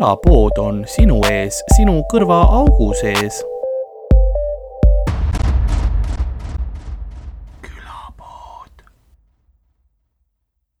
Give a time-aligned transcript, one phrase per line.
[0.00, 3.42] külapood on sinu ees, sinu kõrvaaugu sees.
[7.60, 8.80] külapood.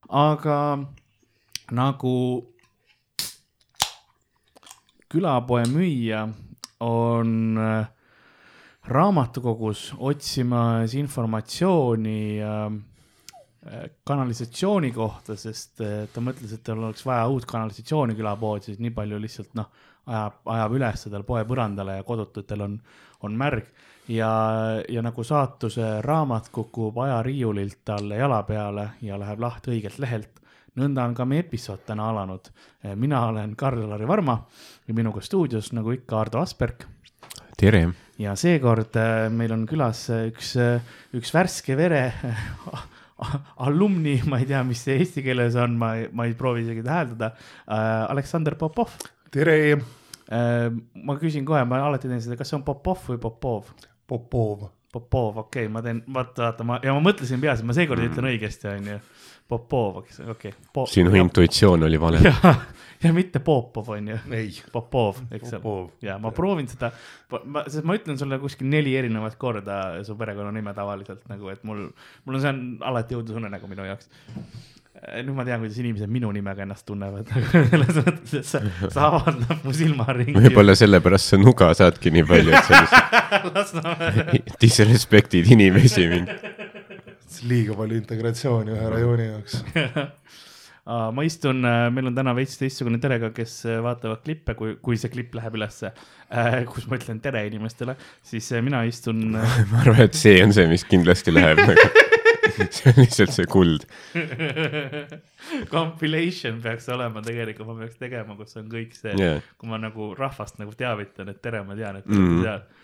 [0.08, 0.56] aga
[1.68, 2.16] nagu
[5.12, 6.24] külapoe müüja
[6.80, 7.92] on äh,
[8.88, 12.72] raamatukogus otsimas informatsiooni äh,
[14.04, 18.92] kanalisatsiooni kohta, sest äh, ta mõtles, et tal oleks vaja uut kanalisatsiooni külapoodi, siis nii
[18.96, 19.68] palju lihtsalt noh,
[20.06, 22.80] ajab, ajab üles tal poe põrandale ja kodututel on,
[23.26, 23.68] on märg.
[24.08, 24.30] ja,
[24.88, 30.40] ja nagu saatuse raamat kukub ajariiulilt talle jala peale ja läheb lahti õigelt lehelt
[30.80, 32.48] nõnda on ka meie episood täna alanud.
[32.94, 34.38] mina olen Karl-Lari Varma
[34.88, 36.86] ja minuga stuudios, nagu ikka, Ardo Asperg.
[37.56, 37.90] tere!
[38.18, 40.80] ja seekord äh, meil on külas äh, üks, äh,
[41.16, 42.12] üks värske vere
[43.66, 47.32] alumni, ma ei tea, mis see eesti keeles on, ma, ma ei proovi isegi täheldada
[47.34, 48.10] äh,.
[48.10, 48.96] Aleksander Popov.
[49.30, 50.68] tere äh,!
[51.04, 53.72] ma küsin kohe, ma alati teen seda, kas see on Popov või Popov?
[54.10, 54.68] Popov.
[54.90, 58.02] Popov, okei okay,, ma teen, vaata, vaata, ma ja ma mõtlesin peas, et ma seekord
[58.02, 58.10] mm.
[58.10, 58.96] ütlen õigesti, onju
[59.50, 60.86] Popov, okei okay.
[60.90, 62.20] Sinu ja, intuitsioon oli vale.
[63.04, 64.18] ja, mitte Popov on ju.
[64.36, 64.50] ei.
[64.72, 65.88] Popov, eks ole.
[66.06, 66.92] ja ma proovin seda,
[67.44, 71.88] ma, sest ma ütlen sulle kuskil neli erinevat korda su perekonnanime tavaliselt nagu, et mul,
[72.24, 72.62] mul on, see on
[72.92, 74.10] alati õudusunenägu minu jaoks
[75.00, 77.30] nüüd ma tean, kuidas inimesed minu nimega ennast tunnevad
[77.72, 78.60] selles mõttes, et sa,
[78.92, 80.36] sa avaldad mu silmaringi.
[80.36, 82.80] võib-olla sellepärast sa nuga saadki nii palju, et sa
[84.34, 86.34] lihtsalt disrespektid inimesi mind
[87.46, 89.60] liiga palju integratsiooni ühe rajooni jaoks
[91.14, 94.98] ma istun, äh, meil on täna veits teistsugune terega, kes äh, vaatavad klippe, kui, kui
[94.98, 95.92] see klipp läheb ülesse,
[96.32, 99.28] äh, kus ma ütlen tere inimestele, siis mina istun
[99.70, 102.06] ma arvan, et see on see, mis kindlasti läheb nagu
[102.60, 103.86] see on lihtsalt see kuld
[105.70, 110.10] Compilation peaks olema tegelikult, ma peaks tegema, kus on kõik see yeah., kui ma nagu
[110.18, 112.42] rahvast nagu teavitan, et tere, ma tean, et mm.
[112.44, 112.79] tead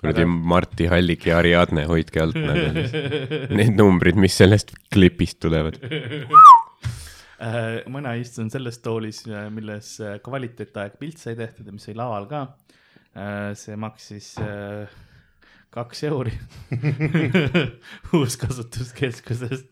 [0.00, 0.26] kuradi.
[0.26, 5.78] Marti Hallik ja Ariadne, hoidke alt nagu need numbrid, mis sellest klipist tulevad
[7.40, 11.96] äh, mina istun selles toolis, äh, milles äh, kvaliteetaeg pilt sai tehtud ja mis sai
[11.96, 12.46] laval ka.
[13.56, 14.34] see maksis
[15.72, 16.34] kaks euri
[18.18, 19.70] uuskasutuskeskusest.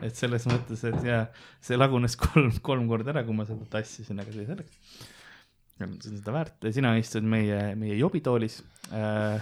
[0.00, 1.18] et selles mõttes, et ja
[1.60, 5.12] see lagunes kolm, kolm korda ära, kui ma seda tassisin, aga see selleks
[5.78, 9.38] see on seda väärt, sina istud meie, meie jobitoolis äh,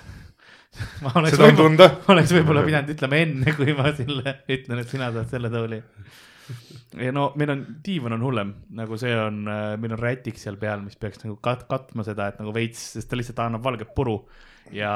[1.05, 1.89] ma oleks seda on tunda.
[2.13, 5.81] oleks võib-olla pidanud ütlema enne, kui ma sulle ütlen, et sina saad selle tooli.
[7.01, 10.59] ja no meil on, diivan on hullem, nagu see on, äh, meil on rätik seal
[10.61, 13.95] peal, mis peaks nagu kat-, katma seda, et nagu veits, sest ta lihtsalt annab valget
[13.97, 14.21] puru
[14.75, 14.93] ja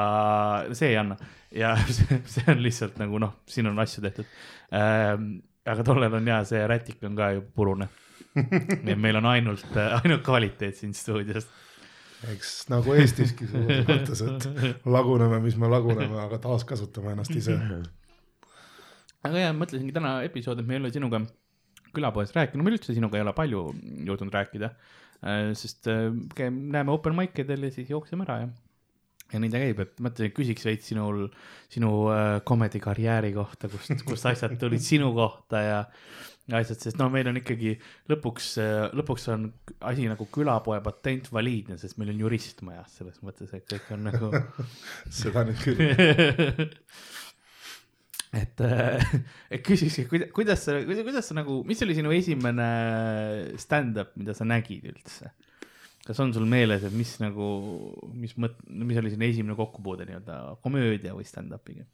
[0.75, 1.17] see ei anna.
[1.55, 4.29] ja see, see on lihtsalt nagu noh, siin on asju tehtud
[4.77, 5.33] ähm,.
[5.61, 7.89] aga tollel on ja see rätik on ka ju purune
[8.85, 11.47] nii et meil on ainult, ainult kvaliteet siin stuudios.
[12.31, 17.57] eks nagu Eestiski selles mõttes, et laguneme, mis me laguneme, aga taaskasutame ennast ise.
[19.27, 21.23] aga ja mõtlesingi täna episood, et me ei ole sinuga
[21.95, 23.67] külapoes rääkinud, me üldse sinuga ei ole palju
[24.07, 24.73] jõudnud rääkida.
[25.21, 26.09] Äh, sest äh,
[26.49, 28.51] näeme open mic idel ja siis jookseme ära ja
[29.31, 31.25] ja nii ta käib, et mõtlesin, et küsiks veits sinul,
[31.71, 35.77] sinu äh, comedy karjääri kohta, kust, kust asjad tulid sinu kohta ja
[36.49, 37.75] asjad, sest no meil on ikkagi
[38.09, 38.47] lõpuks,
[38.97, 39.41] lõpuks on
[39.87, 44.01] asi nagu külapoe patent valiidne, sest meil on jurist majas, selles mõttes, et kõik on
[44.09, 44.25] nagu
[45.21, 45.81] seda nüüd küll
[48.41, 52.69] et, et küsikski, kuidas sa, kuidas sa nagu, mis oli sinu esimene
[53.61, 55.25] stand-up, mida sa nägid üldse?
[56.01, 57.47] kas on sul meeles, et mis nagu,
[58.17, 60.35] mis mõt-, mis oli sinu esimene kokkupuude nii-öelda
[60.65, 61.85] komöödia või stand-up'iga?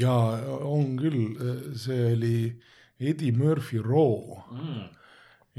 [0.00, 1.36] jaa, on küll,
[1.78, 4.84] see oli äh, Eddie Murphy Raw mm.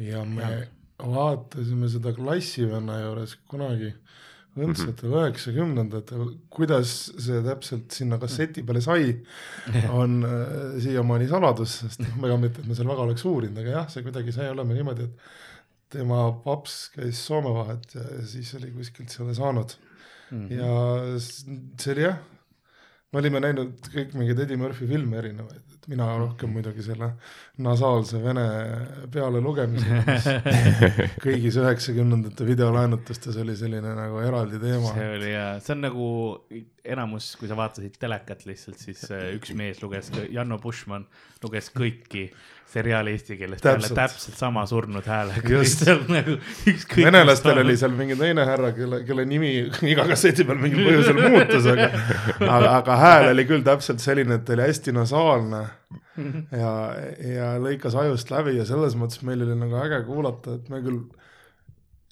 [0.07, 0.65] ja me ja.
[0.97, 3.93] vaatasime seda klassivenna juures kunagi
[4.57, 5.17] õndsatel mhm.
[5.19, 9.11] üheksakümnendatel mm -hmm., kuidas see täpselt sinna kasseti peale sai,
[10.01, 13.75] on äh, siiamaani saladus, sest noh, ega mitte, et me seal väga oleks uurinud, aga
[13.75, 18.49] jah, see kuidagi sai olema niimoodi, et tema paps käis Soome vahet ja, ja siis
[18.57, 19.77] oli kuskilt selle saanud
[20.31, 20.47] mm.
[20.47, 20.57] -hmm.
[20.57, 21.19] ja
[21.79, 22.17] see oli jah,
[23.11, 27.13] me olime näinud kõik mingeid Eddie Murphy filme erinevaid, et mina rohkem muidugi selle
[27.63, 28.45] nasaalse vene
[29.11, 30.27] pealelugemise, mis
[31.25, 34.91] kõigis üheksakümnendate videolaenutustes oli selline nagu eraldi teema.
[34.93, 36.09] see oli jaa, see on nagu
[36.87, 41.07] enamus, kui sa vaatasid telekat lihtsalt, siis äh, üks mees luges, Janno Bushman
[41.43, 42.27] luges kõiki
[42.67, 45.61] seriaali eesti keeles peale täpselt sama surnud häälega.
[46.11, 46.37] Nagu
[46.97, 49.51] venelastel oli seal mingi teine härra, kelle, kelle nimi
[49.91, 51.87] iga kasseti peal mingil põhjusel muutus, aga,
[52.57, 55.63] aga, aga hääl oli küll täpselt selline, et oli hästi nasaalne
[56.51, 56.73] ja,
[57.37, 61.05] ja lõikas ajust läbi ja selles mõttes meil oli nagu äge kuulata, et me küll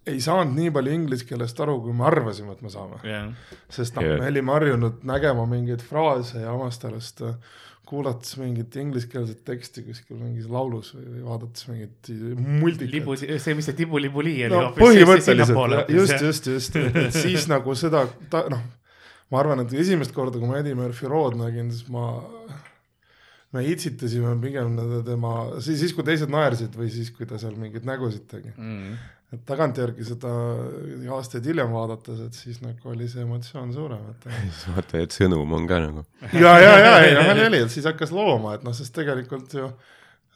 [0.05, 3.01] ei saanud nii palju inglise keelest aru, kui me arvasime, et me saame.
[3.03, 3.29] jah,
[3.73, 7.55] sest noh Jah., me olime harjunud nägema mingeid fraase ja Amastalast äh,
[7.87, 13.69] kuulates mingit ingliskeelset teksti kuskil mingis laulus või või vaadates mingit multikat libu, see, mis
[13.69, 18.63] see tibu-libu-lii oli no hoopis põhimõtteliselt just, just, just, et siis nagu seda, ta noh,
[19.31, 22.07] ma arvan, et esimest korda, kui ma Eddie Murphy Road nägin, siis ma,
[23.55, 24.77] me itsitasime pigem
[25.07, 28.53] tema, siis, siis kui teised naersid või siis, kui ta seal mingeid nägusid tegi.
[28.55, 28.95] mm..
[29.33, 30.31] Et tagantjärgi seda
[31.15, 35.55] aastaid hiljem vaadates, et siis nagu oli see emotsioon suurem, et siis vaata, et sõnum
[35.57, 36.05] on ka nagu.
[36.43, 39.57] ja, ja, ja, ei noh, oli, oli, et siis hakkas looma, et noh, sest tegelikult
[39.57, 39.69] ju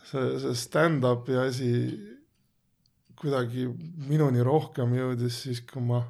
[0.09, 1.73] see, see stand-up'i asi
[3.19, 3.67] kuidagi
[4.07, 6.01] minuni rohkem jõudis siis, kui ma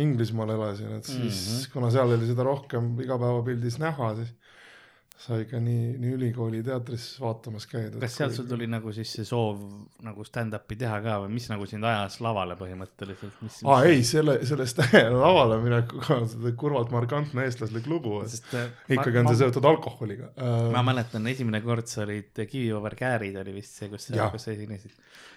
[0.00, 1.70] Inglismaal elasin, et siis mm, -hmm.
[1.72, 4.30] kuna seal oli seda rohkem igapäevapildis näha, siis
[5.20, 7.98] sai ka nii, nii ülikooli teatris vaatamas käidud.
[8.00, 9.58] kas sealt sul tuli nagu siis see soov
[10.06, 13.58] nagu stand-up'i teha ka või mis nagu sind ajas lavale põhimõtteliselt, mis?
[13.68, 14.80] aa ei, selle, sellest
[15.24, 19.68] lavale minekuga on seda kurvalt markantne eestlaslik lugu, et sest äh, ikkagi on see seotud
[19.68, 20.32] alkoholiga.
[20.72, 24.54] ma mäletan, esimene kord sa olid Kiviõver Käärid oli vist see, kus sa, kus sa
[24.56, 24.96] esinesid.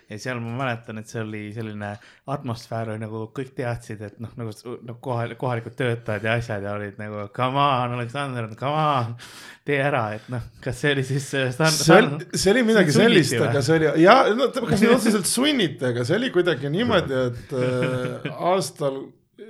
[0.10, 1.94] Ja seal ma mäletan, et see oli selline
[2.34, 4.52] atmosfäär oli nagu kõik teadsid, et noh, nagu
[4.84, 9.16] nagu kohal, kohalikud töötajad ja asjad ja olid nagu come on, Aleksander, come on,
[9.68, 12.96] tee ära, et noh, kas see oli siis äh, stand- see oli, see oli midagi
[12.96, 16.72] sunniti sellist, aga see oli ja no kas nüüd otseselt sunniti, aga see oli kuidagi
[16.74, 19.04] niimoodi, et äh, aastal,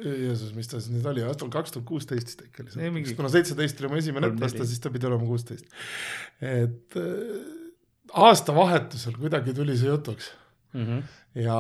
[0.04, 3.12] Jeesus, mis ta siis nüüd oli, aastal kaks tuhat kuusteist vist äkki oli Ei, mingi-
[3.12, 5.68] see, kuna seitseteist oli mu esimene õppeaasta, siis ta pidi olema kuusteist.
[6.44, 7.44] et äh,
[8.24, 10.32] aastavahetusel kuidagi tuli see jutuks
[10.74, 10.88] mm.
[10.88, 11.04] -hmm.
[11.44, 11.60] ja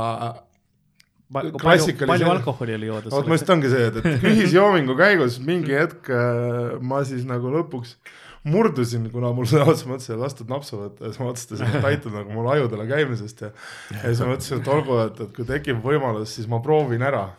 [1.33, 5.39] palju, Klassikalised- palju alkoholi oli joodud vot ma just ongi see, et, et ühisjoomingu käigus
[5.39, 7.97] mingi hetk äh, ma siis nagu lõpuks
[8.43, 11.87] murdusin, kuna mul sõna otseses mõttes ei lastud napsu võtta ja siis ma otsustasin, et
[11.87, 13.53] aitab nagu mul ajudele käimisest ja
[13.93, 17.29] ja siis ma mõtlesin, et olgu, et, et kui tekib võimalus, siis ma proovin ära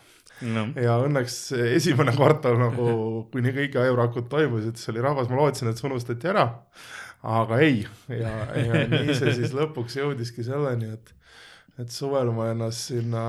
[0.42, 0.66] no..
[0.80, 1.38] ja õnneks
[1.74, 2.88] esimene kvartal nagu,
[3.32, 6.48] kuni kõik ajurakud toimusid, siis oli rahvas, ma lootsin, et see unustati ära.
[7.24, 11.14] aga ei, ja, ja nii see siis lõpuks jõudiski selleni, et,
[11.82, 13.24] et suvel ma ennast sinna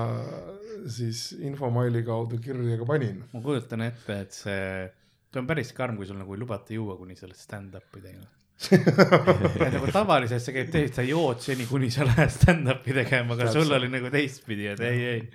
[0.92, 3.20] siis infomaili kaudu kirja ka panin.
[3.32, 4.86] ma kujutan ette, et see,
[5.32, 8.30] see on päris karm, kui sul nagu ei lubata juua kuni selle stand-up'i tegema.
[9.74, 13.74] nagu tavaliselt sa käid teed, sa jood seni, kuni sa lähed stand-up'i tegema, aga sul
[13.76, 15.26] oli nagu teistpidi, et ei, ei.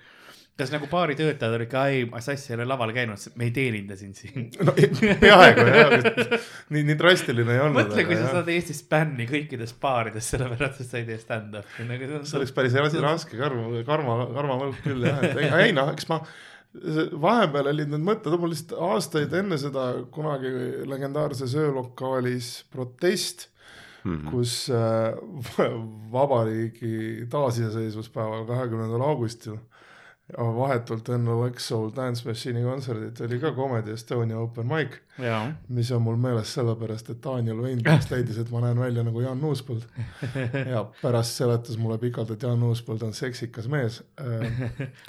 [0.62, 3.98] Kas nagu baari töötajad olid ka, ei, Sass ei ole laval käinud, me ei teeninda
[4.00, 4.50] sind siin.
[4.68, 5.96] no peaaegu jah,
[6.74, 7.82] nii, nii drastiline ei olnud.
[7.82, 12.08] mõtle, kui sa saad Eestis bänni kõikides baarides, sellepärast et sa ei tee stand-up'i, nagu
[12.08, 15.92] see on oleks päris ras- raske karm, karma, karmavõlg küll jah, et ei, ei noh,
[15.96, 16.22] eks ma
[17.22, 20.52] vahepeal olid need mõtted, mul lihtsalt aastaid enne seda kunagi
[20.88, 23.50] legendaarses öölokaalis protest,
[24.32, 25.12] kus äh,
[26.16, 29.60] vabariigi taasiseseisvuspäeval, kahekümnendal augustil
[30.38, 34.98] vahetult enne Wax Soul Dance Machine'i kontserdit oli ka Comedy Estonia open mic,
[35.70, 39.44] mis on mul meeles sellepärast, et Daniel Veinbergs leidis, et ma näen välja nagu Jaan
[39.44, 39.84] Uuspõld.
[40.74, 44.02] ja pärast seletas mulle pikalt, et Jaan Uuspõld on seksikas mees.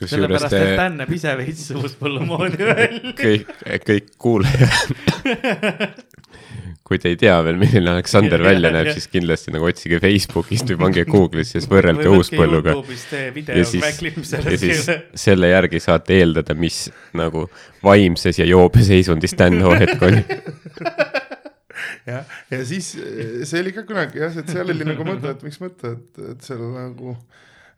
[0.04, 3.14] sellepärast, te et Dan näeb ise veits suuspõllu moodi välja.
[3.22, 3.52] kõik,
[3.86, 4.72] kõik kuulajad,
[6.92, 10.80] kui te ei tea veel, milline Aleksander välja näeb, siis kindlasti nagu otsige Facebookist või
[10.84, 12.74] pange Google'isse, siis võrrelge uuspõlluga.
[13.48, 13.88] Ja siis,
[14.36, 14.84] ja siis
[15.24, 16.84] selle järgi saate eeldada, mis
[17.16, 17.46] nagu
[17.84, 20.20] vaimses ja joobeseisundis Dan too hetk oli.
[22.12, 22.92] jah, ja siis
[23.48, 26.44] see oli ka kunagi jah, et seal oli nagu mõte, et miks mõte, et, et
[26.44, 27.16] seal nagu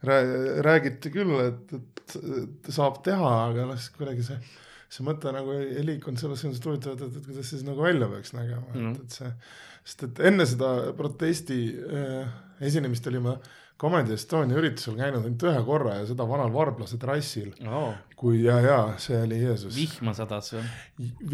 [0.04, 4.40] rää- räägiti küll, et, et, et saab teha, aga noh, siis kuidagi see,
[4.94, 7.66] see mõte nagu ei, ei liikunud selles suunas, et huvitav, et, et kuidas see siis
[7.66, 8.86] nagu välja peaks nägema mm, Mhm.
[8.86, 8.94] -hmm.
[8.94, 9.34] et, et see,
[9.84, 13.36] sest et enne seda protesti äh, esinemist olime
[13.80, 17.90] Comedy Estonia üritusel käinud ainult ühe korra ja seda vanal Varblase trassil, oh,.
[18.16, 20.62] kui ja, ja see oli Jeesus, vihma sadas või?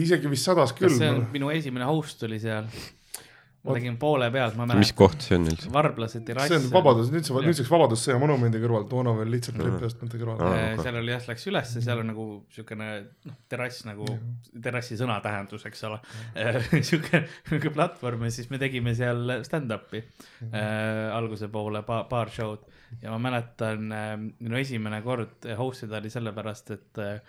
[0.06, 2.64] isegi vist sadas küll see on, minu esimene host oli seal?
[3.60, 4.96] Ma tegin poole pealt, ma mis mäletan.
[4.96, 5.68] koht see on üldse?
[5.74, 6.48] varblase terrass.
[6.48, 10.50] see on Vabadus, nüüd see, nüüdseks Vabadussõja monumendi kõrval, toona veel lihtsalt trepiastmete kõrval Aa,
[10.54, 10.84] Äh, okei.
[10.86, 12.26] seal oli jah, läks ülesse, seal on nagu
[12.56, 12.88] siukene
[13.28, 14.06] noh, terrass nagu
[14.64, 16.00] terrassi sõna tähendus, eks ole.
[16.90, 20.00] siuke, siuke platvorm ja siis me tegime seal stand-up'i
[20.48, 22.64] äh, alguse poole pa, paar show'd
[23.04, 27.20] ja ma mäletan äh, minu esimene kord host ida oli sellepärast, et äh,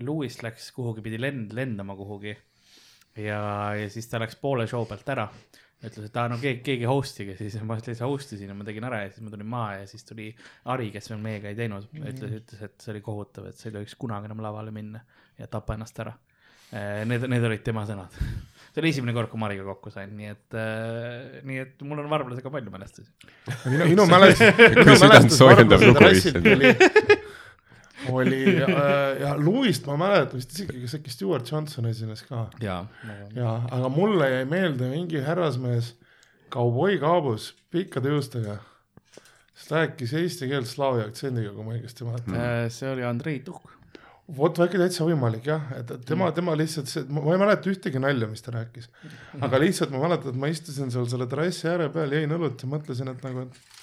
[0.00, 2.36] Lewis läks kuhugi, pidi lend, lendama kuhugi
[3.16, 3.40] ja,
[3.78, 5.28] ja siis ta läks poole show pealt ära
[5.80, 8.86] ütles, et aa no keegi, keegi host'ige, siis ma lihtsalt host isin ja ma tegin
[8.88, 10.30] ära ja siis ma tulin maha ja siis tuli
[10.72, 13.78] Ari, kes veel meiega ei teinud, ütles, ütles, et see oli kohutav, et sa ei
[13.78, 15.02] tohiks kunagi enam lavale minna
[15.40, 16.16] ja tapa ennast ära.
[16.70, 18.14] Need, need olid tema sõnad.
[18.70, 22.10] see oli esimene kord, kui Mariga kokku sain, nii et äh,, nii et mul on
[22.12, 23.08] Varblasega palju mälestusi.
[23.72, 26.60] minu, minu mälestus, minu mälestus soojendab Varblase lugu trassilt vist.
[26.60, 26.70] oli,
[28.12, 32.82] oli äh, ja Louist ma mäletan vist isegi, kas äkki Stewart Johnson esines ka jaa.
[33.36, 35.94] ja, aga mulle jäi meelde mingi härrasmees
[36.50, 38.58] kauboi kaabus pikkade juustega.
[39.54, 42.38] siis rääkis eesti keelt slaavi aktsendiga, kui ma õigesti mäletan.
[42.38, 43.76] Äh, see oli Andrei Tuhk.
[44.36, 48.28] vot väike täitsa võimalik jah, et tema, tema lihtsalt see, ma ei mäleta ühtegi nalja,
[48.30, 48.86] mis ta rääkis.
[49.42, 52.70] aga lihtsalt ma mäletan, et ma istusin seal selle terrassi ääre peal, jõin õlut ja
[52.70, 53.78] mõtlesin, et nagu, et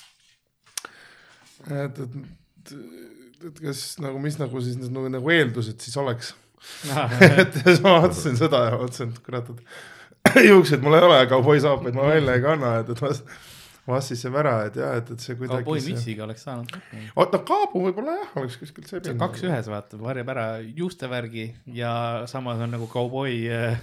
[1.67, 2.74] et, et,
[3.46, 6.34] et kas nagu, mis nagu siis nagu, nagu eeldused siis oleks.
[7.41, 11.96] et siis ma vaatasin seda ja mõtlesin, et kurat, et juukseid mul ei ole, kauboisaapaid
[11.96, 13.24] ma välja ei kanna, et, et vas-
[13.88, 15.94] vassis see ära, et jah, et, et see kuidagi see....
[15.94, 16.74] mütsiga oleks saanud.
[17.15, 19.46] oot, no kaabu võib-olla jah, oleks kuskilt see see on kaks.
[19.48, 21.94] ühes, vaata, varjab ära juustevärgi ja
[22.32, 23.79] samas on nagu kauboi äh,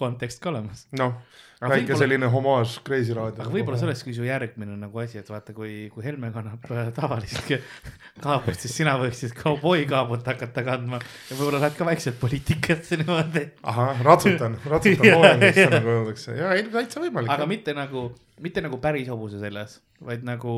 [0.00, 0.86] kontekst ka olemas.
[0.98, 1.14] noh,
[1.60, 3.42] Aga väike selline homaaž Kreisi raadio.
[3.44, 6.88] aga võib-olla see olekski su järgmine nagu asi, et vaata, kui, kui Helme kannab äh,
[6.96, 7.50] tavalist
[8.24, 13.44] kaabut, siis sina võiksid kauboi kaabut hakata kandma ja võib-olla lähed ka vaikselt poliitikasse niimoodi.
[13.74, 15.68] ahah, ratsutan, ratsutan jaa.
[15.76, 17.28] nagu öeldakse ja ei täitsa võimalik.
[17.36, 18.06] aga mitte nagu,
[18.40, 20.52] mitte nagu päris hobuse seljas, vaid nagu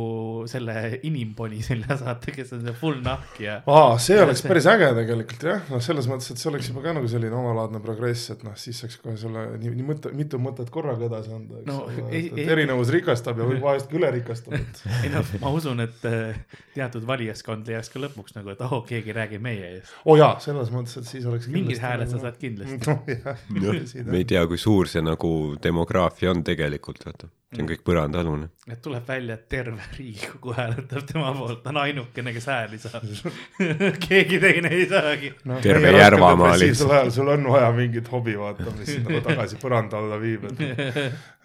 [0.51, 3.57] selle inimponi seljas, vaata, kes on see full nahk ja.
[3.67, 6.93] aa, see oleks päris äge tegelikult jah, noh, selles mõttes, et see oleks juba ka
[6.95, 10.71] nagu selline omalaadne progress, et noh, siis saaks kohe selle nii, nii mõte, mitu mõtet
[10.75, 13.91] korraga edasi anda, eks No, ole ei-, et, ei- et erinevus rikastab ja võib vahest
[13.91, 16.39] ka üle rikastab, et ei noh, ma usun, et äh,
[16.77, 19.91] teatud valijaskond leiaks ka lõpuks nagu, et oh, keegi räägib meie eest.
[20.05, 22.79] oo oh, jaa, selles mõttes, et siis oleks mingid hääled sa nagu- saad kindlasti.
[22.87, 25.33] noh jah, me ei tea, kui suur see nagu
[25.63, 27.27] demograafia on tegelikult, vaata.
[27.53, 28.47] see on kõik põrandaalune.
[28.71, 33.07] et tuleb välja, et terve Riigikogu hääletab tema poolt, ta on ainukene, kes hääli saab.
[34.07, 35.33] keegi teine ei saagi.
[35.49, 36.91] no, Terve Järvamaa lihtsalt.
[36.99, 40.61] ajal sul on vaja mingit hobi vaata, mis sind nagu tagasi põranda alla viib, et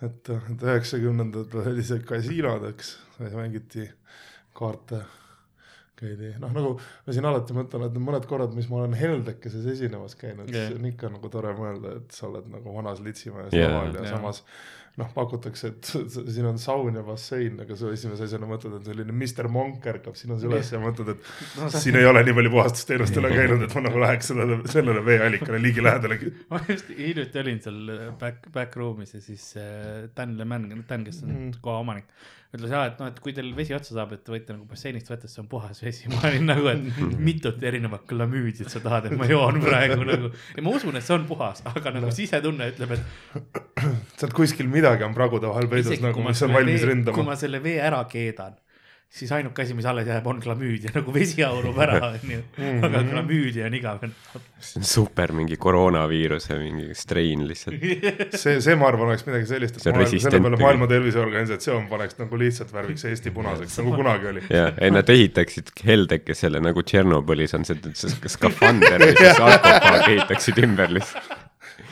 [0.05, 2.97] et, et üheksakümnendatel oli see kasiinod, eks,
[3.33, 3.87] mängiti
[4.57, 5.01] kaarte,
[5.97, 9.65] käidi, noh nagu ma siin alati mõtlen, et need mõned korrad, mis ma olen Heldekeses
[9.73, 13.55] esinemas käinud yeah., siis on ikka nagu tore mõelda, et sa oled nagu vanas Litsimäes
[13.55, 13.71] Jaa.
[13.71, 14.17] laval ja Jaa.
[14.17, 14.43] samas
[14.97, 15.89] noh, pakutakse, et
[16.33, 20.15] siin on saun ja bassein, aga sa esimese asjana mõtled, et selline Mr Monk ärkab
[20.17, 21.27] sinus üles ja mõtled, et
[21.59, 24.57] No sa- siin ei ole nii palju puhastusteenust üle käinud, et ma nagu läheks sellele,
[24.73, 26.31] sellele veeallikale ligilähedalegi.
[26.53, 31.21] ma just hiljuti olin seal back, back room'is ja siis äh, Dan Leman, Dan, kes
[31.23, 31.53] on Mhm.
[31.61, 32.09] koha omanik,
[32.55, 35.09] ütles ja, et noh, et kui teil vesi otsa saab, et te võite nagu basseinist
[35.11, 36.07] võtta, see on puhas vesi.
[36.13, 40.31] ma olin nagu, et mitut erinevat klamüüdiat sa tahad, et ma joon praegu nagu.
[40.55, 43.59] ja ma usun, et see on puhas, aga nagu sisetunne ütleb, et
[44.21, 47.27] sealt kuskil midagi on pragude vahel peidus nagu, mis on valmis vee, kui ründama.
[47.31, 48.55] ma selle vee ära keedan,
[49.09, 52.39] siis ainuke asi, mis alles jääb, on klamüüdia, nagu vesi aurub ära, onju.
[52.57, 52.83] Mhm.
[52.85, 54.13] aga klamüüdia on igavene.
[54.59, 57.81] see on super mingi koroonaviiruse mingi strain lihtsalt.
[58.43, 60.61] see, see ma arvan, oleks midagi sellist, et See on maailm, selle peale.
[60.61, 64.45] Maailma Terviseorganisatsioon paneks nagu lihtsalt värviks Eesti punaseks, nagu kunagi oli.
[64.53, 70.63] ja, ei nad ehitaksid heldekesele nagu Tšernobõlis on see, see skafander või siis sarkofaag ehitaksid
[70.67, 71.35] ümber lihtsalt.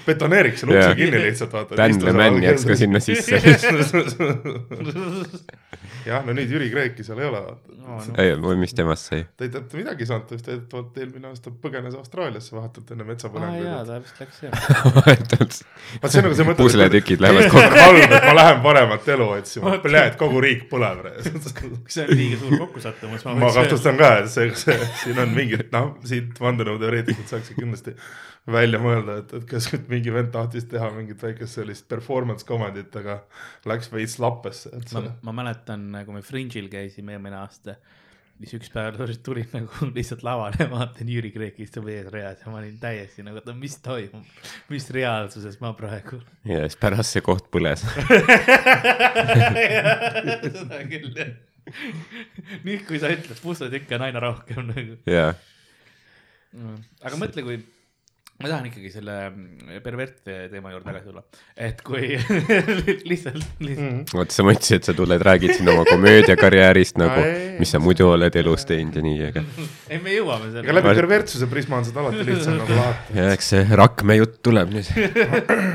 [0.05, 1.77] betoneeriks selle ukse kinni lihtsalt, vaata.
[1.79, 3.39] Dan Leman jääks ka sinna sisse.
[6.05, 8.15] jah, no nüüd Jüri Kreeki seal ei ole, vaata.
[8.23, 9.25] ei, või mis temast sai?
[9.37, 13.03] ta ei mitte midagi ei saanud, ta vist väidetavalt eelmine aasta põgenes Austraaliasse vahetult enne
[13.03, 13.71] aa jaa, metsapõlenguid.
[13.87, 14.53] ta vist läks jah.
[16.01, 16.61] vaat see on nagu see mõte.
[16.61, 17.79] pusletükid lähevad kokku.
[17.85, 21.03] halb, et ma lähen paremat elu otsima, et kogu riik põleb.
[21.95, 23.25] see on liiga suur kokkusattumus.
[23.25, 27.95] ma kahtlustan ka, et see, see, siin on mingid, noh, siit vandenõuteoreetikud saaksid kindlasti
[28.51, 32.93] välja mõelda, et, et kas nüüd mingi vend tahtis teha mingit väikest sellist performance comedit,
[32.99, 33.17] aga
[33.69, 37.75] läks veits lappesse, et ma see, ma mäletan, kui me Fringe'il käisime eelmine aasta,
[38.39, 42.77] siis üks päev tulin- nagu lihtsalt lavale vaatan Jüri Kreek istub eesreas ja ma olin
[42.81, 44.25] täiesti nagu, et mis toimub,
[44.71, 46.17] mis reaalsuses ma praegu.
[46.47, 47.81] ja siis pärast see koht põles.
[50.55, 51.31] seda küll jah.
[52.65, 54.93] nüüd, kui sa ütled, pusletükke on aina rohkem nagu.
[55.09, 55.31] jaa,
[57.05, 57.57] aga mõtle, kui
[58.35, 61.21] ma tahan ikkagi selle mm, pervert teema juurde tagasi tulla,
[61.67, 62.09] et kui
[63.09, 67.71] lihtsalt, lihtsalt vot sa mõtlesid, et sa tuled, räägid siin oma komöödiakarjäärist nagu Ei., mis
[67.71, 69.45] sa muidu oled elus teinud ja nii, aga
[69.91, 70.75] ei, me jõuame ega selle.
[70.79, 73.19] läbi pervertsuse prisma on seda alati lihtsam nagu lahti.
[73.21, 74.91] ja eks see Rakme jutt tuleb nüüd.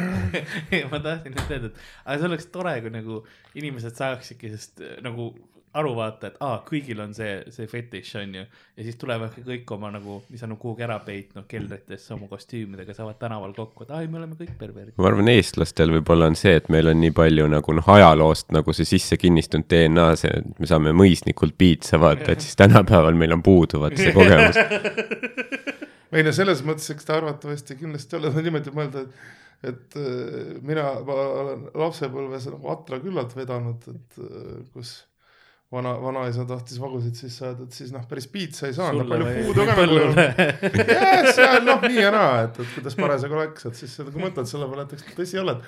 [0.92, 3.22] ma tahtsin nüüd öelda, et aga see oleks tore, kui nagu
[3.56, 5.32] inimesed saaksidki äh, nagu
[5.78, 8.42] aru vaata, et aa, kõigil on see, see fetiš on ju.
[8.76, 12.94] ja siis tulevad kõik oma nagu, mis on nagu kuhugi ära peitnud keldritesse oma kostüümidega,
[12.96, 14.96] saavad tänaval kokku, et ai, me oleme kõik perverdid.
[14.98, 18.74] ma arvan, eestlastel võib-olla on see, et meil on nii palju nagu noh, ajaloost nagu
[18.74, 23.36] see sisse kinnistunud DNA, see, et me saame mõisnikult piitsa vaata, et siis tänapäeval meil
[23.38, 24.58] on puudu vaata see kogemus.
[26.16, 30.86] ei no selles mõttes, eks ta arvatavasti kindlasti ma niimoodi mõelda, et et äh, mina,
[31.04, 34.94] ma olen lapsepõlves nagu Atra küllalt vedanud, et äh, kus
[35.72, 39.54] vana, vanaisa tahtis vagusid sisse ajada, et siis noh, päris piitsa ei saanud, sulle palju
[39.54, 40.26] ka nagu põllule.
[40.96, 44.50] jah, seal noh, nii ja naa, et, et kuidas parasjagu läks, et siis nagu mõtled
[44.50, 45.62] selle peale, et eks tõsi oled.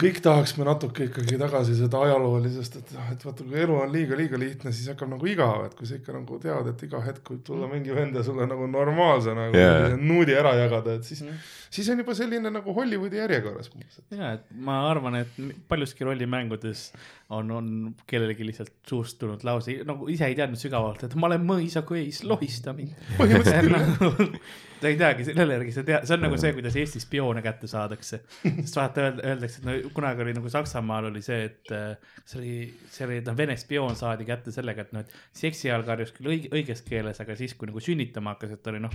[0.00, 3.94] Kõik tahaks me natuke ikkagi tagasi seda ajaloolisest, et noh, et vaata, kui elu on
[3.94, 7.32] liiga-liiga lihtne, siis hakkab nagu igav, et kui sa ikka nagu tead, et iga hetk
[7.34, 9.96] võib tulla mingi vend ja sulle nagu normaalse nagu yeah.
[9.96, 11.36] nuudi ära jagada, et siis Mm.,
[11.70, 13.70] siis on juba selline nagu Hollywoodi järjekorras.
[14.10, 15.36] ja, et ma arvan, et
[15.68, 16.92] paljuski rollimängudes
[17.30, 21.46] on, on kellelegi lihtsalt suust tulnud lause, nagu ise ei teadnud sügavalt, et ma olen
[21.46, 22.96] mõisaköis, lohista mind.
[23.18, 24.34] põhimõtteliselt küll.
[24.80, 27.66] sa ei teagi, selle järgi sa tead, see on nagu see, kuidas Eestis spioone kätte
[27.70, 28.16] saadakse.
[28.42, 31.90] sest vaata öelda- öeldakse, et no kunagi oli nagu Saksamaal oli see, et äh,
[32.24, 32.54] see oli,
[32.90, 35.10] see oli, noh, Vene spioon saadi kätte sellega, et noh, et
[35.42, 38.80] seksi all karjus küll õige, õiges keeles, aga siis, kui nagu sünnitama hakkas, et oli
[38.86, 38.94] noh,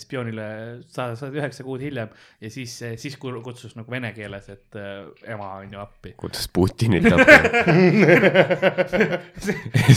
[0.00, 0.46] spioonile
[0.88, 2.10] sada, sada üheksa kuud hiljem
[2.40, 4.86] ja siis, siis ku- kutsus nagu vene keeles, et äh,
[5.34, 6.10] ema on ju appi.
[6.20, 7.30] kuidas Putinit tappa.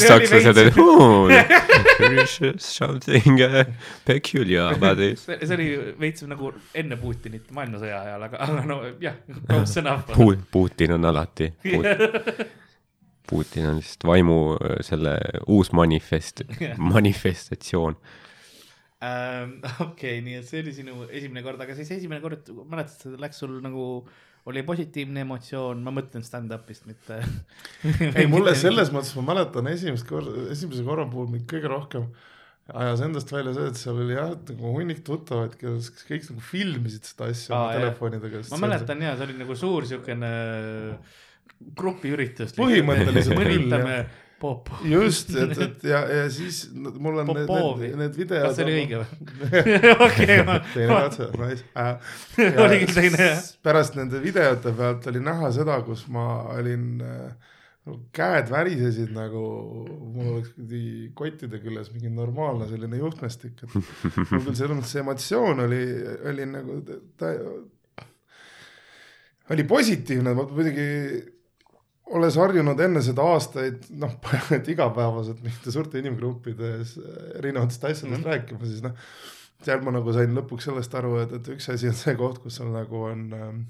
[0.03, 0.73] sakslased olid,
[2.59, 3.63] something uh,
[4.05, 5.12] peculiar about this.
[5.19, 10.11] See see oli veits nagu enne Putinit maailmasõja ajal, aga, aga no jah, enough.
[10.13, 12.43] Pu-, Putin on alati Put-,
[13.29, 15.15] Putin on lihtsalt vaimu äh, selle
[15.47, 16.43] uus manifest,
[16.93, 17.95] manifestatsioon.
[19.03, 23.41] Ähm, okei, nii et see oli sinu esimene kord, aga siis esimene kord, mäletad, läks
[23.43, 23.87] sul nagu,
[24.47, 27.19] oli positiivne emotsioon, ma mõtlen stand-up'ist, mitte.
[28.13, 32.07] ei, mulle selles mõttes ma mäletan esimest korda, esimese korra puhul mind kõige rohkem
[32.71, 36.43] ajas endast välja see, et seal oli jah, nagu hunnik tuttavaid, kes kes kõik nagu
[36.47, 37.81] filmisid seda asja Aa, oma jah.
[37.81, 38.43] telefonidega.
[38.53, 40.33] ma mäletan ja see oli nagu suur siukene
[41.79, 42.55] grupiüritus.
[42.57, 43.97] Põhimõtteliselt küll, mõnitame
[44.43, 44.75] Popo.
[44.83, 47.87] just, et, et ja, ja siis mul on need, Popovi.
[47.87, 48.49] need, need videod.
[48.49, 49.53] kas see oli õige või?
[50.07, 52.17] okei, ma, teine katse, nice äh,.
[52.65, 53.45] Oli küll teine, jah.
[53.63, 56.25] pärast nende videote pealt oli näha seda, kus ma
[56.57, 57.52] olin äh,,
[58.15, 59.41] käed värisesid nagu
[59.89, 65.03] mul oleks kuidagi kottide küljes mingi normaalne selline juhtmestik, et mul küll selles mõttes see
[65.03, 65.83] emotsioon oli,
[66.31, 66.79] oli nagu
[67.19, 67.33] ta,
[69.51, 70.87] oli positiivne, ma muidugi
[72.15, 74.15] olles harjunud enne seda aastaid noh,
[74.57, 76.97] et igapäevaselt mingite suurte inimgruppides
[77.39, 78.27] erinevatest asjadest mm -hmm.
[78.31, 78.95] rääkima, siis noh,
[79.63, 82.61] seal ma nagu sain lõpuks sellest aru, et, et üks asi on see koht, kus
[82.61, 83.63] sul nagu on ähm,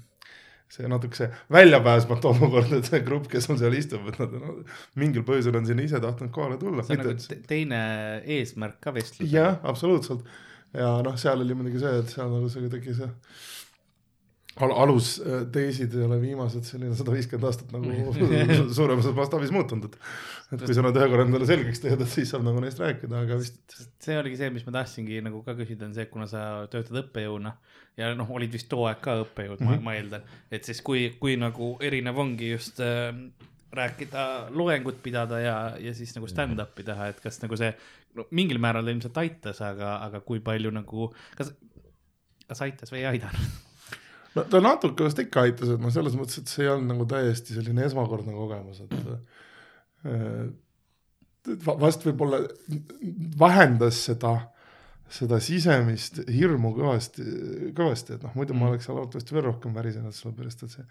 [0.72, 4.56] see natuke see väljapääsmatu olukord, et see grupp, kes sul seal istub, et nad no,
[5.00, 6.82] mingil põhjusel on sinna ise tahtnud kohale tulla.
[6.86, 7.82] see on nagu te- teine
[8.38, 9.30] eesmärk ka vestlusel.
[9.34, 10.24] jah, absoluutselt
[10.74, 13.10] ja noh, seal oli muidugi see, et seal nagu see kuidagi see
[14.62, 20.54] al alusteesid ei ole viimased selline sada viiskümmend aastat nagu su suuremas mastaabis muutunud, et
[20.54, 23.24] et kui sa nad ühe korra endale selgeks teed, et siis saab nagu neist rääkida,
[23.26, 23.74] aga vist
[24.04, 27.00] see oligi see, mis ma tahtsingi nagu ka küsida, on see, et kuna sa töötad
[27.02, 27.56] õppejõuna
[28.00, 29.82] ja noh, olid vist too aeg ka õppejõud mm, -hmm.
[29.82, 33.12] ma, ma eeldan, et siis kui, kui nagu erinev ongi just äh,
[33.74, 37.70] rääkida, loengut pidada ja, ja siis nagu stand-up'i teha, et kas nagu see
[38.18, 41.52] no, mingil määral ilmselt aitas, aga, aga kui palju nagu, kas,
[42.48, 43.62] kas aitas või ei aidanud?
[44.34, 47.06] no ta natuke vist ikka aitas, et noh, selles mõttes, et see ei olnud nagu
[47.10, 48.94] täiesti selline esmakordne kogemus, et
[50.10, 50.44] äh,
[51.66, 52.40] vast võib-olla
[53.38, 54.36] vähendas seda,
[55.12, 57.24] seda sisemist hirmu kõvasti,
[57.76, 60.86] kõvasti, et noh, muidu ma oleks arvatavasti veel rohkem värisenud, sellepärast et see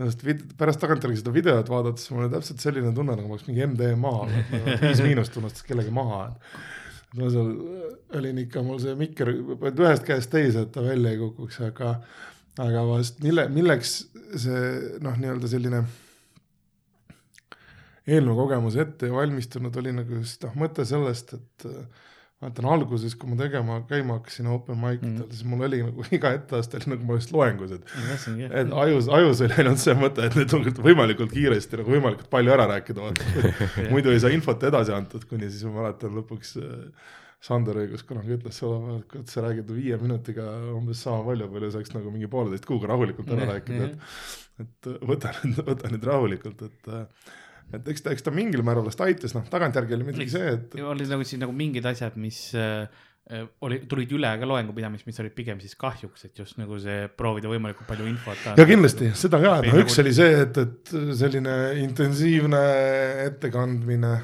[0.00, 3.48] sellest vid-, pärast tagantjärgi seda videot vaadates mul oli täpselt selline tunne, nagu ma oleks
[3.50, 4.14] mingi MDMA,
[4.84, 7.50] Viis Miinust unustas kellegi maha, et ma seal
[8.16, 11.96] olin ikka mul see mikker ühest käest teise, et ta välja ei kukuks, aga
[12.60, 13.96] aga vast mille, milleks
[14.38, 14.62] see
[15.02, 15.82] noh, nii-öelda selline
[18.10, 22.06] eelnõu kogemus ette valmistunud oli nagu just noh, mõte sellest, et äh,
[22.40, 26.04] mäletan alguses, kui ma tegema, käima hakkasin open mic idel mm., siis mul oli nagu
[26.16, 27.94] iga etteaste oli nagu ma oleks loengus, et
[28.48, 32.54] et ajus, ajus oli ainult see mõte, et nüüd on võimalikult kiiresti nagu võimalikult palju
[32.56, 33.56] ära rääkida, vaata.
[33.92, 37.10] muidu ei saa infot edasi antud, kuni siis ma mäletan lõpuks äh,
[37.44, 40.44] Sander õigus kunagi ütles seda, et sa räägid viie minutiga
[40.76, 45.32] umbes sama palju, palju saaks nagu mingi pooleteist kuuga rahulikult ära rääkida, et et võta
[45.38, 46.90] nüüd, võta nüüd rahulikult, et
[47.76, 50.74] et eks ta, eks ta mingil määral vast aitas, noh tagantjärgi oli muidugi see, et
[50.82, 52.88] olid nagu siis nagu mingid asjad, mis äh,
[53.30, 57.06] äh, oli, tulid üle ka loengupidamist, mis olid pigem siis kahjuks, et just nagu see
[57.18, 58.46] proovida võimalikult palju infot.
[58.58, 62.64] ja kindlasti seda ka, no Või üks oli see, et, et selline intensiivne
[63.28, 64.14] ettekandmine,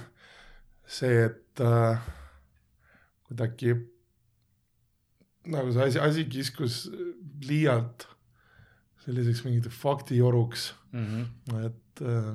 [0.99, 2.11] see, et äh,
[3.29, 3.79] kuidagi
[5.47, 6.85] nagu see asi, asi kiskus
[7.47, 8.09] liialt
[9.07, 11.07] selliseks mingiks faktijoruks, mm.
[11.07, 11.67] -hmm.
[11.67, 12.35] et äh,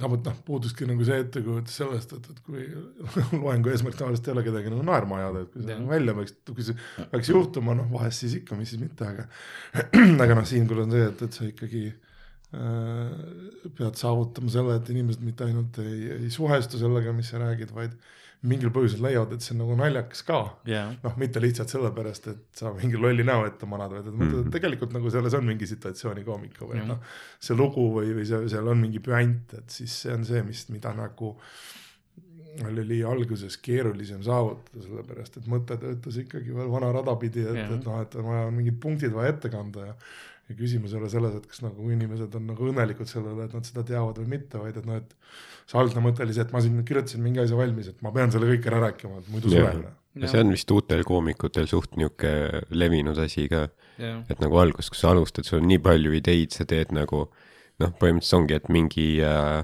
[0.00, 2.64] samuti noh, puuduski nagu see ettekujutus sellest, et, et kui
[3.42, 5.82] loengu eesmärk tavaliselt ei ole kedagi nagu naerma ajada, et kui see Jah.
[5.90, 9.28] välja peaks, kui see peaks juhtuma, noh vahest siis ikka, mis siis mitte, aga
[10.24, 15.24] aga noh, siinkohal on see, et, et sa ikkagi äh, pead saavutama selle, et inimesed
[15.26, 17.96] mitte ainult ei, ei suhestu sellega, mis sa räägid, vaid
[18.48, 22.62] mingil põhjusel leiavad, et see on nagu naljakas ka jaa, noh, mitte lihtsalt sellepärast, et
[22.62, 25.68] sa mingi lolli näo ette manad, vaid et mõtled, et tegelikult nagu selles on mingi
[25.70, 26.88] situatsioonikoomika või Jah.
[26.90, 30.42] noh, see lugu või, või see, seal on mingi puänt, et siis see on see,
[30.46, 31.36] mis, mida nagu
[32.66, 37.72] oli alguses keerulisem saavutada, sellepärast et mõte töötas ikkagi veel vana rada pidi, et, Jah.
[37.78, 39.96] et noh, et on vaja mingid punktid vaja ette kanda ja
[40.52, 43.56] ja küsimus ei ole selles, et kas nagu inimesed on nagu õnnelikud selle üle, et
[43.56, 45.16] nad seda teavad või mitte, vaid et noh, et
[45.66, 48.32] see algne mõte oli see, et ma siin kirjutasin mingi asja valmis, et ma pean
[48.34, 49.84] selle kõik ära rääkima, et muidu suren.
[50.22, 52.32] ja see on vist uutel koomikutel suht niuke
[52.70, 53.66] levinud asi ka,
[53.98, 57.26] et nagu alguses, kui sa alustad, sul on nii palju ideid, sa teed nagu
[57.80, 59.62] noh, põhimõtteliselt ongi, et mingi äh,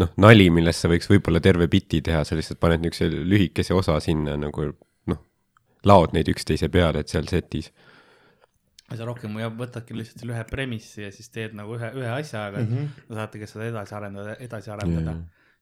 [0.00, 3.98] noh, nali, millest sa võiks võib-olla terve biti teha, sa lihtsalt paned niisuguse lühikese osa
[4.04, 4.70] sinna nagu
[5.10, 5.22] noh,
[5.88, 7.72] laod neid üksteise peale, et seal setis.
[8.92, 12.46] Ja sa rohkem võtadki lihtsalt selle ühe premissi ja siis teed nagu ühe, ühe asja,
[12.52, 12.88] aga Mhm.
[13.08, 15.16] te saategi seda edasi arendada, edasi arendada.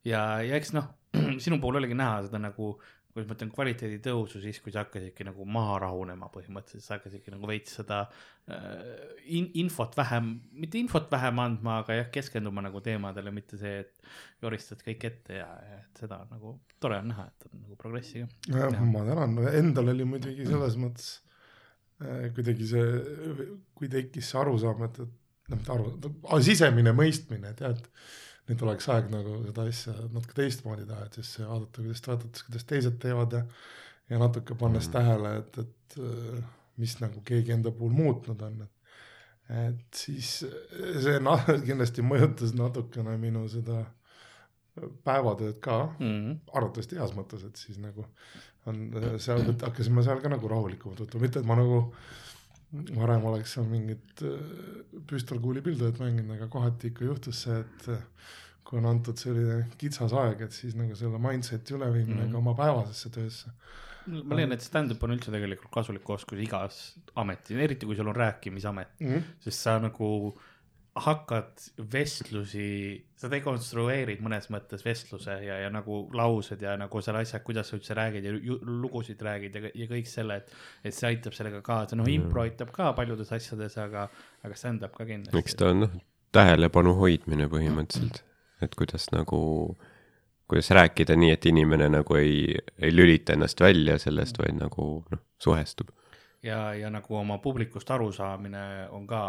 [0.05, 0.89] ja, ja eks noh,
[1.45, 2.75] sinu puhul oligi näha seda nagu,
[3.11, 7.33] kuidas ma ütlen, kvaliteedi tõusu siis, kui sa hakkasidki nagu maha rahunema põhimõtteliselt, sa hakkasidki
[7.35, 8.05] nagu veits seda
[8.49, 13.81] äh, in, infot vähem, mitte infot vähem andma, aga jah, keskenduma nagu teemadele, mitte see,
[13.83, 14.13] et
[14.43, 17.77] joristad kõik ette ja, ja et seda on nagu tore on näha, et on nagu
[17.81, 18.71] progressi ka.
[18.95, 21.11] ma tänan, endal oli muidugi selles mõttes
[22.37, 22.87] kuidagi see,
[23.77, 25.01] kui tekkis see arusaam, et,
[25.53, 27.83] et noh, aru, sisemine mõistmine, tead.
[28.51, 32.65] nüüd oleks aeg nagu seda asja natuke teistmoodi teha, et siis vaadata, kuidas vaadates, kuidas
[32.67, 33.45] teised teevad ja
[34.11, 34.93] ja natuke pannes mm.
[34.93, 36.45] tähele, et, et äh,
[36.83, 38.81] mis nagu keegi enda puhul muutnud on, et
[39.51, 40.45] et siis
[41.03, 43.85] see na- kindlasti mõjutas natukene minu seda
[45.05, 46.37] päevatööd ka Mm -hmm.
[46.55, 48.07] arvatavasti heas mõttes, et siis nagu
[48.67, 51.79] on seal, hakkasime seal ka nagu rahulikumalt võtma, mitte et ma nagu
[53.01, 54.39] varem oleks seal mingit äh,
[55.11, 58.03] püstolkuulipildujat mänginud, aga kohati ikka juhtus see, et äh,
[58.65, 62.29] kui on antud selline kitsas aeg, et siis nagu selle mindset'i üleviimine mm Mhm.
[62.29, 62.33] -hmm.
[62.33, 63.51] ka oma päevasesse töösse.
[64.25, 66.79] ma leian, et stand-up on üldse tegelikult kasulik oskus igas
[67.17, 69.23] ametis, eriti kui sul on rääkimisamet, Mm -hmm.
[69.41, 70.39] sest sa nagu
[71.05, 77.41] hakkad vestlusi, sa dekonstrueerid mõnes mõttes vestluse ja, ja nagu laused ja nagu selle asja,
[77.45, 80.53] kuidas sa üldse räägid ja ju, lugusid räägid ja, ja kõik selle, et,
[80.85, 84.07] et see aitab sellega kaasa, noh, impro aitab ka paljudes asjades, aga,
[84.47, 85.57] aga stand-up ka eks kindlasti.
[85.61, 85.97] ta on noh,
[86.37, 88.23] tähelepanu hoidmine põhimõtteliselt,
[88.65, 89.41] et kuidas nagu,
[90.51, 95.25] kuidas rääkida nii, et inimene nagu ei, ei lülita ennast välja sellest, vaid nagu noh,
[95.43, 95.93] suhestub.
[96.43, 99.23] ja, ja nagu oma publikust arusaamine on ka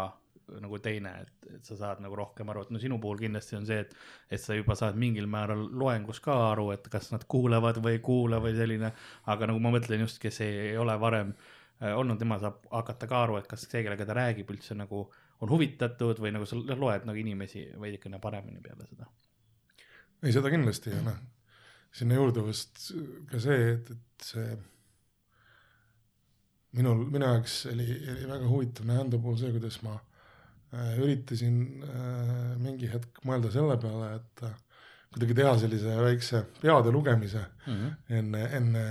[0.60, 3.66] nagu teine, et, et sa saad nagu rohkem aru, et no sinu puhul kindlasti on
[3.68, 3.94] see, et,
[4.32, 8.04] et sa juba saad mingil määral loengus ka aru, et kas nad kuulavad või ei
[8.04, 8.92] kuula või selline,
[9.32, 13.22] aga nagu ma mõtlen just, kes ei ole varem äh, olnud, tema saab hakata ka
[13.26, 15.06] aru, et kas see, kellega ta räägib, üldse nagu
[15.42, 19.08] on huvitatud või nagu sa loed nagu inimesi veidikene paremini peale seda.
[20.22, 21.22] ei, seda kindlasti ja noh,
[21.92, 22.92] sinna juurde vast
[23.30, 24.52] ka see, et, et see
[26.78, 29.98] minul, minu jaoks oli, oli väga huvitav näha enda puhul see, kuidas ma
[30.72, 34.54] üritasin äh, mingi hetk mõelda selle peale, et äh,
[35.12, 37.90] kuidagi teha sellise väikse peade lugemise Mm -hmm.
[38.18, 38.84] enne, enne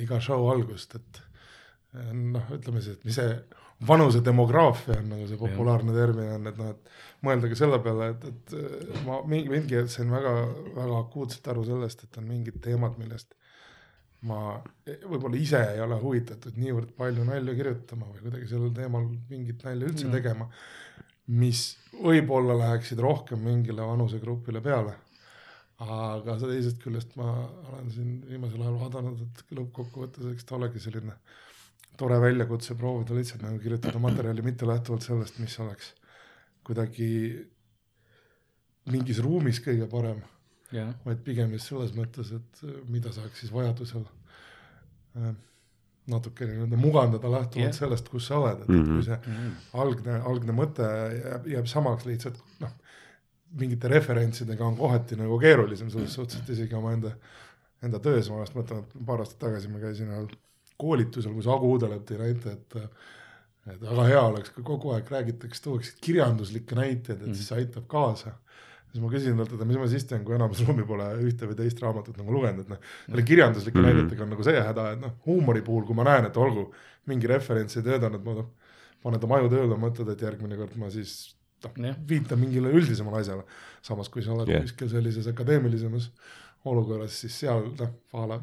[0.00, 1.20] iga show algust, et
[1.94, 3.44] äh, noh, ütleme siis, et mis see
[3.86, 6.90] vanuse demograafia on nagu see populaarne termin on, et noh, et
[7.26, 10.34] mõelda ka selle peale, et, et äh, ma mingi, mingi hetk sain väga,
[10.76, 13.34] väga akuutselt aru sellest, et on mingid teemad, millest
[14.24, 14.38] ma
[14.86, 19.90] võib-olla ise ei ole huvitatud niivõrd palju nalja kirjutama või kuidagi sellel teemal mingit nalja
[19.90, 20.14] üldse Mm.
[20.14, 20.14] mm.
[21.26, 21.62] Mis
[21.94, 24.98] võib-olla läheksid rohkem mingile vanusegrupile peale.
[25.84, 27.32] Aga teisest küljest ma
[27.72, 31.16] olen siin viimasel ajal vaadanud, et lõppkokkuvõttes eks ta olegi selline
[31.98, 35.92] tore väljakutse proovida lihtsalt nagu kirjutada materjali mitte lähtuvalt sellest, mis oleks
[36.66, 37.08] kuidagi
[38.90, 40.20] mingis ruumis kõige parem,
[40.74, 45.34] jah, vaid pigem just selles mõttes, et mida saaks siis vajadusel äh,
[46.06, 47.76] natuke nii-öelda mugandada lähtuvalt yeah.
[47.76, 48.78] sellest, kus sa oled, et Mhm.
[48.78, 48.94] mm -hmm.
[48.94, 49.18] kui see
[49.82, 50.88] algne, algne mõte
[51.24, 52.70] jääb, jääb samaks lihtsalt noh,
[53.60, 57.12] mingite referentsidega on kohati nagu keerulisem selles suhtes, et isegi omaenda,
[57.82, 60.28] enda töös ma vast mõtlen, et paar aastat tagasi ma käisin ühel
[60.76, 62.74] koolitusel, kus Agu Uudelet tõi näite, et
[63.66, 67.86] et väga hea oleks, kui kogu aeg räägitakse, tuuakse kirjanduslikke näiteid, et siis see aitab
[67.88, 68.34] kaasa.
[68.94, 71.56] Siis ma küsisin talt, et mis ma siis teen, kui enamus ruumi pole ühte või
[71.58, 72.78] teist raamatut nagu lugenud, et noh,
[73.08, 73.86] selle kirjanduslike Mhm.
[73.88, 76.68] näidetega on nagu see häda, et noh, huumori puhul, kui ma näen, et olgu
[77.10, 78.52] mingi referents ei töötanud, ma noh,
[79.02, 81.96] panen ta maju tööle, mõtled, et järgmine kord ma siis noh Jah.
[82.08, 83.44] viitab mingile üldisemale asjale.
[83.82, 84.62] samas, kui sa oled yeah.
[84.62, 86.10] kuskil sellises akadeemilisemas
[86.64, 88.38] olukorras, siis seal noh, a la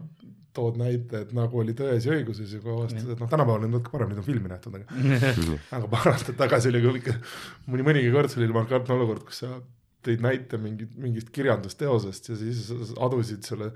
[0.54, 3.94] tood näite, et nagu oli Tões ja õiguses juba avastad, et noh, tänapäeval on natuke
[3.94, 4.86] parem, nüüd on filmi nähtud, aga
[5.78, 7.14] aga paar aastat tagasi oli ikka
[7.72, 9.54] mõni, mõnigi kord oli markantne olukord, kus sa
[10.06, 13.72] tõid näite mingit, mingist kirjandusteosest ja siis adusid selle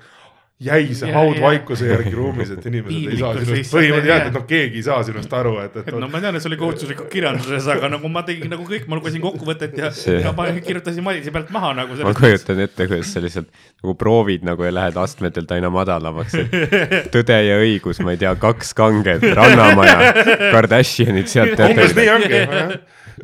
[0.63, 5.01] jäise haudvaikuse järgi ruumis, et inimesed ei saa sinust, põhimõtteliselt et noh, keegi ei saa
[5.03, 8.23] sinust aru, et, et no ma tean, et see oli kohustuslikult kirjanduses, aga nagu ma
[8.27, 11.97] tegin nagu kõik, ma lugesin kokkuvõtet ja, See- ja ma kirjutasin Madise pealt maha nagu
[11.99, 12.13] ma.
[12.15, 13.51] kujutan ette, kuidas sa lihtsalt
[13.83, 18.31] nagu proovid nagu ja lähed astmetelt aina madalamaks, et tõde ja õigus, ma ei tea,
[18.39, 20.13] kaks kanget, Rannamaja,
[20.55, 22.73] Kardashianid sealt umbes nii ongi, jah.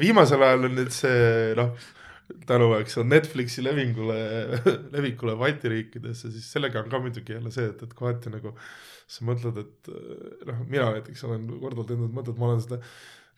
[0.03, 1.71] viimasel ajal on nüüd see noh,
[2.47, 4.17] tänu eks on Netflixi levingule,
[4.95, 8.53] levikule Balti riikidesse, siis sellega on ka muidugi jälle see, et, et kohati nagu
[9.11, 9.89] sa mõtled, et
[10.47, 12.79] noh, mina näiteks olen korduvalt endale mõtelnud, ma olen seda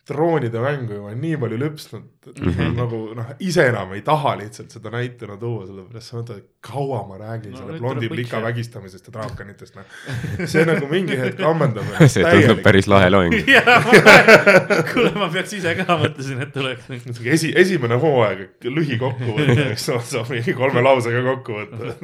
[0.08, 2.74] droonide mängu juba nii palju lüpsnud, et mm -hmm.
[2.76, 7.06] nagu noh, ise enam ei taha lihtsalt seda näitena tuua, sellepärast sa mõtled, et kaua
[7.08, 9.84] ma räägin No selle blondi plika võiks- vägistamisest ja draakonitest, noh.
[10.46, 11.84] see nagu mingi hetk ammendab.
[12.14, 13.34] see tundub päris lahe loeng.
[14.92, 16.88] kuule, ma peaks ise ka mõtlesin, et tuleks.
[17.24, 21.94] Esi, esimene hooaeg, lühikokkuvõte, eks ole, saab mingi kolme lausega kokku võtta.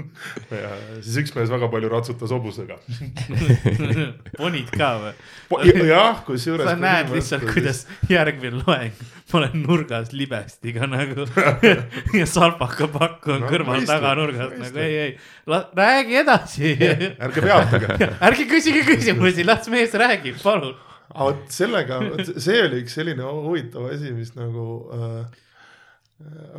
[0.57, 2.81] ja siis üks mees väga palju ratsutas hobusega.
[4.41, 5.15] ponid ka või?
[5.85, 6.65] jah, kusjuures.
[6.69, 9.01] sa näed lihtsalt, kuidas järgmine loeng,
[9.31, 11.27] ma olen nurgas libestiga nagu
[12.19, 15.13] ja salpaka pakk on No, kõrval taganurgas nagu ei, ei,
[15.79, 16.73] räägi edasi.
[17.27, 18.09] ärge peatage.
[18.29, 20.75] ärge küsige küsimusi, las mees räägib, palun.
[21.11, 22.01] aga vot sellega,
[22.37, 25.41] see oli üks selline huvitav asi, mis nagu äh,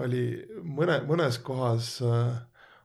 [0.01, 0.25] oli
[0.65, 2.33] mõne, mõnes kohas äh,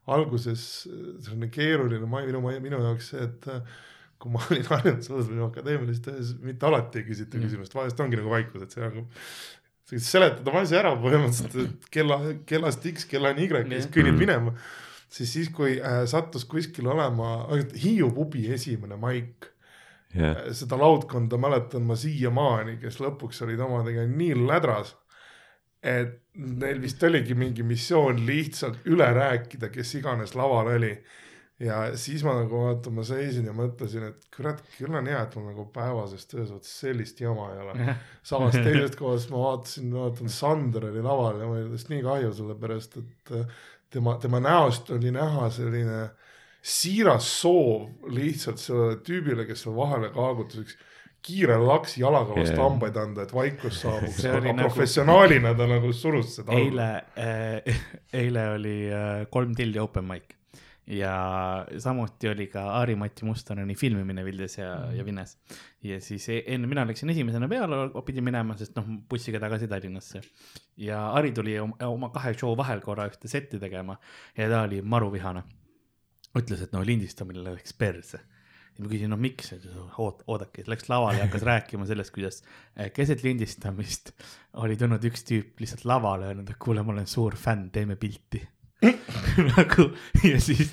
[0.06, 0.86] alguses
[1.24, 3.76] selline keeruline, minu, minu jaoks see, et äh,
[4.22, 8.18] kui ma olin harjunud selles minu akadeemilises töös, mitte alati ei küsita küsimust, vahest ongi
[8.20, 9.06] nagu vaikus, et see nagu
[9.86, 13.92] sa seletad oma asja ära põhimõtteliselt et kella, kellast X kellani Y, siis Jah.
[13.94, 14.18] kõnnid Mhm.
[14.24, 14.54] minema.
[15.08, 17.46] siis, siis kui äh, sattus kuskil olema
[17.78, 19.46] Hiiu pubi esimene maik
[20.14, 24.94] jah, seda laudkonda mäletan ma siiamaani, kes lõpuks olid omadega nii lädras,
[25.82, 30.96] et neil vist oligi mingi missioon lihtsalt üle rääkida, kes iganes laval oli.
[31.60, 35.36] Ja siis ma nagu vaata, ma seisin ja mõtlesin, et kurat, küll on hea, et
[35.38, 37.94] mul nagu päevases töös vot sellist jama ei ole.
[38.26, 42.34] samas teisest kohast ma vaatasin, vaatan Sander oli laval ja mul oli tast nii kahju,
[42.40, 46.02] sellepärast et äh, tema, tema näost oli näha selline
[46.66, 50.76] siiras soov lihtsalt sellele tüübile, kes seal vahele kaagutas, üks
[51.26, 52.58] kiire laks jalaga vastu Jaa.
[52.58, 52.68] yeah.
[52.68, 54.52] hambaid anda, et vaikus saabuks, aga nagu...
[54.52, 56.54] nagu- professionaalina ta nagu surus seda.
[56.54, 57.80] eile äh,
[58.20, 60.36] eile oli äh, kolm tilli open mic
[60.86, 65.36] ja samuti oli ka Ari-Mati Mustoneni filmimine Vildes ja mm, ja Vines.
[65.82, 70.22] ja siis e- enne mina läksin esimesena peale, pidin minema, sest noh, bussiga tagasi Tallinnasse.
[70.76, 73.98] ja Ari tuli oma, kahe show vahel korra ühte setti tegema
[74.36, 75.42] ja ta oli maruvihane.
[76.38, 78.20] ütles, et no lindistamine läks perse
[78.76, 79.54] ja ma küsin, no miks,
[80.02, 82.42] oot-, oodake, siis läks lavale ja hakkas rääkima sellest, kuidas
[82.76, 84.12] eh, keset lindistamist
[84.62, 87.96] oli tulnud üks tüüp lihtsalt lavale ja öelnud, et kuule, ma olen suur fänn, teeme
[88.00, 88.42] pilti.
[89.56, 89.84] Nagu
[90.24, 90.68] ja siis,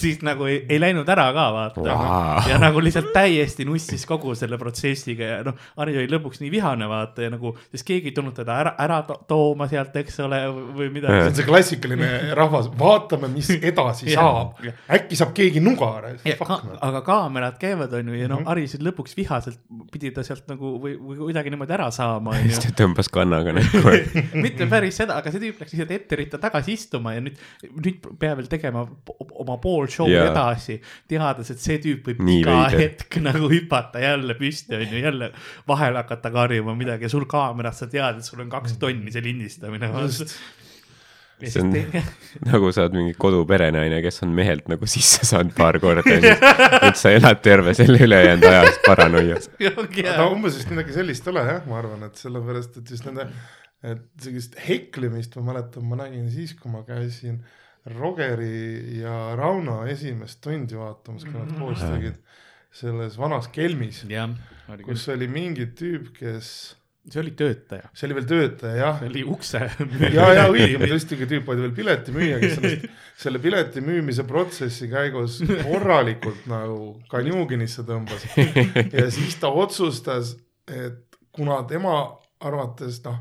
[0.00, 2.48] siis nagu ei, ei läinud ära ka vaata Vau.
[2.48, 6.88] ja nagu lihtsalt täiesti nussis kogu selle protsessiga ja noh, Harri oli lõpuks nii vihane
[6.88, 10.40] vaata ja nagu, sest keegi ei tulnud teda ära, ära to- tooma sealt, eks ole,
[10.48, 14.24] või see midagi on see klassikaline rahvas, vaatame, mis edasi Jah.
[14.24, 14.64] saab.
[14.98, 16.14] äkki saab keegi nuga ära.
[16.24, 19.58] Ja ka, aga kaamerad käivad, onju, ja noh Mhm., Harri siis lõpuks vihaselt
[19.92, 22.60] pidi ta sealt nagu või, või kuidagi niimoodi ära saama, siis.
[22.62, 23.82] ta tõmbas kannaga näkku.
[24.44, 27.40] mitte päris seda, aga see tüüp läks lihtsalt ette ritta tagasi istuma ja nüüd,
[27.84, 28.84] nüüd peab veel tegema
[29.38, 30.28] oma pool show'd Jaa.
[30.30, 30.78] edasi,
[31.10, 32.84] teades, et see tüüp võib Nii iga veider.
[32.84, 35.32] hetk nagu hüpata jälle püsti, onju, jälle
[35.68, 39.22] vahele hakata karjuma midagi ja sul kaameras sa tead, et sul on kaks tonni see
[39.24, 39.90] lindistamine.
[40.02, 40.34] just,
[41.38, 41.70] See on-
[42.50, 46.32] nagu sa oled mingi koduperenaine, kes on mehelt nagu sisse saanud paar korda ja
[46.82, 49.46] nüüd sa elad terve selle ülejäänud aja paranoias.
[50.18, 53.28] no umbes vist midagi sellist ei ole jah, ma arvan, et sellepärast, et just nende,
[53.86, 57.40] et sellist heklimist ma mäletan, ma nägin siis, kui ma käisin
[57.88, 62.18] Rogeri ja Rauno esimest tundi vaatamas, kui nad koos tegid
[62.74, 66.50] selles vanas kelmis, oli küll, kus oli mingi tüüp, kes,
[67.08, 69.62] see oli töötaja, see oli veel töötaja jah, see oli ukse.
[70.18, 74.90] ja, ja õigemini tõesti ka tüüp oli veel piletimüüja, kes ennast selle pileti müümise protsessi
[74.90, 78.28] käigus korralikult nagu kanjuuginisse tõmbas.
[78.98, 80.36] ja siis ta otsustas,
[80.68, 81.96] et kuna tema
[82.44, 83.18] arvates noh,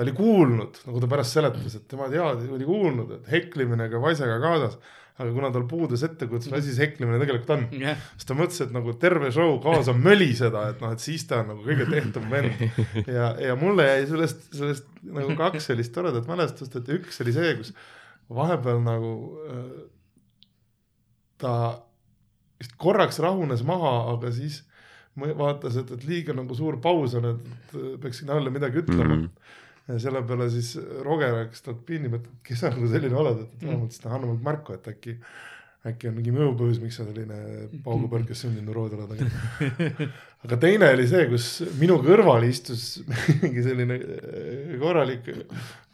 [0.00, 4.06] ta oli kuulnud, nagu ta pärast seletas, et tema teadis, oli kuulnud, et heklimine käib
[4.08, 4.78] asjaga kaasas.
[5.20, 8.62] aga kuna tal puudus ettekujutus, mis asi see heklimine tegelikult on, jah, siis ta mõtles,
[8.64, 12.30] et nagu terve show kaasa möliseda, et noh, et siis ta on nagu kõige tehtum
[12.32, 12.62] vend.
[13.18, 17.52] ja, ja mulle jäi sellest, sellest nagu kaks sellist toredat mälestust, et üks oli see,
[17.60, 17.74] kus
[18.32, 19.12] vahepeal nagu
[19.44, 19.68] äh,
[21.44, 21.54] ta
[22.56, 24.62] vist korraks rahunes maha, aga siis
[25.20, 29.14] vaatas, et, et liiga nagu suur paus on, et et peaks sinna alla midagi ütlema
[29.14, 29.26] mm.
[29.26, 29.58] -hmm.
[29.90, 30.74] Ja selle peale siis
[31.04, 34.42] Roger hakkas talt pinni, et kes sa nagu selline oled, et vähemalt siis ta annab
[34.44, 35.16] märku, et äkki,
[35.90, 37.38] äkki on mingi muu põhjus, miks sa selline
[37.84, 40.08] paugupõrkes sündinud neurood oled, aga
[40.46, 41.48] aga teine oli see, kus
[41.80, 43.02] minu kõrval istus
[43.42, 45.26] mingi selline äh, korralik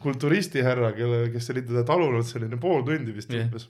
[0.03, 3.47] kulturistihärra, kelle, kes oli teda talunud selline pool tundi vist Jah.
[3.47, 3.67] umbes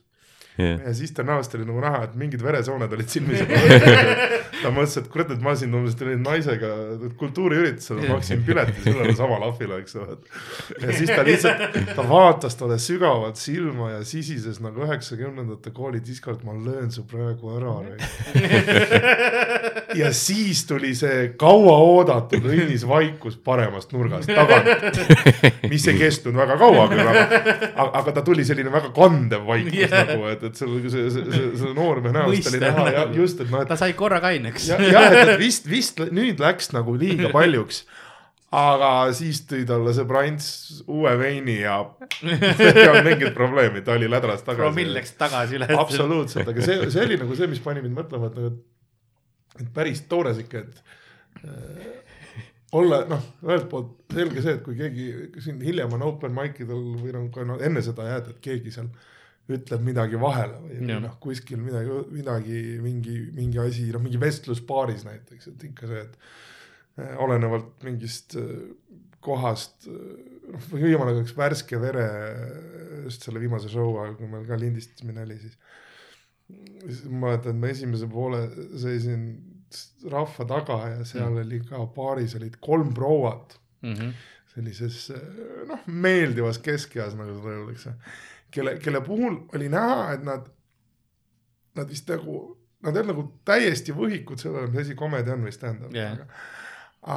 [0.58, 3.44] jah, ja siis ta näost oli nagu näha, et mingid veresooned olid silmis.
[4.62, 6.72] ta mõtles, et kurat, et ma siin umbes tulin naisega
[7.20, 10.18] kultuuriüritusele, ma maksin pileti sellele samale ahvile, eks ole.
[10.82, 16.56] ja siis ta lihtsalt, ta vaatas talle sügavalt silma ja sisises nagu üheksakümnendate koolidiskolt, ma
[16.58, 17.76] löön su praegu ära.
[20.02, 25.00] ja siis tuli see kauaoodatud õnnis vaikus paremast nurgast tagant,
[25.72, 27.28] mis ei kestnud väga kaua küll, aga,
[27.86, 29.96] aga, ta tuli selline väga kandev vaikus yeah.
[30.12, 33.22] nagu, et, et see, see, see, see, noormehe näost oli näha ja nagu.
[33.24, 34.70] just, et noh, et ta sai korra kaineks.
[34.72, 37.84] ja- jah, et, et vist, vist nüüd läks nagu liiga paljuks.
[38.58, 40.48] aga siis tõi talle see Brants
[40.88, 41.82] uue veini ja
[42.24, 44.98] ei olnud mingit probleemi, ta oli lädras promill tagasi.
[45.00, 45.78] läks tagasi üles.
[45.78, 48.77] absoluutselt, aga see, see oli nagu see, mis pani mind mõtlema, et nagu, et
[49.74, 51.92] päris toores ikka, et äh,
[52.78, 56.84] olla noh, ühelt poolt selge see, et kui keegi siin hiljem on open mic idel
[57.00, 58.90] või noh, ka no, enne seda jääd, et keegi seal
[59.48, 61.00] ütleb midagi vahele või Jah.
[61.06, 66.04] noh, kuskil midagi, midagi, mingi, mingi asi, noh, mingi vestlus baaris näiteks, et ikka see,
[66.04, 66.18] et
[67.00, 68.52] eh, olenevalt mingist eh,
[69.24, 72.08] kohast, noh, viimane üks värske vere
[73.06, 75.56] just selle viimase show ajal, kui meil ka lindistamine oli, siis
[76.48, 78.44] siis ma mäletan, et ma esimese poole
[78.80, 79.26] seisin
[80.12, 81.42] rahva taga ja seal mm.
[81.46, 84.10] oli ka baaris olid kolm prouat Mhm.
[84.56, 85.12] sellises
[85.70, 87.92] noh, meeldivas keskeas, nagu seda öeldakse,
[88.52, 90.48] kelle, kelle puhul oli näha, et nad,
[91.78, 92.40] nad vist nagu,
[92.82, 96.16] nad ei olnud nagu täiesti võhikud sellele, mis asi komedia on või stand-up Jah.
[96.18, 96.28] aga,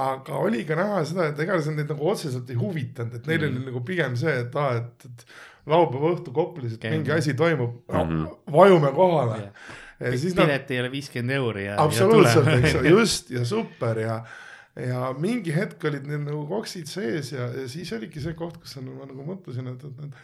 [0.01, 3.41] aga oli ka näha seda, et ega see neid nagu otseselt ei huvitanud, et neil
[3.47, 3.57] Mm.
[3.57, 5.25] oli nagu pigem see, et aa, et, et
[5.71, 8.27] laupäeva õhtu Koplis, et mingi asi toimub no, Mhm.
[8.53, 9.73] vajume kohale Jah.
[10.01, 11.77] Siis nad pilet ei ole viiskümmend euri ja.
[11.83, 14.19] absoluutselt, eks ole, just ja super ja,
[14.81, 18.79] ja mingi hetk olid neil nagu koksid sees ja, ja siis oligi see koht, kus
[18.81, 20.21] ma nagu mõtlesin, et, et nad,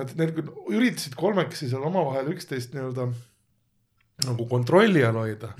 [0.00, 3.08] nad, need üritasid kolmekesi seal omavahel üksteist nii-öelda
[4.28, 5.54] nagu kontrolli all hoida,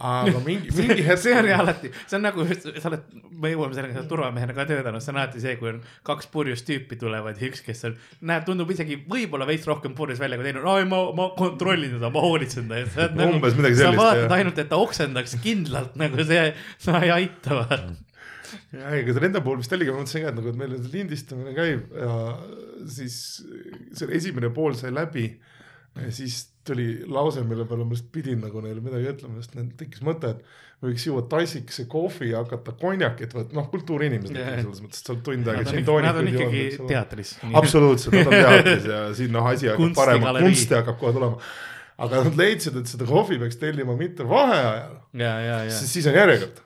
[0.00, 1.20] aga mingi, mingi hetk.
[1.20, 5.04] see on alati, see on nagu, sa oled, me jõuame sellega, sa turvamehena ka töötanud,
[5.04, 7.96] see on alati see, kui on kaks purjus tüüpi tulevad ja üks, kes on,
[8.30, 12.12] näeb, tundub isegi võib-olla veits rohkem purjus välja kui teine, oi ma, ma kontrollin teda,
[12.14, 13.00] ma hoolitsen ta eest.
[13.26, 14.36] Umbes midagi sa sellist, vaatad jah.
[14.38, 16.46] ainult, et ta oksendaks kindlalt nagu see,
[16.80, 17.60] sa ei aita.
[18.74, 21.54] ja ega see nende puhul vist oligi, ma mõtlesin ka, et nagu, et meil lindistamine
[21.56, 22.16] käib ja
[22.88, 23.16] siis
[23.92, 25.28] selle esimene pool sai läbi.
[25.98, 29.70] Ja siis tuli lause, mille peale ma lihtsalt pidin nagu neile midagi ütlema, sest neil
[29.78, 34.62] tekkis mõte, et võiks juua tassikese kohvi ja hakata konjakit võtma, noh kultuuriinimesed yeah.
[34.62, 36.92] selles mõttes, et sa oled tund aega gin ikka- nad on ikkagi joonud, ole.
[36.92, 37.34] teatris.
[37.62, 41.52] absoluutselt, nad on teatris ja siin noh, asi hakkab parema, kunsti hakkab kohe tulema.
[42.06, 45.76] aga nad leidsid, et seda kohvi peaks tellima mitte vaheajal, ja, ja, ja.
[45.76, 46.64] sest siis on järjekord.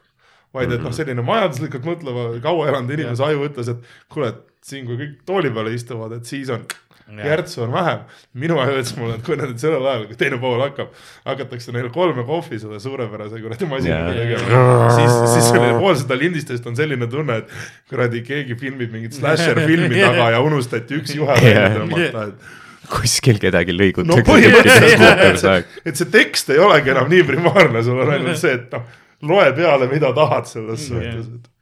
[0.55, 4.87] vaid et noh, selline majanduslikult mõtleva kaua elanud inimese aju ütles, et kuule, et siin,
[4.87, 6.63] kui kõik tooli peale istuvad, et siis on
[7.12, 8.01] järtsu on vähem.
[8.33, 10.95] minu ütles mulle, et kui nad sellel ajal, kui teine pool hakkab,
[11.29, 16.67] hakatakse neile kolme kohvi selle suurepärase kuradi masinaga tegema, siis, siis selle pool seda lindistust
[16.71, 17.55] on selline tunne, et
[17.93, 23.40] kuradi keegi filmib mingit slasher filmi taga ja unustati üks juhe välja tõmmata, et kuskil
[23.43, 24.27] kedagi no lõigutakse.
[24.29, 28.88] põhimõtteliselt, et see tekst ei olegi enam nii primaarne, sul on ainult see, et noh,
[29.29, 31.53] loe peale, mida tahad selles suhtes, et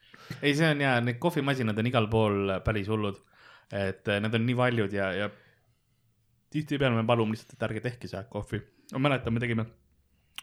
[0.40, 3.18] ei, see on ja need kohvimasinad on igal pool päris hullud.
[3.72, 5.30] Et eh, need on nii valjud ja, ja
[6.52, 8.61] tihtipeale me palume lihtsalt, et ärge tehke seda kohvi.
[8.92, 9.66] ma mäletan, me tegime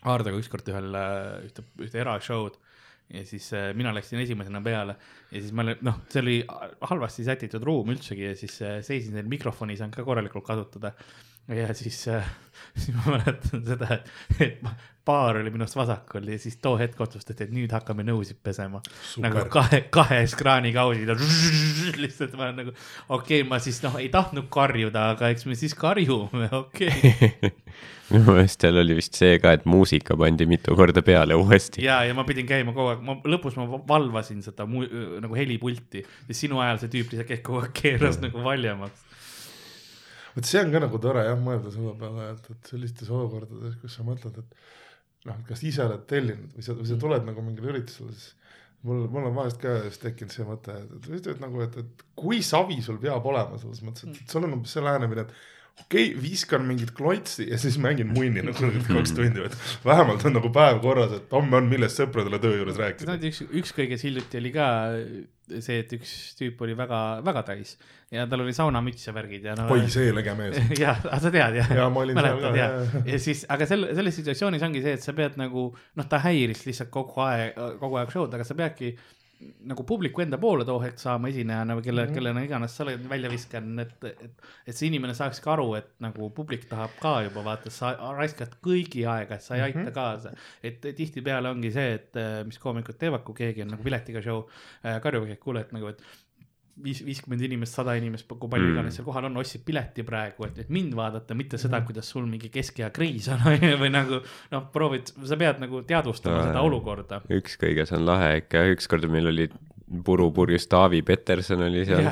[0.07, 0.95] Aardega ükskord ühel,
[1.43, 2.55] ühte, ühte erashow'd
[3.09, 4.95] ja siis äh, mina läksin esimesena peale
[5.31, 6.35] ja siis ma olin, noh, see oli
[6.91, 10.93] halvasti sätitud ruum üldsegi ja siis äh, seisin seal mikrofoni ei saanud ka korralikult kasutada.
[11.55, 12.25] Ja siis äh,
[12.77, 13.99] siis ma mäletan seda,
[14.39, 14.59] et,
[15.09, 18.81] baar oli minust vasakul ja siis too hetk otsustati, et nüüd hakkame nõusid pesema.
[19.23, 21.09] nagu kahe, kahes kraanikausil
[22.03, 22.75] lihtsalt ma olen nagu,
[23.07, 27.53] okei okay,, ma siis noh, ei tahtnud karjuda, aga eks me siis karjume, okei okay..
[28.11, 31.83] minu meelest seal oli vist see ka, et muusika pandi mitu korda peale uuesti.
[31.85, 34.85] ja, ja ma pidin käima kogu aeg, ma lõpus ma valvasin seda mu,
[35.23, 39.08] nagu helipulti ja sinu ajal see tüüp lihtsalt käis kogu aeg keeras nagu valjemaks.
[40.39, 43.97] Vot see on ka nagu tore jah, mõelda selle peale, et, et sellistes olukordades, kus
[43.99, 47.73] sa mõtled, et noh, kas ise oled tellinud või sa, või sa tuled nagu mingile
[47.73, 48.33] üritusele, siis
[48.87, 52.05] mul, mul on vahest ka just tekkinud see mõte, et, et, et, nagu, et, et
[52.19, 55.58] kui savi sul peab olema selles mõttes, et, et sul on umbes see lähenemine, et
[55.89, 60.37] okei okay,, viskan mingit klotsi ja siis mängin munni nagu kaks tundi, et vähemalt on
[60.37, 63.17] nagu päev korras, et homme on millest sõpradele töö juures rääkida.
[63.31, 64.69] üks, üks kõiges hiljuti oli ka
[65.57, 67.75] see, et üks tüüp oli väga, väga täis
[68.13, 69.67] ja tal oli saunamüts ja värgid ja no.
[69.73, 70.59] oi, see lege mees.
[70.83, 71.71] jah, sa tead jah?
[71.79, 75.05] ja ma olin Mäletad, seal ka, ja siis, aga selle, selles situatsioonis ongi see, et
[75.05, 78.93] sa pead nagu noh, ta häiris lihtsalt kogu aeg, kogu aeg show'd, aga sa peadki
[79.39, 82.17] nagu publiku enda poole too hetk saama esinejana või kelle mm, -hmm.
[82.17, 85.91] kellena iganes sa oled välja viskanud, et, et, et see inimene saaks ka aru, et
[86.03, 89.85] nagu publik tahab ka juba vaata, sa raiskad kõigi aega, et sa ei aita mm
[89.85, 89.95] -hmm.
[89.95, 90.33] kaasa.
[90.63, 94.43] et tihtipeale ongi see, et mis koomikud teevad, kui keegi on nagu piletiga show
[94.85, 96.03] äh, karjuvad, et kuule, et nagu, et
[96.83, 98.75] viis, viiskümmend inimest, sada inimest, kui palju mm.
[98.75, 101.89] iganes seal kohal on, ostsid pileti praegu, et, et mind vaadata, mitte seda, mm.
[101.89, 103.43] kuidas sul mingi keskea kriis on
[103.83, 104.21] või nagu
[104.53, 107.23] noh, proovid, sa pead nagu teadvustama no, seda olukorda.
[107.39, 109.49] üks kõiges on lahe ikka, ükskord meil oli
[110.05, 112.09] purupurjus Taavi Peterson oli seal,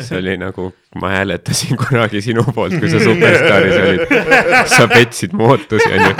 [0.00, 0.70] see oli nagu,
[1.00, 4.14] ma hääletasin kunagi sinu poolt, kui sa Superstaaris olid.
[4.72, 6.14] sa petsid mu ootusi, onju.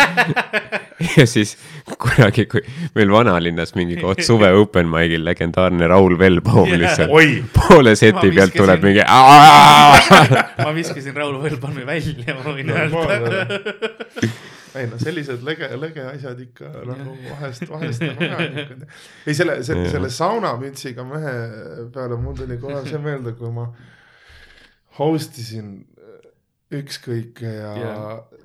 [1.17, 1.57] ja siis
[1.97, 2.61] kunagi, kui
[2.99, 6.83] meil vanalinnas mingi koht suve open mic'il legendaarne Raul Velbaum yeah.
[6.85, 9.07] lihtsalt poole seti pealt tuleb mingi.
[9.09, 14.29] ma viskasin Raul Velbaumi välja, ma võin öelda
[14.77, 18.83] ei no sellised lege, lege asjad ikka nagu vahest, vahest on vajalikud.
[19.27, 21.37] ei selle, selle, selle saunamütsiga mehe
[21.95, 23.71] peale mul tuli kohe see meelde, kui ma
[24.99, 25.79] host isin
[26.75, 28.45] ükskõike ja yeah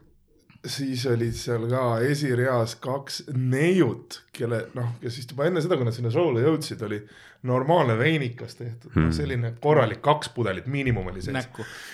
[0.63, 5.87] siis olid seal ka esireas kaks neiut, kelle noh, kes vist juba enne seda, kui
[5.87, 7.01] nad sinna show'le jõudsid, oli
[7.43, 11.47] normaalne veinikas tehtud hmm., noh selline korralik kaks pudelit, miinimum oli sees.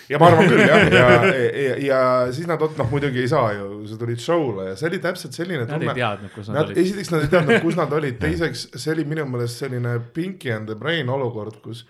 [0.09, 2.01] ja ma arvan küll jah, ja, ja, ja, ja
[2.33, 5.65] siis nad noh muidugi ei saa ju, sa tulid show'le ja see oli täpselt selline
[5.65, 5.89] tunne.
[5.89, 6.81] Nad ei teadnud, kus nad, nad olid.
[6.83, 10.69] esiteks nad ei teadnud, kus nad olid, teiseks see oli minu meelest selline Pinky and
[10.69, 11.85] the Brain olukord, kus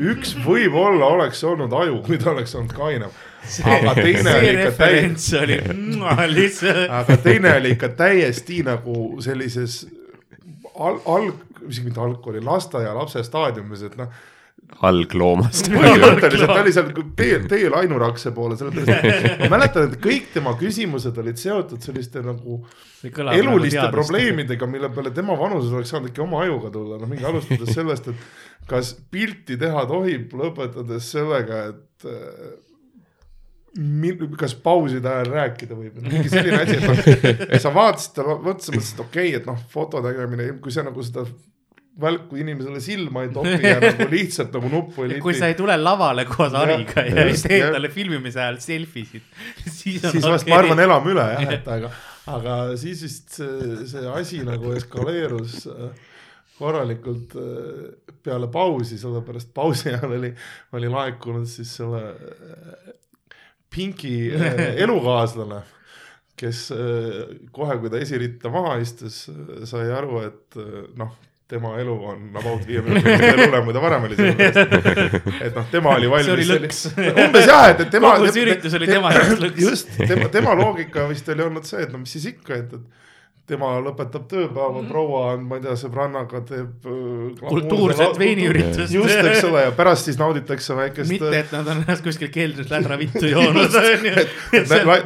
[0.00, 3.12] üks võib-olla oleks olnud aju, kui ta oleks olnud kainem
[3.68, 5.58] aga teine oli ikka täiesti,
[6.38, 6.86] lihtsalt.
[6.88, 9.82] aga teine oli ikka täiesti nagu sellises
[10.74, 14.14] al-, alg-, isegi mitte algkooli, lasteaialapse staadiumis, et noh.
[14.88, 15.68] Algloomast.
[15.74, 20.54] põhimõtteliselt ta oli seal teel, teel Ainurakse poole, sellepärast et ma mäletan, et kõik tema
[20.58, 22.62] küsimused olid seotud selliste nagu
[23.04, 27.28] eluliste nagu probleemidega, mille peale tema vanuses oleks saanud ikka oma ajuga tulla, no mingi
[27.28, 32.08] alustades sellest, et kas pilti teha tohib, lõpetades sellega, et
[34.38, 39.02] kas pauside ajal rääkida võib, mingi selline asi, et noh, sa vaatasid, mõtlesid, mõtlesid, et
[39.02, 41.26] okei okay,, et noh, foto tegemine, kui sa nagu seda
[42.00, 45.22] välku inimesele silma ei topi ja nagu lihtsalt nagu nuppu ei liti.
[45.22, 49.06] kui sa ei tule lavale koos Ariga ja, ja, ja teed talle filmimise ajal selfie
[49.10, 49.28] sid,
[49.78, 50.54] siis on siis vast okay.
[50.54, 51.92] ma arvan, elame üle jah, et aga,
[52.34, 56.10] aga siis vist see, see asi nagu eskaleerus äh,
[56.58, 60.34] korralikult äh, peale pausi, sellepärast pausi ajal oli,
[60.74, 62.02] oli laekunud siis selle
[63.74, 65.60] Pinki äh, elukaaslane,
[66.38, 70.58] kes äh, kohe, kui ta esiritta maha istus, äh, sai aru, et
[70.98, 71.14] noh,
[71.50, 75.96] tema elu on about viie minuti hullem, kui ta varem oli, sellepärast et noh, tema
[75.98, 76.30] oli valmis.
[76.30, 76.84] see oli lõks.
[77.26, 78.14] umbes jah, et, et tema.
[78.16, 79.64] kogu see üritus oli tema jaoks lõks.
[79.66, 83.02] just, tema, tema loogika vist oli olnud see, et no mis siis ikka, et, et
[83.48, 88.94] tema lõpetab tööpäeva mm., proua on, ma ei tea, sõbrannaga teeb äh, kultuurset veiniüritust.
[88.94, 91.10] just, eks ole, ja pärast siis nauditakse väikest.
[91.12, 93.76] mitte, et nad on ennast kuskil keldris lädra vittu joonud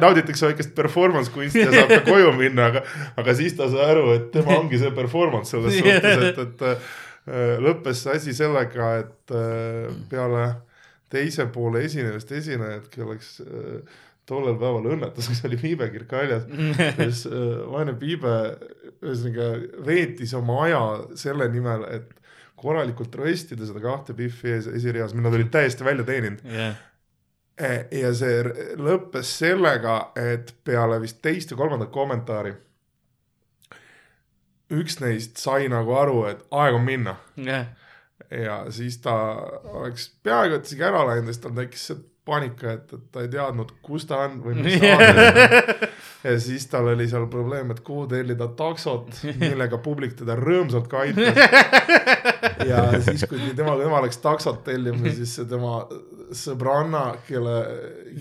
[0.05, 2.85] nauditakse väikest performance kunsti ja saab ka koju minna, aga,
[3.19, 7.55] aga siis ta sai aru, et tema ongi see performance selles suhtes, et, et äh,
[7.67, 10.47] lõppes see asi sellega, et äh, peale
[11.11, 16.45] teise poole esinemist esinejad, kelleks äh, tollel päeval õnnetuseks oli piibekirk väljas,
[16.99, 18.35] siis äh, vaene piibe
[18.99, 19.49] ühesõnaga
[19.85, 20.81] veetis oma aja
[21.19, 22.15] selle nimel, et
[22.59, 26.75] korralikult röstida seda kahte Biffi ees esireas, mille nad olid täiesti välja teeninud yeah.
[27.95, 28.41] ja see
[28.79, 32.55] lõppes sellega, et peale vist teist või kolmandat kommentaari
[34.75, 37.71] üks neist sai nagu aru, et aeg on minna yeah.
[38.29, 39.15] ja siis ta
[39.79, 43.31] oleks peaaegu et isegi ära läinud, siis tal tekkis see paanika, et, et ta ei
[43.33, 45.89] teadnud, kus ta on või mis aadress on.
[46.29, 51.03] ja siis tal oli seal probleem, et kuhu tellida taksot, millega publik teda rõõmsalt ka
[51.05, 51.39] aitas.
[52.69, 55.81] ja siis, kui tema, tema läks taksot tellima, siis tema
[56.35, 57.55] sõbranna, kelle,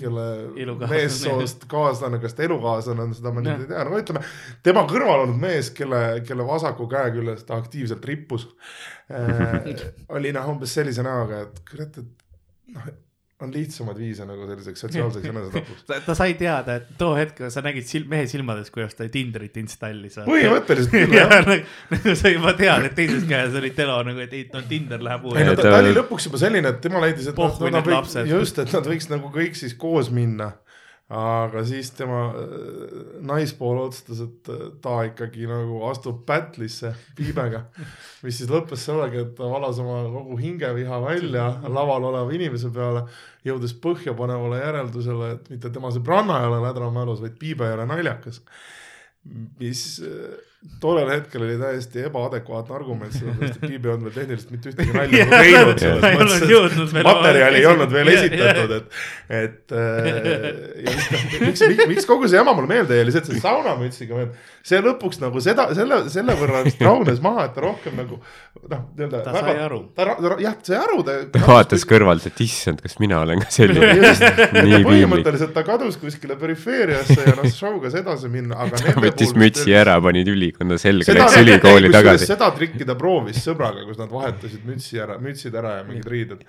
[0.00, 4.22] kelle meessoost kaaslane, kas ta elukaaslane on, seda ma nüüd ei tea, no ütleme,
[4.64, 8.48] tema kõrval olnud mees, kelle, kelle vasaku käe küljes ta aktiivselt rippus
[9.12, 9.68] äh,,
[10.16, 12.88] oli noh, umbes sellise näoga, et kurat, et noh
[13.42, 15.84] on lihtsamaid viise nagu selliseks sotsiaalseks enesetapuks.
[15.86, 19.56] ta, ta sai teada, et too hetk sa nägid silm, mehe silmades, kuidas ta Tinderit
[19.62, 20.18] installis.
[20.26, 21.52] põhimõtteliselt küll ja jah.
[21.94, 25.28] nagu sa juba tead, et teises käes oli telo nagu, et ei no Tinder läheb
[25.28, 25.62] ei no uuesti.
[25.62, 28.90] ta, ta oli lõpuks juba selline, et tema leidis, et võiks lapsed., just, et nad
[28.90, 30.52] võiks nagu kõik siis koos minna.
[31.08, 37.62] Aga siis tema äh, naispool otsustas, et äh, ta ikkagi nagu astub battle'isse Piibega,
[38.26, 43.06] mis siis lõppes sellega, et ta valas oma kogu hingeviha välja laval oleva inimese peale,
[43.48, 48.42] jõudes põhjapanevale järeldusele, et mitte tema sõbranna ei ole lädramälus, vaid Piibe ei ole naljakas.
[49.58, 50.36] mis äh,
[50.82, 54.94] tollel hetkel oli täiesti ebaadekvaatne argument, sellepärast et Piibe ei olnud veel tehniliselt mitte ühtegi
[54.96, 58.98] nalja nagu teinud, selles mõttes, jõudnud et materjali ei olnud veel Ja- esitatud, et,
[59.38, 60.08] et äh,
[60.82, 60.94] ja
[61.46, 64.32] miks, miks, miks kogu see jama mulle meelde jäi, lihtsalt see saunamütsiga veel,
[64.66, 68.82] see lõpuks nagu seda, selle, selle võrra vist rahunes maha, et ta rohkem nagu noh,
[68.98, 69.80] nii-öelda Ta sai aru.
[69.94, 73.50] ta, ta jah, sai aru, ta ta vaatas kõrvalt, et issand, kas mina olen ka
[73.54, 74.88] selline just, nii piinlik.
[74.90, 79.98] põhimõtteliselt ta kadus kuskile perifeeriasse ja noh, show'ga edasi minna, aga ta võttis mütsi ära,
[80.02, 82.26] pani tülikonda selga, läks ülikooli tagasi.
[82.26, 86.44] seda trikki ta proovis sõbraga, kus nad vahetasid mütsi ära, mütsid ära ja mingid riided.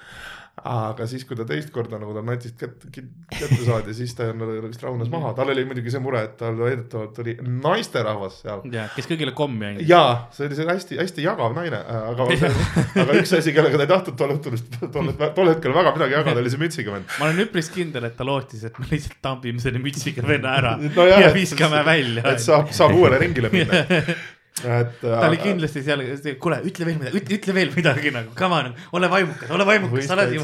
[0.64, 4.84] Aga siis, kui ta teist korda nagu ta natist kätte, kätte saadi, siis ta vist
[4.84, 8.64] rahunes maha, tal oli muidugi see mure, et tal väidetavalt oli naisterahvas seal.
[8.74, 9.88] ja kes kõigile kommi andis.
[9.90, 12.28] jaa, see oli see hästi-hästi jagav naine, aga,
[13.04, 14.58] aga üks asi, kellega ta ei tahtnud tol õhtul,
[14.88, 17.14] tol, tol hetkel väga midagi jagada, oli see mütsiga vend.
[17.20, 20.76] ma olen üpris kindel, et ta lootis, et me lihtsalt tambime selle mütsiga venna ära
[20.98, 22.44] No jah, ja viskame välja et.
[22.44, 23.86] saab, saab uuele ringile minna.
[24.66, 24.96] et.
[25.02, 26.04] ta oli kindlasti seal,
[26.42, 30.08] kuule, ütle veel midagi, ütle, ütle veel midagi nagu, come on, ole vaimukas, ole vaimukas,
[30.10, 30.44] sa oled ju.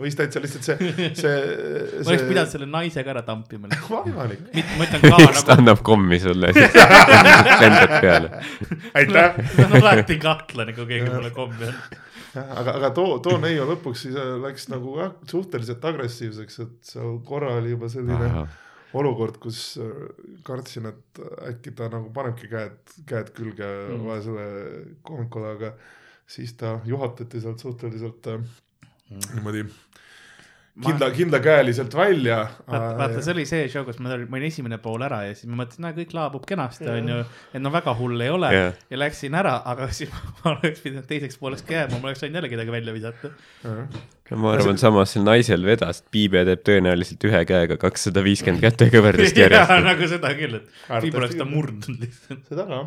[0.00, 0.90] võis täitsa lihtsalt see,
[1.22, 1.36] see,
[2.00, 3.70] ma oleks pidanud selle naise ka ära tampima.
[3.88, 4.44] võimalik.
[4.52, 6.52] ma ütlen ka ta nagu, annab kommi sulle,
[7.62, 8.42] lendad peale.
[8.92, 9.40] aitäh.
[9.54, 11.96] see on alati kahtlane, kui keegi mulle kommi annab.
[12.36, 17.18] aga, aga too, too neiu lõpuks siis äh, läks nagu jah, suhteliselt agressiivseks, et seal
[17.26, 18.46] korra oli juba selline
[19.00, 19.94] olukord, kus äh,
[20.46, 22.78] kartsin, et äkki ta nagu panebki käed,
[23.08, 23.96] käed külge Mm.
[23.96, 24.06] mm.
[24.10, 24.46] vaesele
[25.06, 25.72] koomikule, aga
[26.26, 28.40] siis ta juhatati sealt suhteliselt äh,
[29.34, 29.66] niimoodi
[30.84, 32.38] kindla, kindlakäeliselt välja.
[32.68, 35.48] vaata, see oli see show, kus ma olin, ma olin esimene pool ära ja siis
[35.50, 37.22] ma mõtlesin, no kõik laabub kenasti, onju.
[37.54, 38.82] et no väga hull ei ole Jah.
[38.90, 42.40] ja läksin ära, aga siis ma oleks pidanud teiseks pooleks ka jääma, ma oleks saanud
[42.40, 43.32] jälle kedagi välja visata.
[44.34, 48.88] Ma arvan, samas sel naisel vedas, et Piibe teeb tõenäoliselt ühe käega kakssada viiskümmend käte
[48.90, 49.74] kõverdist järjest.
[49.86, 52.40] nagu seda küll, et võib-olla oleks ta murdnud lihtsalt.
[52.48, 52.80] seda ka.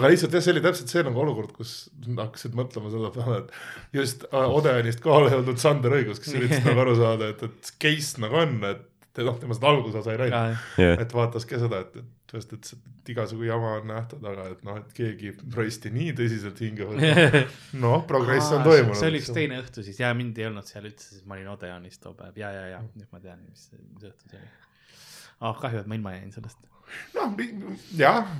[0.00, 1.74] aga lihtsalt jah, see oli täpselt see nagu olukord, kus
[2.06, 6.86] hakkasid mõtlema selle peale, et just äh, Odeonist kohale jõudnud Sander Õigus, kes üritas nagu
[6.86, 11.02] aru saada, et, et case nagu on, et te- noh, tema seda algusosa ei näinud.
[11.04, 12.70] et vaatas ka seda, et, et just, et,
[13.02, 17.38] et igasugu jama on nähtud, aga et noh, et keegi roisti nii tõsiselt hinge võtab.
[17.84, 18.98] noh, progress on toimunud.
[18.98, 21.52] see oli üks teine õhtu siis ja mind ei olnud seal üldse, siis ma olin
[21.52, 24.52] Odeonis too päev ja, ja, ja nüüd ma tean, mis, mis õhtu see oli.
[25.40, 26.68] ah, kahju, et ma ilma jäin sellest.
[27.16, 27.34] noh,
[27.96, 28.32] jah,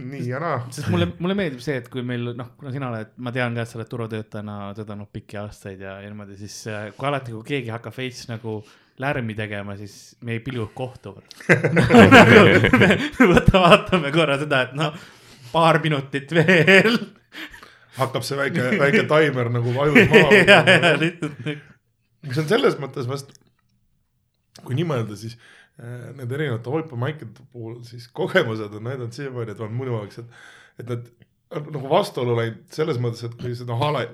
[0.00, 0.60] nii ja naa.
[0.72, 3.64] sest mulle, mulle meeldib see, et kui meil noh, kuna sina oled, ma tean ka,
[3.64, 7.48] et sa oled turutöötajana töötanud pikki aastaid ja, ja niimoodi, siis äh, kui alati, kui
[7.54, 8.60] keegi hakkab veits nagu
[9.02, 11.26] lärmi tegema, siis meie pilud kohtuvad.
[13.32, 14.96] võta, vaatame korra seda, et noh,
[15.52, 16.98] paar minutit veel.
[17.98, 20.58] hakkab see väike, väike taimer nagu ajus maha.
[21.02, 23.32] lihtsalt nagu- on selles mõttes vast,
[24.64, 25.38] kui nii mõelda, siis
[25.78, 30.22] äh, need erinevate open mic'ide puhul siis kogemused on näidanud siiamaani, et vähemalt minu jaoks,
[30.22, 30.44] et,
[30.82, 34.04] et need on nagu vastuollu läinud selles mõttes, et kui seda hala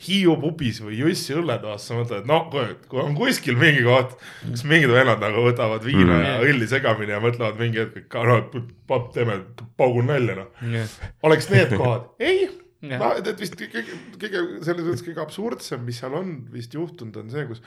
[0.00, 4.14] Hiiu pubis või Jussi õlletoas, sa mõtled, et noh, kui on kuskil mingi koht,
[4.46, 6.24] kus mingid vennad nagu võtavad viina Mm.
[6.24, 9.36] ja õlli segamini ja mõtlevad mingi hetk, et noh, papp, teeme,
[9.76, 10.96] paugun nalja noh.
[11.28, 12.48] oleks need kohad, ei
[12.80, 12.96] Jah.
[12.96, 13.82] no et, et vist kõige,
[14.16, 17.60] kõige selles mõttes kõige absurdsem, mis seal on vist juhtunud, on see, kus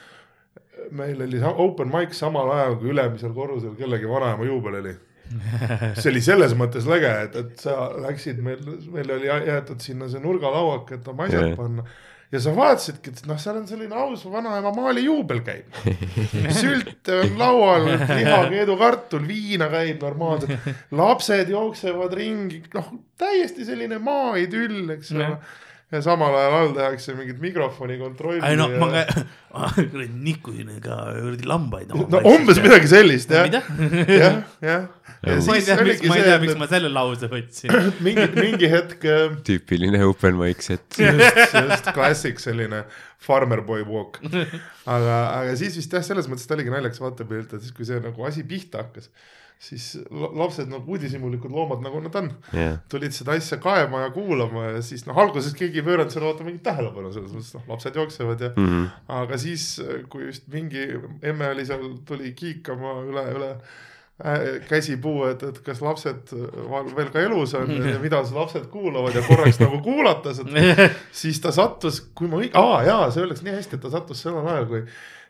[0.89, 4.95] meil oli open mic samal ajal kui ülemisel korrusel kellegi vanaema juubel oli.
[5.99, 8.63] see oli selles mõttes lege, et, et sa läksid, meil,
[8.93, 11.85] meil oli jäetud sinna see nurgalauak, et oma asjad panna
[12.33, 15.75] ja sa vaatasidki, et noh, seal on selline aus vanaema maali juubel käib.
[16.61, 22.89] sült on laual, lihakeedukartul, viina käib normaalselt, lapsed jooksevad ringi, noh,
[23.21, 25.53] täiesti selline maaidüll, eks ole Jah.
[25.93, 28.41] Ja samal ajal all tehakse mingit mikrofoni kontrolli.
[28.47, 29.03] ei no ma ka,
[29.77, 31.93] kuradi nikusin ka kuradi lambaid.
[31.93, 34.87] no umbes midagi sellist jah, jah, jah.
[35.21, 37.73] ja ma ei tea, miks, ma ei tea, miks ma selle lause võtsin.
[38.05, 40.85] mingi, mingi hetk äh, tüüpiline open mic set.
[40.99, 42.83] just, just klassik selline
[43.23, 44.19] farmer boy walk.
[44.23, 48.01] aga, aga siis vist jah, selles mõttes ta oligi naljakas vaatepilt, et siis kui see
[48.03, 49.11] nagu asi pihta hakkas,
[49.63, 54.09] siis la- lapsed nagu uudishimulikud loomad, nagu nad on, jah, tulid seda asja kaema ja
[54.11, 57.63] kuulama ja siis noh, alguses keegi ei pööranud selle vaata mingit tähelepanu, selles mõttes noh,
[57.71, 58.83] lapsed jooksevad ja Mhm.
[59.21, 59.69] aga siis,
[60.11, 60.83] kui just mingi
[61.23, 63.51] emme oli seal, tuli kiikama üle, üle
[64.23, 66.29] äh, käsipuu, et, et kas lapsed
[66.95, 70.93] veel ka elus on ja mida lapsed kuulavad ja korraks nagu kuulatas, et
[71.23, 74.21] siis ta sattus, kui ma õig-, aa jaa, see öeldakse nii hästi, et ta sattus
[74.27, 74.83] sellel ajal, kui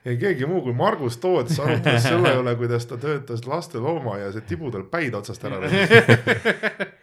[0.05, 4.83] ei keegi muu kui Margus Toots arutas selle üle, kuidas ta töötas lasteloomaias, et tibudel
[4.91, 5.83] päid otsast ära lasi.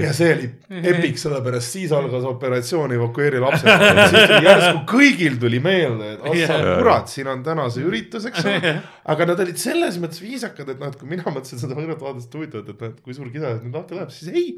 [0.00, 0.48] ja see oli
[0.90, 3.70] epic, sellepärast siis algas operatsioon evakueeri lapsed.
[4.12, 8.28] siis tuli järsku kõigil tuli meelde, et ah sa kurat, siin on täna see üritus,
[8.30, 8.74] eks ole.
[9.14, 12.28] aga nad olid selles mõttes viisakad, et noh, et kui mina mõtlesin seda võõrat vaadata,
[12.28, 14.48] et huvitav, et noh, et kui suur kisa nüüd lahti läheb, siis ei.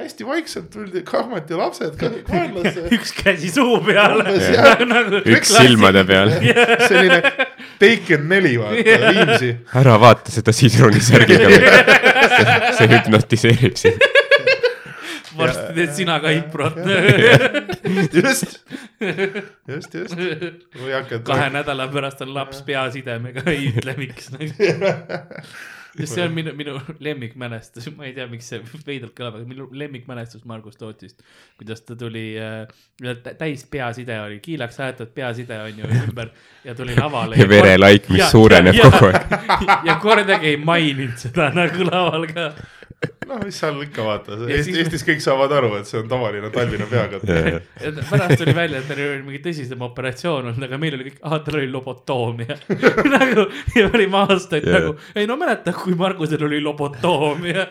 [0.00, 2.86] hästi vaikselt tuldi kahmati lapsed ka kaenlasse.
[2.94, 4.22] üks käsi suu peal
[4.94, 6.36] nagu üks silmade peal.
[6.86, 7.22] selline
[7.80, 9.50] Taken neli vaata, Viimsi.
[9.80, 11.48] ära vaata seda sidrunisärgiga.
[12.76, 14.10] see hüpnotiseerib sind.
[15.36, 16.78] Varsti teed sina ka hiprot
[18.20, 18.60] just,
[19.68, 20.16] just, just.
[20.76, 21.24] või hakkad.
[21.26, 24.72] kahe nädala pärast on laps peasidemega, ei ütle miks nagu..
[25.96, 29.66] sest see on minu, minu lemmikmälestus, ma ei tea, miks see veidralt kõlab, aga minu
[29.74, 31.24] lemmikmälestus Margus Tootist,
[31.60, 32.66] kuidas ta tuli äh,,
[33.38, 36.30] täis peaside oli, kiilaks aetud peaside on ju ümber
[36.64, 37.38] ja tuli lavale.
[37.40, 39.66] ja verelaik, mis suureneb kogu aeg.
[39.88, 42.52] ja kordagi ei maininud seda nagu laval ka.
[43.30, 46.50] No mis seal ikka vaata, Eestis, siis- Eestis kõik saavad aru, et see on tavaline
[46.54, 47.60] Tallinna peakate.
[48.10, 51.40] pärast tuli välja, et tal oli mingi tõsisem operatsioon olnud, aga meil oli kõik, ahah,
[51.46, 52.56] tal oli lobotoomia
[53.16, 53.46] nagu
[53.76, 54.80] ja me olime aastaid yeah.
[54.80, 57.66] nagu, ei no mäletad, kui Margusel oli lobotoomia.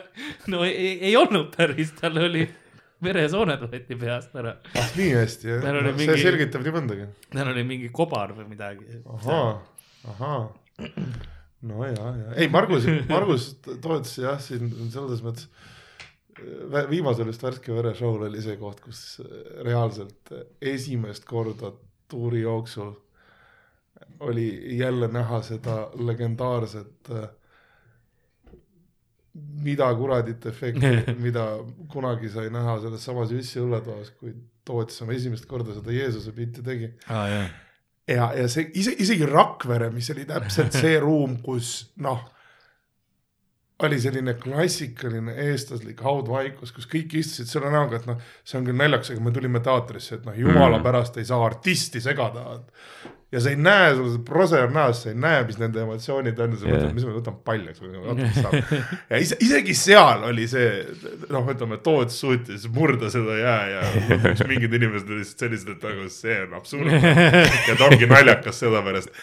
[0.53, 2.47] no ei, ei, ei olnud päris, tal oli
[3.03, 7.05] veresooned võeti peast ära, ah nii hästi jah no,, mingi- see selgitab nii mõndagi.
[7.35, 9.01] tal oli mingi kobar või midagi.
[9.05, 9.51] ahaa,
[10.15, 10.41] ahaa.
[11.61, 13.49] No ja, ja ei Margus, Margus
[13.81, 15.49] Toots jah, siin selles mõttes
[16.71, 19.19] vä- viimasel just Värske Vere show'l oli see koht, kus
[19.67, 20.31] reaalselt
[20.61, 21.73] esimest korda
[22.09, 22.93] tuuri jooksul
[24.19, 27.11] oli jälle näha seda legendaarset
[29.63, 30.89] mida kuradit efekti,
[31.25, 31.45] mida
[31.91, 34.33] kunagi sai näha selles samas Jüssi õlletoas, kui
[34.67, 37.45] Toots oma esimest korda seda Jeesuse pilti tegi aa jaa.
[38.09, 42.25] ja, ja see ise, isegi Rakvere, mis oli täpselt see ruum, kus noh,
[43.85, 48.75] oli selline klassikaline eestlaslik haudvaikus, kus kõik istusid selle näoga, et noh, see on küll
[48.75, 50.83] naljakas, aga me tulime teatrisse, et noh, jumala Mm.
[50.83, 52.59] pärast ei saa artisti segada.
[53.31, 54.15] Ja sa ei näe, sul
[54.57, 56.75] on näos, sa ei näe, mis nende emotsioonid on ja sa Jah.
[56.75, 58.71] mõtled, mis me võtame paljaks või natuke saab.
[59.11, 60.71] ja ise, isegi seal oli see,
[61.29, 65.85] noh, ütleme, Toots suutis murda seda jää ja lõpuks mingid inimesed olid lihtsalt sellised, et
[65.85, 67.13] nagu see on absurdne
[67.69, 69.13] ja ta ongi naljakas sellepärast.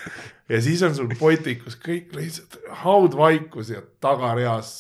[0.55, 4.77] ja siis on sul potikus kõik lihtsalt haudvaikus ja tagareas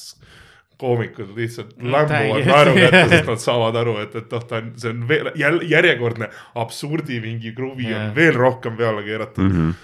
[0.77, 2.51] koomikud lihtsalt lämbuvad täiesti.
[2.51, 6.31] naerukätte, sest nad saavad aru, et, et noh, ta on, see on veel jälle järjekordne
[6.55, 8.09] absurdi mingi kruvi Jah.
[8.09, 9.59] on veel rohkem peale keeratud mm.
[9.59, 9.75] -hmm.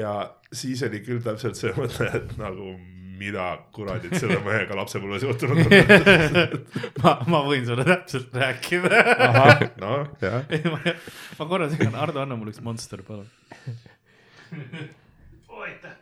[0.00, 0.16] ja
[0.52, 2.74] siis oli küll täpselt see mõte, et nagu
[3.22, 5.72] mida kuradit selle mehega lapsepõlves juhtunud on.
[7.02, 9.02] ma, ma võin sulle täpselt rääkida.
[9.28, 10.46] ahah, noh, jah.
[10.72, 10.94] ma,
[11.38, 13.28] ma korra segan, Ardo, anna mulle üks Monster, palun.
[15.62, 15.98] aitäh.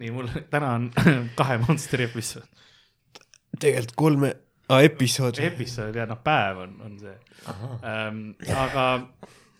[0.00, 0.90] nii, mul täna on
[1.38, 2.48] kahe Monsteri episood,
[3.60, 4.32] tegelikult kolme
[4.68, 5.40] ah,, episood.
[5.42, 7.14] episood ja noh, päev on, on see
[7.48, 8.22] ähm,.
[8.56, 8.86] aga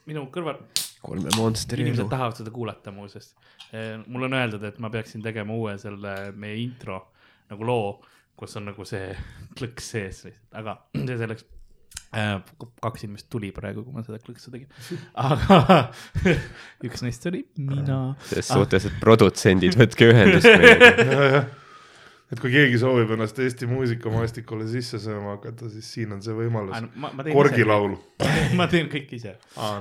[0.08, 0.60] minu kõrval,
[1.02, 2.12] kolme monsteri inimesed elu.
[2.12, 3.32] tahavad seda kuulata muuseas.
[4.06, 7.00] mul on öeldud, et ma peaksin tegema uue selle meie intro
[7.52, 7.88] nagu loo,
[8.38, 9.10] kus on nagu see
[9.58, 10.24] klõks sees
[10.56, 11.46] aga see selleks
[12.16, 12.36] äh,.
[12.82, 14.68] kaks inimest tuli praegu, kui ma seda klõksu tegin,
[15.20, 15.92] aga
[16.88, 18.04] üks neist oli mina.
[18.30, 21.42] selles suhtes, et produtsendid, võtke ühendust meiega.
[22.32, 26.86] et kui keegi soovib ennast Eesti muusikamaastikule sisse sööma hakata, siis siin on see võimalus.
[26.96, 27.98] ma, ma teen korgilaulu.
[28.22, 29.34] ise, kõik ise,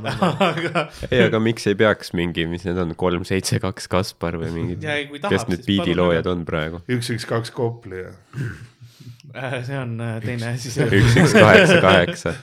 [0.03, 0.11] No,
[0.49, 4.51] aga ei, aga miks ei peaks mingi, mis need on, kolm, seitse, kaks Kaspar või
[4.55, 4.83] mingid,
[5.27, 6.83] kes need biidiloojad on praegu?
[6.91, 8.11] üks, üks, kaks Kopli ja
[9.35, 12.35] äh, see on äh, teine asi, üks, üks, kaheksa, kaheksa,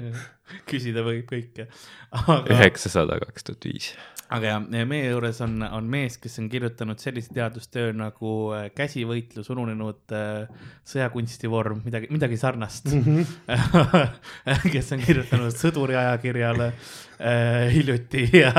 [0.70, 1.66] küsida võib kõike,
[2.14, 3.92] aga üheksasada, kaks tuhat viis.
[4.30, 9.50] Aga jah, meie juures on, on mees, kes on kirjutanud sellise teadustöö nagu äh, käsivõitlus,
[9.50, 10.46] ununenud äh,
[10.86, 13.26] sõjakunstivorm, midagi, midagi sarnast mm.
[13.48, 14.70] -hmm.
[14.74, 18.54] kes on kirjutanud sõduri ajakirjale äh, hiljuti ja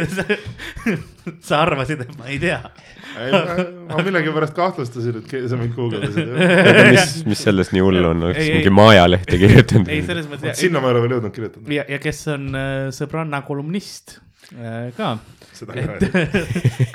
[1.48, 2.60] sa arvasid, et ma ei tea.
[3.88, 6.36] ma millegipärast kahtlustasin, et sa mind guugeldasid.
[6.92, 10.90] mis, mis selles nii hullu on, oleks mingi Maajalehte kirjutanud ei, selles mõttes, sinna ma
[10.90, 11.70] ei ole veel jõudnud kirjutada.
[11.80, 14.20] ja, ja kes on äh, sõbranna kolumnist
[14.96, 15.10] ka.
[15.54, 16.06] seda et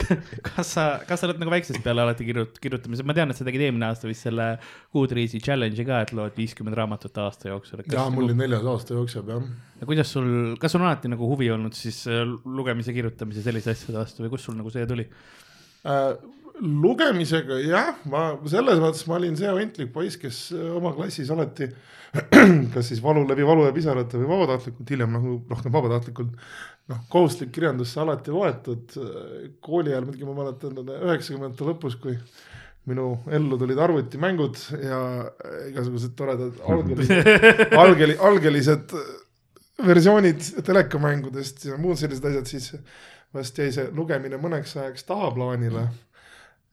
[0.01, 0.18] ka ei.
[0.43, 3.47] kas sa, kas sa oled nagu väiksest peale alati kirjut-, kirjutamisel, ma tean, et sa
[3.47, 4.47] tegid eelmine aasta vist selle
[4.95, 7.86] Goodreadsi challenge'i ka, et loed viiskümmend raamatut aasta jooksul.
[7.91, 9.47] jaa, mul oli neljas aasta jookseb jah.
[9.88, 10.30] kuidas sul,
[10.62, 14.36] kas sul on alati nagu huvi olnud siis äh, lugemise, kirjutamise, selliste asjade vastu või
[14.36, 15.08] kust sul nagu see tuli?
[15.86, 16.12] Äh,
[16.62, 21.70] lugemisega jah, ma selles mõttes ma olin see ontlik poiss, kes äh, oma klassis alati
[22.74, 26.36] kas siis valu läbi valu ja pisarate või vabatahtlikult, hiljem nagu rohkem vabatahtlikult,
[26.91, 28.95] noh, kohustuslik kirjandus sai alati loetud.
[29.60, 32.16] kooli ajal muidugi ma mäletan üheksakümnendate lõpus, kui
[32.86, 34.99] minu ellu tulid arvutimängud ja
[35.72, 37.30] igasugused toredad algelised,
[37.84, 38.95] algeli-, algelised
[39.86, 42.72] versioonid telekamängudest ja muud sellised asjad, siis
[43.36, 45.88] vast jäi see lugemine mõneks ajaks tahaplaanile.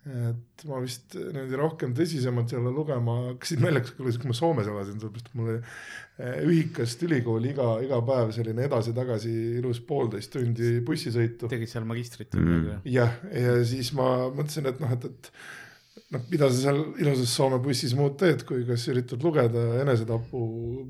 [0.03, 5.31] Et ma vist niimoodi rohkem tõsisemalt jälle lugema hakkasin naljakas, kui ma Soomes elasin, sellepärast
[5.31, 11.51] et mul oli eh, ühikast ülikooli iga, iga päev selline edasi-tagasi ilus poolteist tundi bussisõitu.
[11.53, 12.83] tegid seal magistrit mm.?
[12.91, 15.31] jah, ja siis ma mõtlesin, et noh, et, et
[16.13, 20.43] noh, mida sa seal ilusas Soome bussis muud teed, kui kas üritad lugeda enesetapu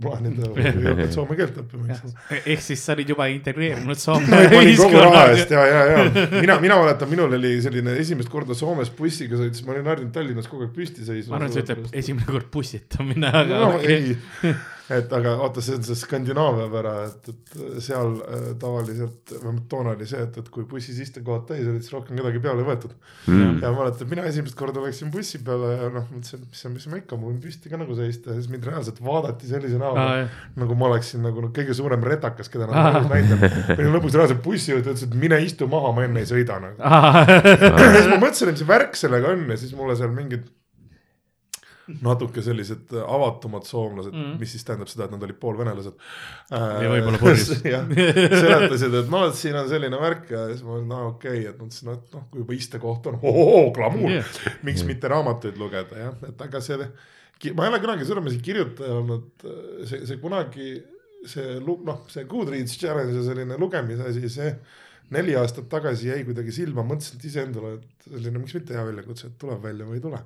[0.03, 2.40] plaanida või hakkad soome keelt õppima, eks ole.
[2.55, 5.24] ehk siis sa olid juba integreerunud Soome eest ühiskonnaga.
[5.38, 9.76] ja, ja, ja mina, mina mäletan, minul oli selline esimest korda Soomes bussiga sõites, ma
[9.76, 11.34] olin harjunud Tallinnas kogu aeg püsti seisma.
[11.34, 14.14] ma arvan, et see ütleb esimene kord bussitamine, aga no ei,
[14.91, 19.95] et aga vaata, see on see Skandinaavia pära, et, et seal äh, tavaliselt, vähemalt toona
[19.97, 22.97] oli see, et, et kui bussis istekohad täis olid, siis rohkem kedagi peale ei võetud
[23.22, 23.61] Mm.
[23.62, 26.87] ja ma mäletan, mina esimest korda läksin bussi peale ja noh, mõtlesin, et mis, mis
[26.91, 30.07] ma ikka, ma võin püsti ka nagu seista ja siis mind reaalselt vaadati sellise näoga
[30.18, 30.41] jah.
[30.59, 33.55] nagu ma oleksin nagu no, kõige suurem retakas, keda nad näinud on.
[33.76, 36.83] olin lõpuks reaalselt bussi juurde, ütles, et mine istu maha, ma enne ei sõida nagu.
[36.83, 37.30] Ahah.
[37.30, 40.51] ja siis ma mõtlesin, et mis värk sellega on ja siis mulle seal mingid
[42.05, 44.40] natuke sellised avatumad soomlased mm, -hmm.
[44.40, 45.99] mis siis tähendab seda, et nad olid poolvenelased.
[46.51, 47.53] Ja võib-olla purjus.
[47.74, 51.43] jah, seletasid, et noh, et siin on selline värk ja siis ma olin, no okei
[51.43, 53.18] okay,, et mõtlesin, et noh, kui juba istekoht on,
[53.76, 54.30] glamuur Jah.
[54.45, 56.88] yeah., miks mitte raamatuid lugeda jah, et aga see,
[57.53, 59.47] ma ei ole kunagi suuremasi kirjutaja olnud,
[59.88, 60.72] see, see kunagi
[61.28, 64.55] see noh, see Goodreads challenge ja selline lugemise asi, see
[65.12, 69.28] neli aastat tagasi jäi kuidagi silma, mõtlesin et iseendale, et selline, miks mitte hea väljakutse,
[69.28, 70.20] et tuleb välja või ei tule.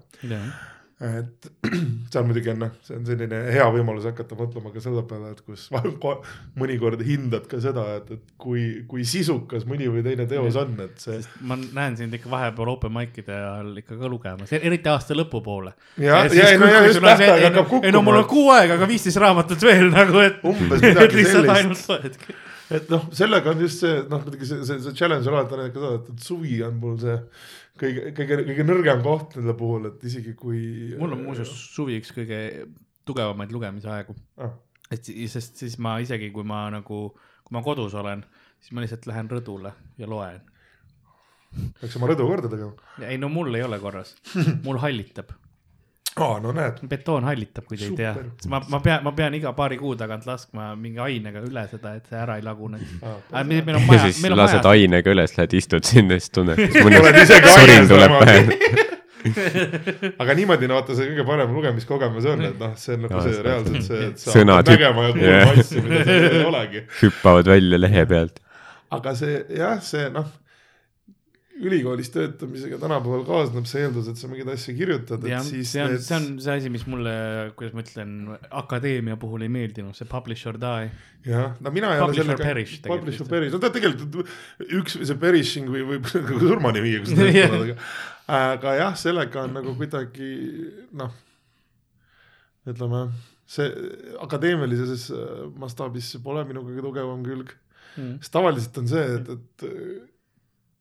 [0.97, 1.49] Et
[2.11, 5.43] seal muidugi on noh, see on selline hea võimalus hakata mõtlema ka selle peale, et
[5.45, 5.67] kus
[6.03, 6.15] ko-
[6.57, 10.97] mõnikord hindad ka seda, et, et kui, kui sisukas mõni või teine teos on, et
[11.03, 11.19] see.
[11.45, 15.75] ma näen sind ikka vahepeal open mic'ide ajal ikka ka lugemas, eriti aasta lõpupoole.
[17.85, 20.41] ei no mul on kuu aega, aga viisteist raamatut veel nagu, et.
[20.49, 22.33] Umbes midagi sellist.
[22.73, 25.69] et noh, sellega on just see noh, muidugi see, see, see challenge on alati on
[25.69, 27.21] ka seda, et, et suvi on mul see
[27.81, 30.61] kõige, kõige, kõige nõrgem koht nende puhul, et isegi kui.
[30.99, 32.41] mul on muuseas suvi üks kõige
[33.09, 34.17] tugevamaid lugemisaegu.
[34.43, 34.53] ah,.
[34.91, 37.01] et sest siis ma isegi, kui ma nagu,
[37.47, 38.25] kui ma kodus olen,
[38.61, 40.43] siis ma lihtsalt lähen rõdule ja loen.
[41.81, 42.93] peaks oma rõdu korda tegema.
[43.07, 44.17] ei no mul ei ole korras,
[44.67, 45.35] mul hallitab,
[46.17, 46.79] aa, no näed.
[46.89, 48.15] betoon hallitab, kui te ei tea
[48.49, 52.07] ma, ma pean, ma pean iga paari kuu tagant laskma mingi ainega üle seda, et
[52.11, 52.97] see ära ei laguneks.
[53.45, 56.19] meil meil on ja maja, siis meil on lased majas, ainega üles, lähed istud sinna,
[56.21, 58.87] siis tunned, oled mõni sorin tuleb pähe.
[60.23, 63.25] aga niimoodi, no vaata, see kõige parem lugemiskogemus on, et noh, see on nagu Jaa,
[63.27, 65.61] see seda- reaalselt see, et sa Sõnad hakkad nägema ja kuulma jah.
[65.63, 66.83] asju, mida seal ei olegi.
[67.01, 68.41] hüppavad välja lehe pealt.
[68.97, 70.29] aga see jah, see noh,
[71.57, 75.93] ülikoolis töötamisega tänapäeval kaasneb see eeldus, et sa mingeid asju kirjutad, et siis see on,
[75.95, 77.13] need see on see asi, mis mulle,
[77.57, 78.11] kuidas ma ütlen,
[78.61, 80.91] akadeemia puhul ei meeldinud, see publish or die.
[81.27, 84.19] jah, no mina ei ole tegelikult Publish or perish, no ta tegelikult
[84.81, 87.55] üks see perishing või võib ka surmani viia, kui seda Jah.
[87.55, 87.79] ütelda,
[88.27, 90.33] aga aga jah, sellega on nagu kuidagi
[90.99, 91.15] noh,
[92.67, 93.07] ütleme
[93.47, 93.69] see
[94.25, 95.09] akadeemilises
[95.63, 97.55] mastaabis pole minu kõige tugevam külg,
[97.97, 98.19] Mm.
[98.21, 99.63] sest tavaliselt on see, et, et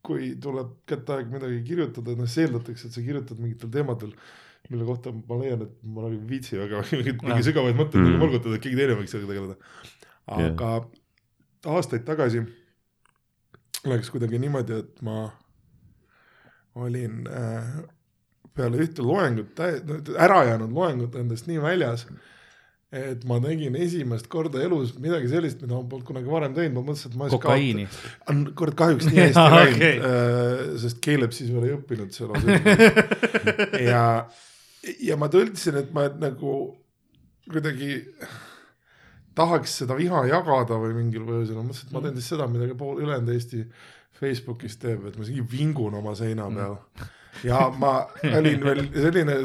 [0.06, 4.12] kui tuleb kättaeg midagi kirjutada, noh siis eeldatakse, et sa kirjutad mingitel teemadel,
[4.70, 7.24] mille kohta ma leian, et ma nagu ei viitsi väga mingeid Jah.
[7.30, 8.12] mingi sügavaid mõtteid Mm.
[8.12, 9.56] nagu mõlgutada, et keegi teine võiks sellega tegeleda.
[10.36, 10.70] aga
[11.76, 12.44] aastaid tagasi
[13.86, 15.18] läks kuidagi niimoodi, et ma
[16.76, 17.68] olin äh,
[18.56, 19.60] peale ühte loengut
[20.18, 22.06] ära jäänud loengut endast nii väljas,
[22.94, 26.84] et ma tegin esimest korda elus midagi sellist, mida ma polnud kunagi varem teinud, ma
[26.86, 27.86] mõtlesin, et ma kokaiini.
[28.30, 32.46] on kord kahjuks nii hästi Jaa, läinud okay., sest Caleb siis veel ei õppinud osas.
[33.90, 34.04] ja,
[35.08, 36.54] ja ma tundsin, et ma nagu
[37.50, 37.98] kuidagi
[39.36, 42.70] tahaks seda viha jagada või mingil põhjusel, ma mõtlesin, et ma teen siis seda, mida
[42.70, 43.66] ka pool ülejäänud Eesti
[44.16, 46.78] Facebookis teeb, et ma isegi vingun oma seina peal
[47.44, 47.92] ja ma
[48.38, 49.38] olin veel selline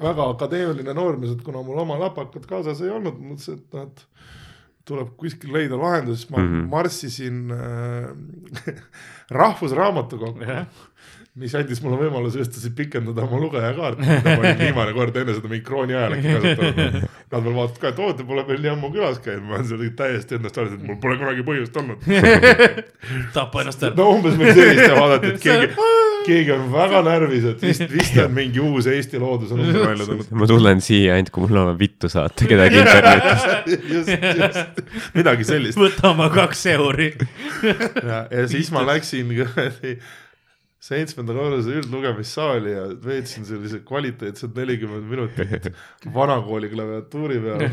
[0.00, 4.06] väga akadeemiline noormees, et kuna mul oma läpakat kaasas ei olnud, mõtlesin, et noh, et
[4.88, 6.48] tuleb kuskil leida lahendus, ma mm.
[6.52, 6.70] -hmm.
[6.70, 8.76] marssisin äh,
[9.42, 10.66] Rahvusraamatukokku Jah.
[11.40, 15.48] Mis andis mulle võimaluse ühtlasi pikendada oma lugejakaarti, mida ma olin viimane kord enne seda
[15.48, 17.06] mingi krooni ajal äkki kasutanud.
[17.32, 19.64] Nad veel vaatasid ka, et oo, te pole veel nii ammu külas käinud, ma olen
[19.70, 22.04] seal täiesti endast aru, et mul pole kunagi põhjust olnud.
[23.38, 23.96] tapa ennast ära.
[23.96, 25.86] no umbes meil sellist ja vaadati, et keegi,
[26.28, 30.34] keegi on väga närvis, et vist, vist on mingi uus Eesti looduse number välja tulnud.
[30.36, 33.48] ma tulen siia ainult, kui mul on vittu saata kedagi internetis.
[33.94, 34.12] just,
[34.42, 34.84] just,
[35.16, 35.80] midagi sellist.
[35.80, 37.14] võta oma kaks euri.
[37.64, 39.96] ja, ja siis ma läksin kuradi
[40.82, 45.68] seitsmenda korruse üldlugemissaali ja veetsin sellise kvaliteetsed nelikümmend minutit
[46.14, 47.68] vanakooli klaviatuuri peal,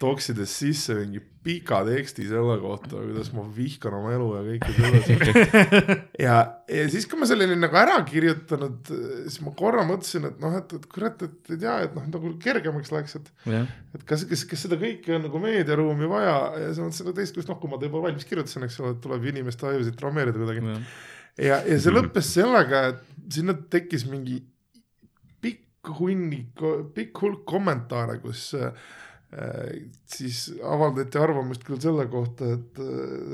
[0.00, 5.96] toksides sisse mingi pika teksti selle kohta, kuidas ma vihkan oma elu ja kõike sedasi.
[6.24, 6.36] ja,
[6.72, 8.90] ja siis, kui ma selle olin nagu ära kirjutanud,
[9.28, 12.34] siis ma korra mõtlesin, et noh, et, et kurat, et ei tea, et noh, nagu
[12.40, 16.70] kergemaks läks, et jah, et kas, kas, kas seda kõike on nagu meediaruumi vaja ja
[16.70, 19.04] siis mõtlesin, et teist küljest noh, kui ma ta juba valmis kirjutasin, eks ole, et
[19.04, 20.80] tuleb inimeste ajusid traumeerida kuidagi.
[21.38, 24.42] ja, ja see lõppes sellega, et sinna tekkis mingi
[25.42, 26.60] pikk hunnik,
[26.94, 28.70] pikk hulk kommentaare, kus äh,
[30.06, 32.78] siis avaldati arvamust küll selle kohta, et,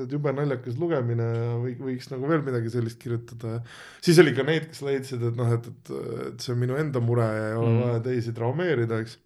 [0.05, 3.59] et jube naljakas lugemine ja või, võiks nagu veel midagi sellist kirjutada.
[4.01, 5.93] siis oli ka neid, kes leidsid, et noh, et, et,
[6.31, 7.83] et see on minu enda mure ja ei ole Mm.
[7.85, 9.19] vaja teisi traumeerida, eks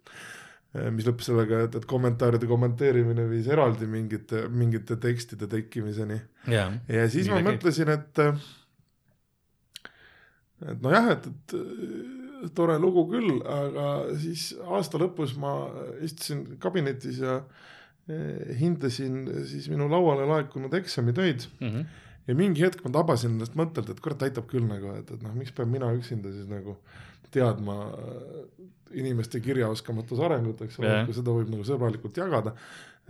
[0.91, 6.17] mis lõppes sellega, et, et kommentaaride kommenteerimine viis eraldi mingite, mingite tekstide tekkimiseni.
[6.51, 7.47] ja, ja siis ma Midagi.
[7.53, 8.19] mõtlesin, et,
[10.63, 11.25] et nojah, et,
[12.45, 13.87] et tore lugu küll, aga
[14.21, 15.55] siis aasta lõpus ma
[16.05, 17.39] istusin kabinetis ja
[18.07, 21.81] eh, hindasin siis minu lauale laekunud eksamitöid Mhm.
[22.27, 25.33] ja mingi hetk ma tabasin ennast mõttelt, et kurat, aitab küll nagu, et, et noh,
[25.37, 26.77] miks pean mina üksinda siis nagu
[27.35, 32.53] teadma äh, inimeste kirjaoskamatus arengut, eks ole Jah., kui seda võib nagu sõbralikult jagada.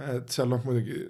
[0.02, 1.04] et seal noh, muidugi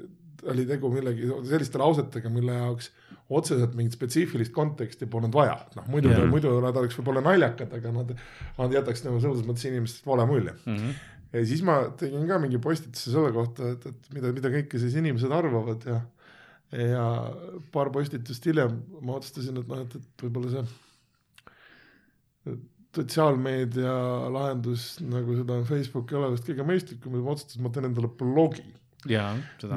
[0.52, 2.92] oli tegu millegi selliste lausetega, mille jaoks
[3.36, 7.72] otseselt mingit spetsiifilist konteksti polnud vaja, et noh, muidu Jah., muidu nad oleks võib-olla naljakad,
[7.74, 8.12] aga nad,
[8.60, 10.92] nad jätaks nagu selles mõttes inimestest vale mulje Mhm.
[11.34, 14.94] ja siis ma tegin ka mingi postituse selle kohta, et, et mida, mida kõike siis
[15.02, 16.02] inimesed arvavad ja
[16.76, 17.04] ja
[17.72, 20.66] paar postitust hiljem ma otsustasin, et noh, et, et võib-olla see
[22.96, 23.94] sotsiaalmeedia
[24.32, 27.90] lahendus, nagu seda on Facebook ei ole vist kõige mõistlikum ja ma otsustasin, ma teen
[27.90, 28.64] endale blogi,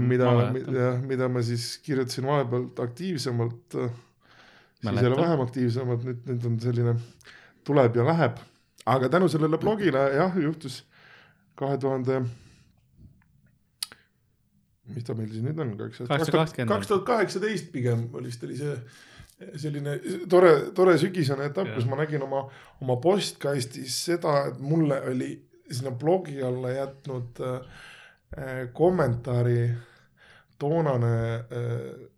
[0.01, 1.07] mida mäletan.
[1.07, 5.05] mida ma siis kirjutasin vahepealt aktiivsemalt, siis Mäletan.
[5.05, 6.95] jälle vähem aktiivsemalt, nüüd, nüüd on selline
[7.64, 8.39] tuleb ja läheb,
[8.87, 10.83] aga tänu sellele blogile jah, juhtus
[11.59, 12.22] kahe tuhande
[14.95, 18.76] mis ta meil siis nüüd on, kaks tuhat kaheksateist pigem oli vist oli see
[19.59, 19.99] selline
[20.31, 22.43] tore, tore sügisene etapp, kus ma nägin oma,
[22.83, 25.31] oma postkastis seda, et mulle oli
[25.70, 27.85] sinna blogi alla jätnud äh,
[28.76, 29.61] kommentaari
[30.59, 31.74] toonane äh,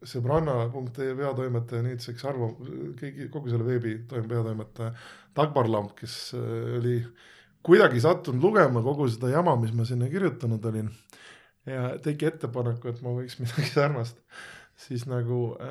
[0.09, 2.55] sõbranna.ee peatoimetaja, nüüdseks Arvo,
[3.01, 4.95] kõigi, kogu selle veebi toim- peatoimetaja
[5.37, 6.97] Dagmar Lamp, kes äh, oli
[7.67, 10.89] kuidagi sattunud lugema kogu seda jama, mis ma sinna kirjutanud olin
[11.69, 14.23] ja tegi ettepaneku, et ma võiks midagi sarnast
[14.81, 15.71] siis nagu äh,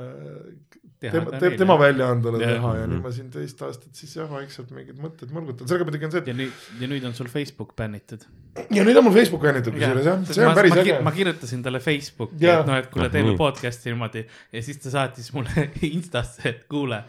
[1.00, 2.92] tema, tema väljaandele teha ja Mhm.
[2.94, 6.22] nüüd ma siin teist aastat siis jah, vaikselt mingid mõtted mõrgutan, sellega muidugi on see,
[6.28, 8.26] ja nüüd, ja nüüd on sul Facebook bännitud.
[8.60, 10.98] et ja nüüd on mul Facebook kannitud kusjuures jah, see on päris ma, äge.
[11.08, 13.38] ma kirjutasin talle Facebooki, et noh, et kuule, teeme nii.
[13.40, 17.02] podcast'i niimoodi ja siis ta saatis mulle Instasse, et kuule,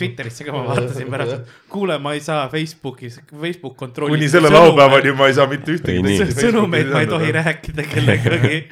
[0.00, 4.16] Twitterisse ka ma vaatasin pärast, et kuule, ma ei saa Facebookis, Facebook kontrollib.
[4.16, 8.62] kuni selle laupäevani ma ei saa mitte ühtegi sõnumeid ma ei tohi rääkida kellegagi.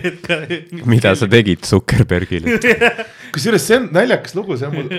[0.92, 2.58] mida sa tegid Zuckerbergile?
[3.34, 4.90] kusjuures see on naljakas lugu, see on mul,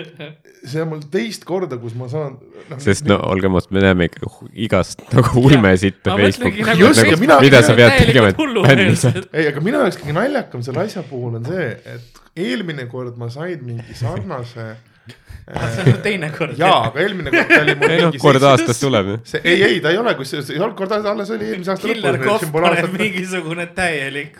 [0.65, 2.37] see on mul teist korda, kus ma saan
[2.69, 2.77] no,.
[2.81, 4.29] sest no olgem ausad, me näeme ikka
[4.67, 8.95] igast nagu ulmesitta Facebookis nagu- Just, ja nagu, mina- mida sa pead tegema, et bänni
[8.99, 9.25] saada.
[9.33, 13.27] ei, aga minu jaoks kõige naljakam selle asja puhul on see, et eelmine kord ma
[13.33, 14.71] sain mingi sarnase
[15.51, 16.57] see on teine kord.
[16.59, 19.15] jaa, aga eelmine kord oli mul ei noh, mingi kord aastas tuleb ju.
[19.31, 21.89] see ei, ei ta ei ole, kusjuures ei olnud kord aastas, alles oli eelmise aasta
[21.89, 22.65] Killer Kohv lõpus.
[22.65, 24.37] paneb mingisugune täielik.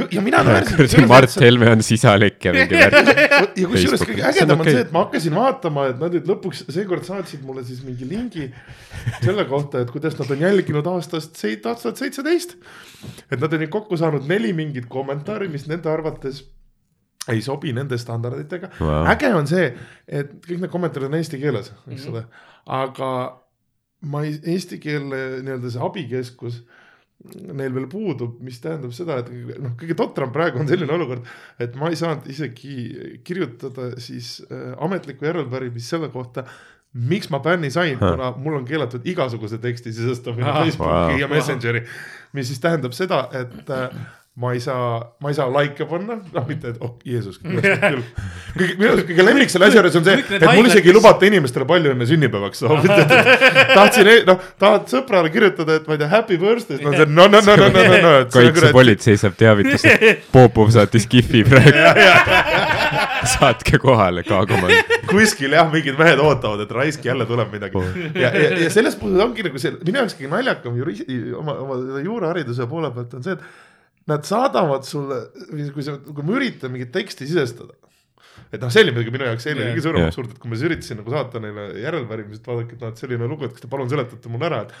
[0.00, 1.08] ja mina naersin.
[1.10, 3.10] Mart Helme on sisalik ja mingi värk.
[3.62, 7.06] ja kusjuures kõige ägedam on see, et ma hakkasin vaatama, et nad nüüd lõpuks seekord
[7.08, 8.48] saatsid mulle siis mingi lingi
[9.24, 12.56] selle kohta, et kuidas nad on jälginud aastast seit-, aastat seitseteist.
[13.28, 16.44] et nad on nüüd kokku saanud neli mingit kommentaari, mis nende arvates
[17.34, 19.04] ei sobi nende standarditega Vau.
[19.12, 19.70] äge on see,
[20.08, 22.24] et kõik need kommentaarid on eesti keeles, eks ole,
[22.66, 23.10] aga
[24.10, 26.62] ma ei, eesti keele nii-öelda see abikeskus
[27.52, 29.28] neil veel puudub, mis tähendab seda, et
[29.60, 31.26] noh, kõige totram praegu on selline olukord,
[31.60, 32.76] et ma ei saanud isegi
[33.26, 36.46] kirjutada siis äh, ametlikku järelepärimist selle kohta,
[36.96, 40.64] miks ma bänni sain, kuna mul on keelatud igasuguse teksti sisestamine Ahah.
[40.64, 41.20] Facebooki Wow.
[41.20, 41.84] ja Messengeri,
[42.32, 44.00] mis siis tähendab seda, et äh,
[44.40, 49.08] ma ei saa, ma ei saa likee panna, noh mitte, et oh Jeesus, minu arust
[49.10, 52.08] kõige lemmik selle asja juures on see, et mul isegi ei lubata inimestele palju õnne
[52.08, 53.20] sünnipäevaks soovida.
[53.76, 57.28] tahtsin, noh, tahad sõbrale kirjutada, et ma ei tea, happy birthday, no see on no,
[57.28, 59.94] no, no, no, no, no, no, kaitsepolitsei saab teavituse,
[60.32, 61.86] Popov saatis Kifi praegu.
[63.36, 64.96] saatke kohale ka komand.
[65.10, 67.88] kuskil jah, mingid mehed ootavad, et raisk jälle tuleb midagi.
[68.16, 72.00] ja, ja, ja selles mõttes ongi nagu see, minu jaoks kõige naljakam juristi, oma, oma
[72.00, 73.68] juurahariduse poole pealt on see, et
[74.10, 75.22] nad saadavad sulle,
[75.74, 77.76] kui sa, kui ma üritan mingit teksti sisestada
[78.50, 79.60] et noh, see oli muidugi minu jaoks Jah.
[79.60, 82.90] kõige suurem absurd, et kui ma siis üritasin nagu saata neile järelpärimist, vaadake, et noh,
[82.90, 84.74] et selline lugu, et kas te palun seletate mulle ära, et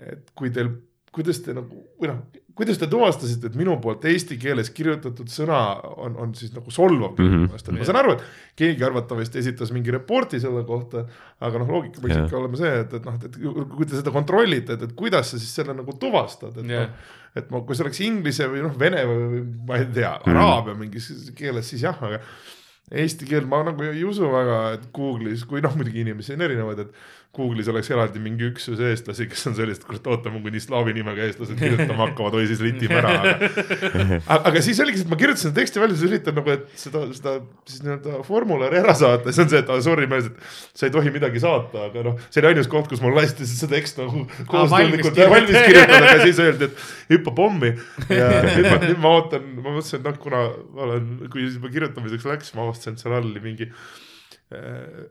[0.00, 0.70] et kui teil,
[1.10, 2.20] kuidas te nagu või noh,
[2.56, 5.58] kuidas te tuvastasite, et minu poolt eesti keeles kirjutatud sõna
[5.90, 7.32] on, on siis nagu solvav mm.
[7.50, 7.78] -hmm.
[7.78, 8.22] ma saan aru, et
[8.62, 11.04] keegi arvatavasti esitas mingi reporti selle kohta,
[11.40, 12.28] aga noh, loogika võiks Jah.
[12.28, 13.40] ikka olema see, et, et noh, et
[13.74, 16.86] kui te seda kontrollite, et, et kuidas sa siis selle nagu tuvastad, et Jah.
[16.86, 20.36] noh, et ma, kui see oleks inglise või noh, vene või, ma ei tea, Mhm.
[20.36, 22.18] araabia mingis keeles, siis jah, aga
[22.90, 26.80] eesti keel, ma nagu ei usu väga, et Google'is, kui noh, muidugi inimesi on erinevaid,
[26.80, 26.90] et
[27.36, 31.60] Google'is oleks eraldi mingi üksus eestlasi, kes on sellised, kurat, ootame, kuni slaavi nimega eestlased
[31.60, 35.98] kirjutama hakkavad, oi siis ritime ära, aga aga siis oligi et ma kirjutasin teksti välja,
[35.98, 37.36] siis üritan nagu, et seda, seda
[37.70, 40.94] siis nii-öelda formulari ära saata, siis on see, et ah, sorry mees, et sa ei
[40.96, 44.24] tohi midagi saata, aga noh, see oli ainus koht, kus mul lasti see tekst nagu
[44.50, 47.72] koostundlikult valmis valmis kirjutada, aga siis öeldi, et hüppa pommi.
[48.10, 50.42] Ja nüüd ma, nüüd ma ootan, ma mõtlesin, et noh, kuna
[50.74, 55.06] ma olen, kui juba kirjutamiseks läks, ma et seal all mingi äh,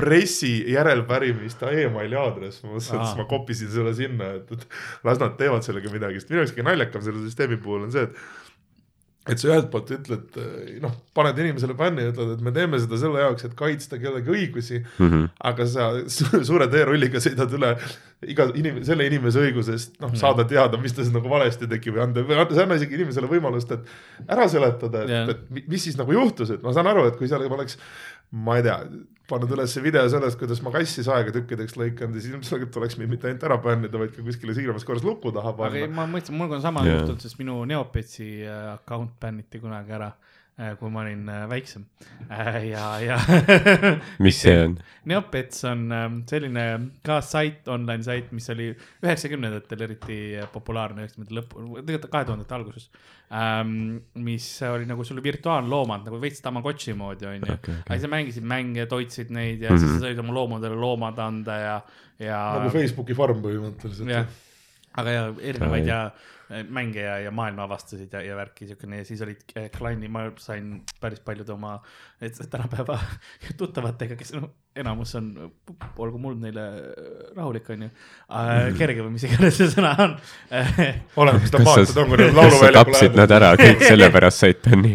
[0.00, 4.68] pressi järelpärimiste emaili aadress, ma mõtlesin, et siis ma kopisin selle sinna, et, et
[5.06, 8.08] las nad teevad sellega midagi, sest minu jaoks kõige naljakam selle süsteemi puhul on see,
[8.08, 8.22] et
[9.30, 10.36] et sa ühelt poolt ütled,
[10.80, 14.32] noh, paned inimesele bänni ja ütled, et me teeme seda selle jaoks, et kaitsta kellegi
[14.32, 15.26] õigusi mm, Mhm.
[15.50, 17.74] aga sa su suure teerulliga sõidad üle
[18.32, 22.02] iga inim-, selle inimese õigusest, noh, saada teada, mis ta siis nagu valesti tegi või
[22.08, 25.84] anda, või anda, sa anna isegi inimesele võimalust, et ära seletada, et, et mi- mis
[25.86, 27.76] siis nagu juhtus, et ma saan aru, et kui seal oleks,
[28.30, 28.76] ma ei tea,
[29.30, 33.28] pannud üles video sellest, kuidas ma kassi saega tükkideks lõikan, siis ilmselgelt tuleks mind mitte
[33.30, 35.96] ainult ära bännida, vaid ka kuskile siiramas korras luku taha aga ei, panna.
[36.00, 37.00] ma mõtlesin, mul on sama Jaa.
[37.00, 40.10] juhtunud, sest minu Neopetsi äh, account bänniti kunagi ära,
[40.80, 41.84] kui ma olin äh, väiksem
[42.68, 43.18] ja, ja
[44.24, 44.74] mis see on?
[45.08, 46.64] Neopets on ähm, selline
[47.06, 52.56] ka sait, online sait, mis oli üheksakümnendatel eriti äh, populaarne, üheksakümnendate lõppu, tegelikult kahe tuhandete
[52.58, 52.90] alguses
[53.30, 54.02] ähm,.
[54.20, 57.78] mis oli nagu sul virtuaalloomad nagu veits Tamagotši moodi onju Okei, okei.
[57.86, 59.86] aga sa mängisid mänge, toitsid neid ja mm -hmm.
[59.86, 61.80] siis sa said oma loomadele loomad anda ja,
[62.18, 62.42] ja.
[62.58, 64.36] nagu Facebooki farm põhimõtteliselt
[65.00, 65.88] aga ja erinevaid Ai.
[65.88, 66.28] ja äh,
[66.68, 70.26] mänge ja, ja maailma avastasid ja, ja värki siukene ja siis olid äh, klanni, ma
[70.42, 71.76] sain päris paljude oma
[72.50, 72.98] tänapäeva
[73.60, 75.52] tuttavatega, kes no enamus on,
[75.98, 80.16] olgu mul neile äh, rahulik onju äh,, kerge või mis iganes see sõna on
[81.22, 83.86] oleneb, mis ta kas paatad on, kui nad kas sa lauluväljakule tapsid nad ära kõik
[83.86, 84.92] sellepärast said bänni?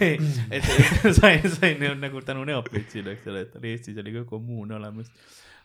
[0.00, 0.20] et
[0.50, 5.10] et sain, sain nagu tänu Neopetsile, eks ole, et tal Eestis oli ka kommuun olemas.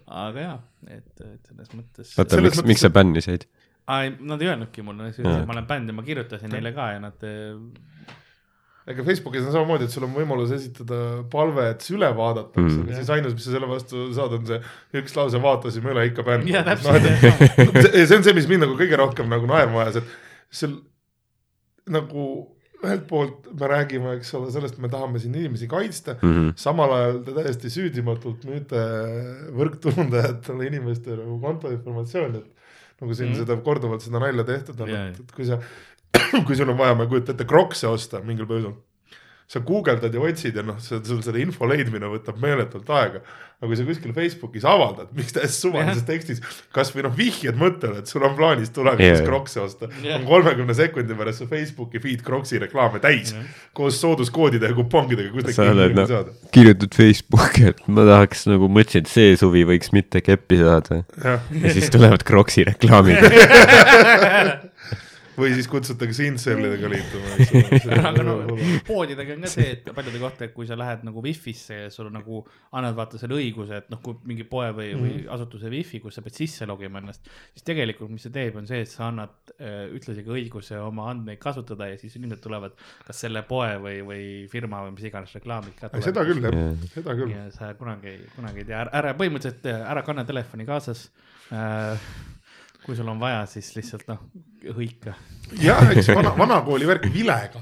[0.09, 0.57] Aga jaa,
[0.89, 2.13] et, et selles mõttes.
[2.17, 3.45] oota, Selles miks, miks sa bänni said?
[3.89, 7.23] Ai, nad ei öelnudki mulle, ma olen bänd ja ma kirjutasin neile ka ja nad
[7.25, 7.55] eh,
[8.89, 10.99] ega Facebookis on samamoodi, et sul on võimalus esitada
[11.29, 12.83] palve, et see üle vaadatakse Mm.
[12.87, 14.59] aga siis ainus, mis sa selle vastu saad, on see
[15.01, 16.45] üks lause, vaatasime üle ikka bänd.
[16.49, 20.77] No, see see on see, mis mind nagu kõige rohkem nagu naerma ajas, et seal
[21.89, 22.25] nagu
[22.83, 26.33] ühelt poolt me räägime, eks ole, sellest me tahame siin inimesi kaitsta mm.
[26.35, 26.51] -hmm.
[26.59, 28.83] samal ajal te täiesti süüdimatult müüte
[29.57, 33.35] võrkturundajatele inimeste nagu kontoinformatsiooni, et nagu siin mm.
[33.35, 33.39] -hmm.
[33.43, 35.59] seda korduvalt seda nalja tehtud on yeah., et et kui sa,
[36.47, 38.77] kui sul on vaja, ma ei kujuta ette, krokse osta mingil põhjusel
[39.49, 43.23] sa guugeldad ja otsid ja noh, sul selle info leidmine võtab meeletult aega.
[43.59, 46.37] aga kui sa kuskil Facebookis avaldad, miks täiesti suvalises tekstis,
[46.75, 49.25] kasvõi noh, vihjed mõttele, et sul on plaanis tulevikus yeah.
[49.25, 53.49] krokse osta yeah., on kolmekümne sekundi pärast su Facebooki feed kroksi reklaame täis yeah.
[53.75, 56.15] koos sooduskoodide ja kupongidega, kus sa oled noh
[56.55, 61.73] kirjutad Facebooki, et ma tahaks nagu mõtlesin, et see suvi võiks mitte keppi saada ja
[61.73, 63.17] siis tulevad Croksi reklaamid.
[65.39, 68.67] või siis kutsutakse incellidega liituma, eks aga no ole.
[68.87, 72.09] poodidega on ka see, et paljude kohta, et kui sa lähed nagu wifi'sse ja sul
[72.13, 72.41] nagu
[72.77, 75.29] annad vaata selle õiguse, et noh, kui mingi poe või, või Mhm.
[75.35, 77.25] asutuse wifi, kus sa pead sisse logima ennast,
[77.55, 81.09] siis tegelikult, mis see teeb, on see, et sa annad äh, ühtlasi ka õiguse oma
[81.13, 82.75] andmeid kasutada ja siis inimesed tulevad
[83.07, 85.89] kas selle poe või, või firma või mis iganes reklaamid ka.
[86.03, 87.31] seda küll jah Jah., seda küll.
[87.33, 91.07] ja sa kunagi, kunagi ei tea, ära põhimõtteliselt äh, ära kanna telefoni kaasas
[91.51, 92.09] äh,.
[92.89, 94.21] Kui sul on vaja, siis lihtsalt noh,
[94.75, 95.13] hõika
[95.61, 97.61] jah, eks vana, vanakooli värk vilega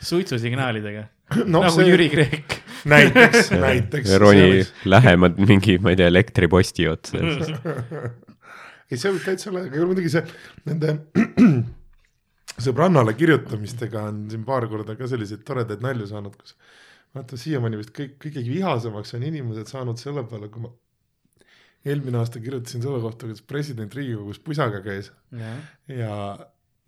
[0.00, 1.08] suitsusignaalidega
[1.46, 2.54] No nagu see- Jüri Kreek.
[2.90, 4.14] näiteks, näiteks.
[4.18, 7.20] roni lähemalt mingi, ma ei tea, elektriposti otsa.
[8.90, 10.24] ei see võib täitsa olla, aga muidugi see
[10.66, 10.96] nende
[12.66, 16.56] sõbrannale kirjutamistega on siin paar korda ka selliseid toredaid nalju saanud, kus
[17.14, 20.72] vaata siiamaani vist kõik, kõige vihasemaks on inimesed saanud selle peale, kui ma
[21.86, 25.12] eelmine aasta kirjutasin selle kohta, kuidas president Riigikogus pusaga käis.
[25.88, 26.14] Ja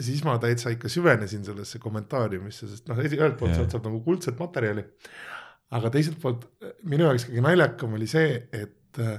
[0.02, 4.40] siis ma täitsa ikka süvenesin sellesse kommentaariumisse, sest noh, ühelt poolt sealt saab nagu kuldset
[4.40, 4.84] materjali.
[5.72, 6.42] aga teiselt poolt
[6.84, 9.14] minu jaoks kõige naljakam oli see, et äh,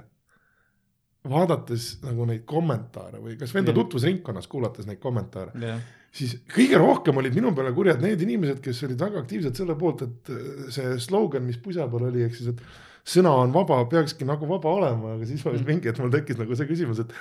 [1.29, 5.79] vaadates nagu neid kommentaare või kas või enda tutvusringkonnas kuulates neid kommentaare, jah,
[6.13, 10.05] siis kõige rohkem olid minu peale kurjad need inimesed, kes olid väga aktiivsed selle poolt,
[10.05, 12.61] et äh, see slogan, mis pusa peal oli, ehk siis, et
[13.03, 15.57] sõna on vaba, peakski nagu vaba olema, aga siis Mm.
[15.59, 15.67] mm.
[15.67, 17.11] mingi hetk mul tekkis nagu see küsimus, et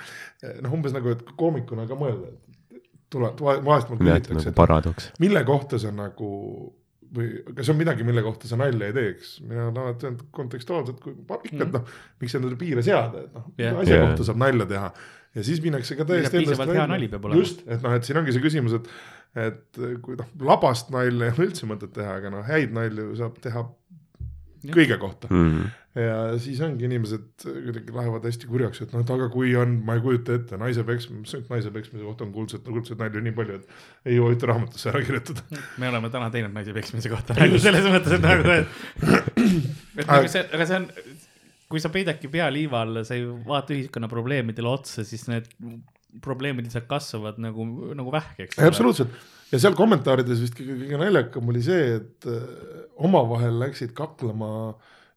[0.43, 4.55] eh, noh, umbes nagu, et koomikuna ka mõelda, et tule, vahest mul küsitakse nagu et
[4.55, 5.11] paradoks.
[5.19, 6.29] mille kohta sa nagu
[7.13, 11.01] või kas on midagi, mille kohta sa nalja ei teeks, mina olen alati öelnud kontekstuaalselt,
[11.03, 11.91] kui ikka, et noh,
[12.23, 13.75] miks endale piire seada, et noh Jah.
[13.83, 14.07] asja Jah.
[14.07, 14.89] kohta saab nalja teha
[15.35, 16.41] ja siis minnakse ka täiesti
[17.11, 17.41] peab olema.
[17.41, 18.89] just, et noh, et siin ongi see küsimus, et
[19.43, 23.39] et kui noh, labast nalja ei ole üldse mõtet teha, aga noh, häid nalju saab
[23.41, 23.63] teha.
[24.71, 25.29] Kõige kohta.
[25.31, 25.71] Mm.
[25.99, 29.97] ja siis ongi inimesed kuidagi lähevad hästi kurjaks, et noh, et aga kui on, ma
[29.97, 34.09] ei kujuta ette, naise peksmine, naise peksmise kohta on kuldset, kuldset nalju nii palju, et
[34.09, 35.61] ei jõua ühte raamatusse ära kirjutada.
[35.81, 39.37] me oleme täna teinud naise peksmise kohta nagu selles mõttes, et nagu, et,
[39.99, 40.89] et nagu see, aga see on,
[41.73, 45.51] kui sa peidadki pea liiva alla, sa ei vaata ühiskonna probleemidele otsa, siis need
[46.23, 47.65] probleemid lihtsalt kasvavad nagu,
[47.97, 49.13] nagu vähk, eks absoluutselt
[49.53, 52.41] ja seal kommentaarides vist kõige, kõige naljakam oli see, et äh,
[53.05, 54.73] omavahel läksid kaklema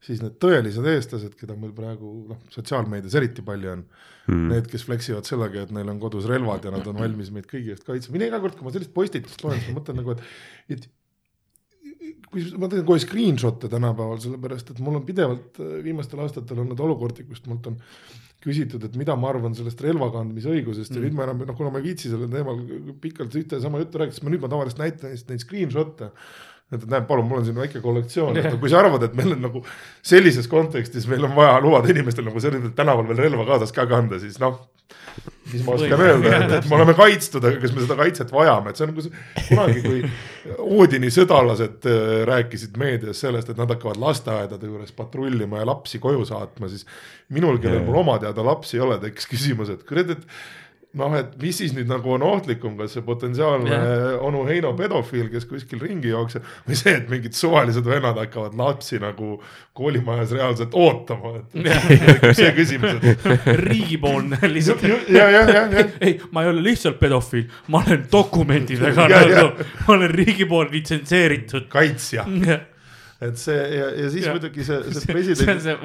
[0.06, 4.44] siis need tõelised eestlased, keda meil praegu noh, sotsiaalmeedias eriti palju on mm..
[4.52, 7.74] Need, kes fleksivad sellega, et neil on kodus relvad ja nad on valmis meid kõigi
[7.74, 10.76] eest kaitsma, mina iga kord, kui ma sellist postitust loen, siis ma mõtlen nagu, et,
[10.76, 10.86] et
[12.30, 16.80] kui ma teen kohe screenshot'e tänapäeval, sellepärast et mul on pidevalt äh, viimastel aastatel olnud
[16.86, 17.78] olukordi, kust mult on
[18.46, 20.98] küsitud, et mida ma arvan sellest relva kandmise õigusest mm.
[20.98, 22.60] ja nüüd ma enam, noh, kuna ma ei viitsi sellel teemal
[23.02, 26.10] pikalt ühte ja sama juttu rääkida, siis ma nüüd ma tavaliselt näitan neid screenshot'e
[26.74, 29.44] et näed, palun, mul on siin väike kollektsioon, et kui sa arvad, et meil on
[29.46, 29.62] nagu
[30.06, 34.18] sellises kontekstis meil on vaja lubada inimestel nagu sellisel tänaval veel relva kaasas ka kanda,
[34.22, 34.58] siis noh,
[35.52, 38.72] mis ma oskan öelda, et, et me oleme kaitstud, aga kas me seda kaitset vajame,
[38.72, 39.06] et see on nagu
[39.46, 45.70] kunagi, kui Oodini sõdalased äh, rääkisid meedias sellest, et nad hakkavad lasteaedade juures patrullima ja
[45.70, 46.86] lapsi koju saatma, siis
[47.34, 50.26] minul, kellel mul oma teada lapsi ei ole, tekkis küsimus, et kurat, et
[50.96, 54.24] noh, et mis siis nüüd nagu on ohtlikum, kas see potentsiaalne Jah.
[54.26, 59.00] onu Heino pedofiil, kes kuskil ringi jookseb või see, et mingid suvalised vennad hakkavad lapsi
[59.02, 59.36] nagu
[59.76, 64.86] koolimajas reaalselt ootama, et see küsimus, et riigipoolne lihtsalt.
[64.86, 69.98] ja, ja, ja, ja ei, ma ei ole lihtsalt pedofiil, ma olen dokumentidega nagu, ma
[69.98, 71.68] olen riigi poolt litsenseeritud.
[71.72, 72.26] kaitsja,
[73.24, 74.34] et see ja, ja siis Ja.
[74.36, 75.76] muidugi see, see see on president, see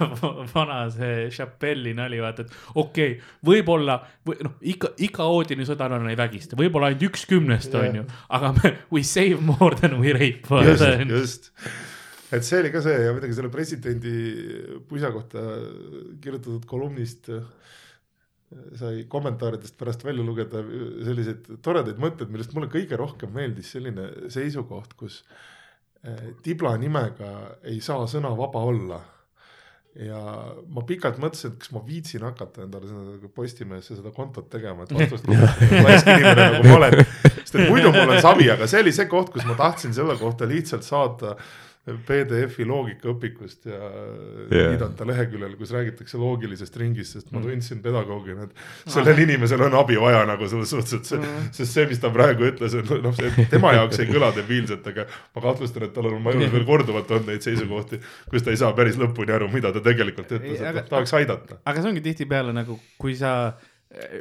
[0.54, 6.12] vana see Chappelli nali, vaata, et okei okay,, võib-olla või noh, iga, iga Oodini sõdalane
[6.12, 7.88] ei vägista, võib-olla ainult üks kümnest Jah.
[7.88, 8.06] on ju,
[8.38, 10.46] aga me we save more than we rape.
[10.70, 11.52] just, just
[12.34, 14.16] et see oli ka see ja muidugi selle presidendi
[14.88, 15.42] pusa kohta
[16.22, 17.44] kirjutatud kolumnist äh,
[18.78, 20.62] sai kommentaaridest pärast välja lugeda
[21.06, 25.55] selliseid toredaid mõtteid, millest mulle kõige rohkem meeldis selline seisukoht, kus eh,
[26.42, 27.32] tibla nimega
[27.66, 29.00] ei saa sõna vaba olla.
[29.96, 30.18] ja
[30.68, 34.92] ma pikalt mõtlesin, et kas ma viitsin hakata endale seda Postimehesse seda kontot tegema, et
[34.92, 35.28] vastust
[35.86, 36.98] laisk inimene nagu ma olen.
[37.38, 40.18] sest et muidu mul on savi, aga see oli see koht, kus ma tahtsin selle
[40.20, 41.32] kohta lihtsalt saata
[41.86, 44.72] PDF-i loogikaõpikust ja yeah.
[44.72, 49.98] viidata leheküljel, kus räägitakse loogilisest ringist, sest ma tundsin pedagoogina, et sellel inimesel on abi
[50.02, 51.20] vaja nagu selles suhtes, et see,
[51.60, 55.06] sest see, mis ta praegu ütles, on noh, see tema jaoks ei kõla debiilselt, aga
[55.06, 58.74] ma kahtlustan, et tal on majul veel korduvalt olnud neid seisukohti, kus ta ei saa
[58.74, 61.60] päris lõpuni aru, mida ta tegelikult ütles, et aga- noh, tahaks aidata.
[61.62, 63.36] aga see ongi tihtipeale nagu, kui sa,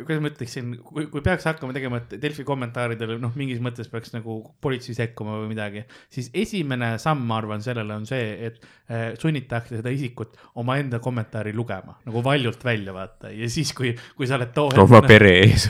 [0.06, 4.38] kuidas ma ütleksin, kui, kui peaks hakkama tegema Delfi kommentaaridele, noh, mingis mõttes peaks nagu
[4.64, 5.84] politsei sekkuma või midagi,
[6.14, 11.54] siis esimene samm, ma arvan, sellele on see, et eh, sunnitakse seda isikut omaenda kommentaari
[11.56, 15.68] lugema nagu valjult välja vaata ja siis, kui, kui sa oled too oma pere ees.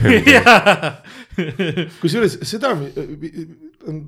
[2.02, 2.92] kusjuures seda mi-
[3.86, 4.00] on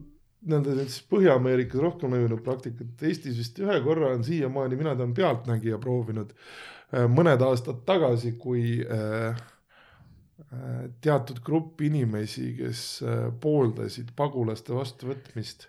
[0.49, 5.81] nii-öelda näiteks Põhja-Ameerikas rohkem levinud praktikat, Eestis vist ühe korra on siiamaani, mina tean pealtnägija
[5.83, 6.31] proovinud
[7.13, 9.37] mõned aastad tagasi, kui äh,
[11.01, 15.67] teatud grupp inimesi, kes äh, pooldasid pagulaste vastuvõtmist,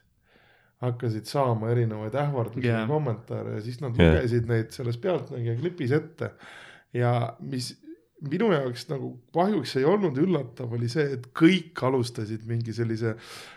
[0.80, 2.88] hakkasid saama erinevaid ähvardusi ja Jaa.
[2.88, 4.14] kommentaare ja siis nad Jah.
[4.16, 6.30] lugesid neid selles Pealtnägija klipis ette
[6.94, 7.74] ja mis
[8.30, 13.14] minu jaoks nagu kahjuks ei olnud üllatav, oli see, et kõik alustasid mingi sellise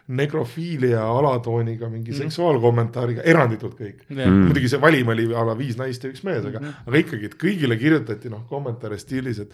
[0.09, 2.19] nekrofiilia alatooniga, mingi Mhm.
[2.19, 2.23] mm.
[2.31, 4.03] seksuaalkommentaariga, eranditult kõik.
[4.11, 4.43] Mm.
[4.49, 6.67] muidugi see valim oli a la viis naist ja üks mees, aga Mhm.
[6.67, 6.89] mm, -hmm.
[6.89, 9.53] aga ikkagi, et kõigile kirjutati noh kommentaare stiilis, et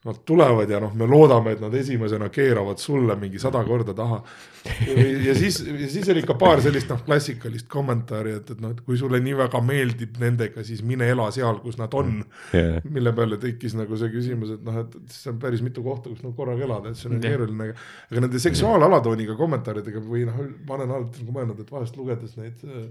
[0.00, 4.22] Nad tulevad ja noh, me loodame, et nad esimesena keeravad sulle mingi sada korda taha.
[5.26, 5.58] ja siis,
[5.92, 9.36] siis oli ikka paar sellist noh, klassikalist kommentaari, et, et noh, et kui sulle nii
[9.42, 12.16] väga meeldib nendega, siis mine ela seal, kus nad on.
[12.56, 12.80] yeah..
[12.88, 16.24] mille peale tekkis nagu see küsimus, et noh, et see on päris mitu kohta, kus
[16.24, 17.26] nagu korraga elada, et see on Jah.
[17.26, 17.70] keeruline.
[18.08, 22.64] aga nende seksuaalalatooniga kommentaaridega või noh, ma olen alati nagu mõelnud, et vahest lugedes neid
[22.64, 22.88] äh,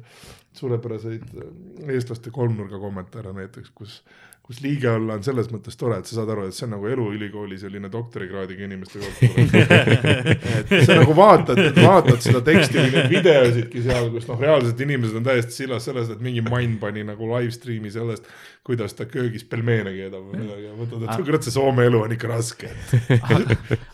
[0.62, 1.54] suurepäraseid äh,
[1.96, 4.04] eestlaste kolmnurga kommentaare näiteks, kus
[4.50, 6.88] kus liige olla on selles mõttes tore, et sa saad aru, et see on nagu
[6.90, 10.80] eluülikooli selline doktorikraadiga inimeste kohta.
[10.88, 15.28] sa nagu vaatad, vaatad seda teksti või neid videosidki seal, kus noh, reaalselt inimesed on
[15.28, 18.26] täiesti sillas sellest, et mingi mann pani nagu live stream'i sellest,
[18.66, 22.12] kuidas ta köögis pelmeene keedab või midagi ja mõtled, et kurat, see Soome elu on
[22.18, 22.74] ikka raske.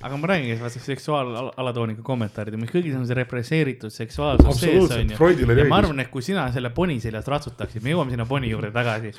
[0.06, 5.30] aga ma räägingi, vaata seksuaalalatooniga kommentaarid, mis kõigis on see represseeritud seksuaalsus sees on ju.
[5.52, 8.72] Ja ma arvan, et kui sina selle poni seljas ratsutaksid, me jõuame sinna poni juurde
[8.76, 9.14] tagasi.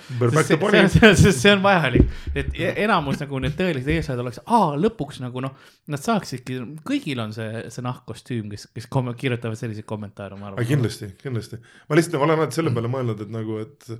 [1.26, 2.06] Sest see on vajalik,
[2.38, 5.54] et e- enamus nagu need tõelised eestlased oleks, aa lõpuks nagu noh,
[5.92, 10.68] nad saaksidki, kõigil on see, see nahkkostüüm, kes, kes kom- kirjutavad selliseid kommentaare, ma arvan.
[10.68, 11.58] kindlasti, kindlasti.
[11.90, 13.90] ma lihtsalt, ma olen alati selle peale mõelnud, et nagu, et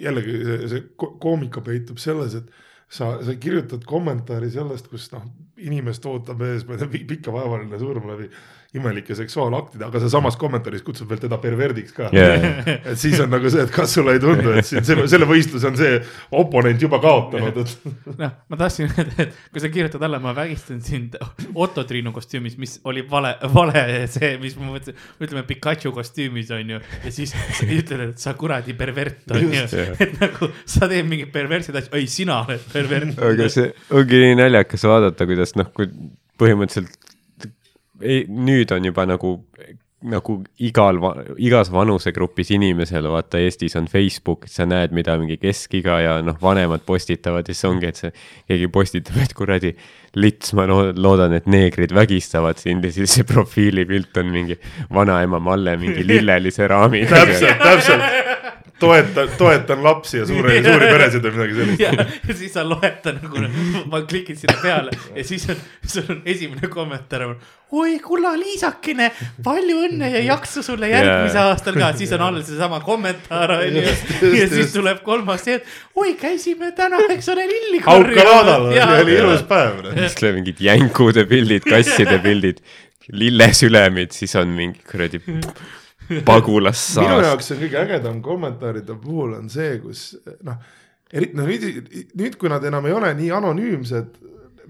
[0.00, 2.48] jällegi see, see ko- koomika peitub selles, et
[2.88, 5.26] sa, sa kirjutad kommentaari sellest, kus noh,
[5.60, 8.30] inimest ootab ees ma ei tea, pi- pikavaevaline surm läbi
[8.76, 12.66] imelike seksuaalaktide, aga sa samas kommentaaris kutsud veel teda perverdiks ka Yeah.
[12.90, 15.68] et siis on nagu see, et kas sulle ei tundu, et siin selle, selle võistluse
[15.70, 15.98] on see
[16.36, 17.88] oponent juba kaotanud, et
[18.22, 21.16] noh, ma tahtsin öelda, et kui sa kirjutad alla, ma vägistan sind
[21.54, 26.76] Otto Triinu kostüümis, mis oli vale, vale see, mis ma mõtlesin, ütleme Pikachu kostüümis on
[26.76, 26.84] ju.
[27.04, 27.32] ja siis
[27.64, 29.64] ütled, et sa kuradi pervert on ju
[30.04, 33.16] et nagu sa teed mingeid perversseid asju, ei sina oled pervert.
[33.32, 35.88] aga see ongi nii naljakas vaadata, kuidas noh, kui
[36.38, 37.07] põhimõtteliselt
[38.02, 39.32] ei, nüüd on juba nagu,
[40.08, 41.00] nagu igal,
[41.42, 46.84] igas vanusegrupis inimesel, vaata Eestis on Facebook, sa näed, mida mingi keskiga ja noh, vanemad
[46.86, 48.12] postitavad ja siis ongi, et see
[48.50, 49.72] keegi postitab, et kuradi
[50.14, 54.58] lits, ma loo- loodan, et neegrid vägistavad sind ja siis see profiilipilt on mingi
[54.94, 57.24] vanaema Malle mingi lillelise raamiga.
[57.24, 58.27] täpselt, täpselt.
[58.78, 61.82] toetan, toetan lapsi ja suuri, suuri peresid või midagi sellist.
[61.82, 63.44] ja, ja siis sa loed ta nagu,
[63.90, 67.36] ma klikin sinna peale ja siis on, sul on esimene kommentaar on.
[67.78, 69.10] oi kulla liisakene,
[69.44, 71.54] palju õnne ja jaksu sulle järgmisel Jaa.
[71.54, 73.84] aastal ka, siis on all seesama kommentaar on ju.
[73.84, 73.94] Ja
[74.44, 77.82] just, siis tuleb kolmas see, et oi, käisime täna, eks ole, lilli
[78.76, 78.92] Jaa.
[79.00, 79.82] oli ilus päev.
[79.94, 82.62] siis tuleb mingid jänkude pildid, kasside pildid,
[83.12, 85.20] lillesülemid, siis on mingi kuradi
[86.08, 87.06] minu pagulassaas.
[87.26, 90.10] jaoks on kõige ägedam kommentaaride puhul on see, kus
[90.46, 90.58] noh,
[91.12, 94.18] eriti noh nüüd, nüüd, kui nad enam ei ole nii anonüümsed,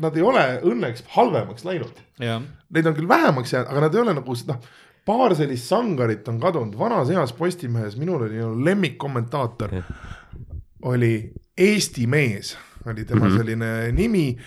[0.02, 2.04] nad ei ole õnneks halvemaks läinud.
[2.22, 4.70] Neid on küll vähemaks jäänud, aga nad ei ole nagu noh,
[5.08, 9.76] paar sellist sangarit on kadunud, vanas heas Postimehes minul oli nagu lemmikkommentaator
[10.88, 11.12] oli
[11.58, 12.56] Eesti mees
[12.86, 13.38] oli tema mm -hmm.
[13.38, 14.38] selline nimi,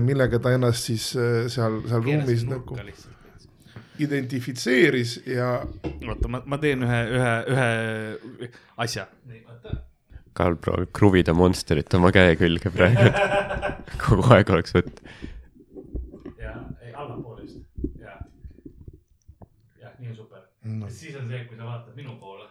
[0.00, 2.78] millega ta ennast siis eh, seal, seal ruumis nagu
[3.98, 5.48] identifitseeris ja
[6.08, 8.50] oota, ma, ma teen ühe, ühe, ühe
[8.84, 9.06] asja.
[10.34, 13.06] Karl proovib kruvida Monsterit oma käe külge praegu,
[13.70, 15.14] et kogu aeg oleks võtta.
[16.40, 17.60] ja, ei allapoole just,
[18.00, 18.16] ja.
[19.78, 20.90] jah, nii on super no..
[20.90, 22.43] siis on see, kui sa vaatad minu poole,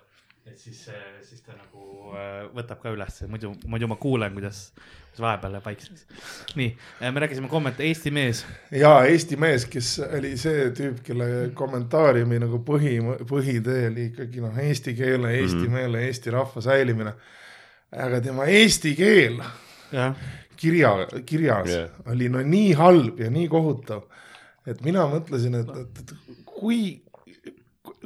[0.54, 0.82] et siis,
[1.26, 5.66] siis ta nagu äh, võtab ka ülesse, muidu, muidu ma kuulen, kuidas, kuidas vahepeal läheb
[5.66, 6.04] vaiksemaks.
[6.60, 6.68] nii,
[7.02, 8.44] me rääkisime komment-, Eesti mees.
[8.72, 13.00] ja Eesti mees, kes oli see tüüp, kelle kommentaariumi nagu põhi,
[13.30, 15.80] põhitee oli ikkagi noh, eesti keele, eesti mm -hmm.
[15.80, 17.16] meele, eesti rahva säilimine.
[18.06, 19.42] aga tema eesti keel
[19.94, 20.16] jah,
[20.58, 20.94] kirja,
[21.26, 21.90] kirjas yeah.
[22.06, 24.06] oli no nii halb ja nii kohutav,
[24.68, 27.02] et mina mõtlesin, et, et, et kui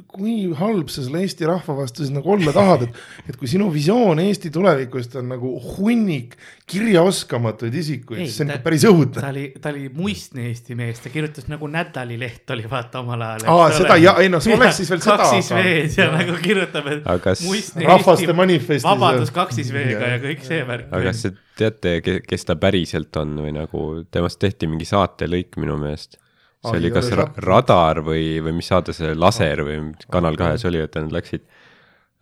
[0.08, 3.66] kui halb sa selle Eesti rahva vastu siis nagu olla tahad, et, et kui sinu
[3.74, 6.36] visioon Eesti tulevikust on nagu hunnik
[6.68, 9.20] kirjaoskamatuid isikuid, Ei, siis see on ta- ikka päris õudne.
[9.20, 13.46] ta oli, ta oli muistne Eesti mees, ta kirjutas nagu Nädalileht oli vaata omal ajal.
[13.52, 16.86] Aa, seda ja- ei noh, see oleks siis veel seda, kaksis V-d ja nagu kirjutab,
[16.94, 20.88] et kas- muistne Rahvaste Eesti manifestis vabadus kaksis V-ga ja kõik see värk.
[20.92, 25.76] aga kas te teate, kes ta päriselt on või nagu temast tehti mingi saatelõik minu
[25.80, 26.16] meelest?
[26.64, 27.28] See Ah, oli kas ra.
[27.44, 29.78] Radar või, või mis saade see Laser või
[30.10, 31.44] Kanal kahes oli, et nad läksid,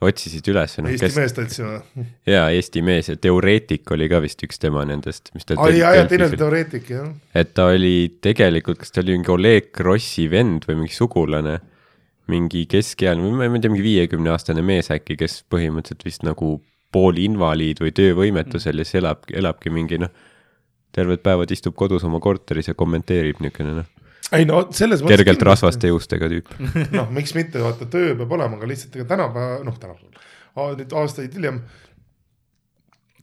[0.04, 1.78] otsisid üles, noh, Eesti kes, meest otsima.
[2.34, 5.94] jaa, Eesti mees ja Teoreetik oli ka vist üks tema nendest, mis ta aa ja,
[5.96, 7.08] ja teine oli teoreetik jah.
[7.32, 11.56] et ta oli tegelikult, kas ta oli mingi Oleg Krossi vend või mingi sugulane,
[12.28, 16.58] mingi keskealine, ma ei tea, mingi viiekümne aastane mees äkki, kes põhimõtteliselt vist nagu
[16.92, 20.12] poolinvaliid või töövõimetusel ja siis elab, elabki mingi noh,
[20.96, 23.88] terved päevad istub kodus oma korteris ja kommenteerib niisugune noh,
[24.34, 25.20] ei no selles mõttes.
[25.20, 26.52] kergelt rasvaste juustega tüüp.
[26.98, 31.36] noh, miks mitte, vaata töö peab olema, aga lihtsalt ega tänapäeva, noh tänapäeval, nüüd aastaid
[31.36, 31.60] hiljem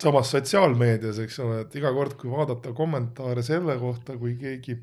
[0.04, 4.78] samas sotsiaalmeedias, eks ole, et iga kord, kui vaadata kommentaare selle kohta, kui keegi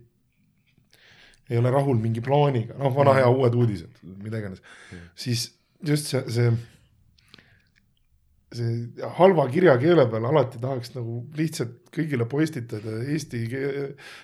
[1.50, 4.62] ei ole rahul mingi plaaniga, noh, vana hea uued uudised, mida iganes,
[5.18, 5.48] siis
[5.86, 6.52] just see, see
[8.54, 13.40] see halva kirjakeele peal alati tahaks nagu lihtsalt kõigile postitada Eesti,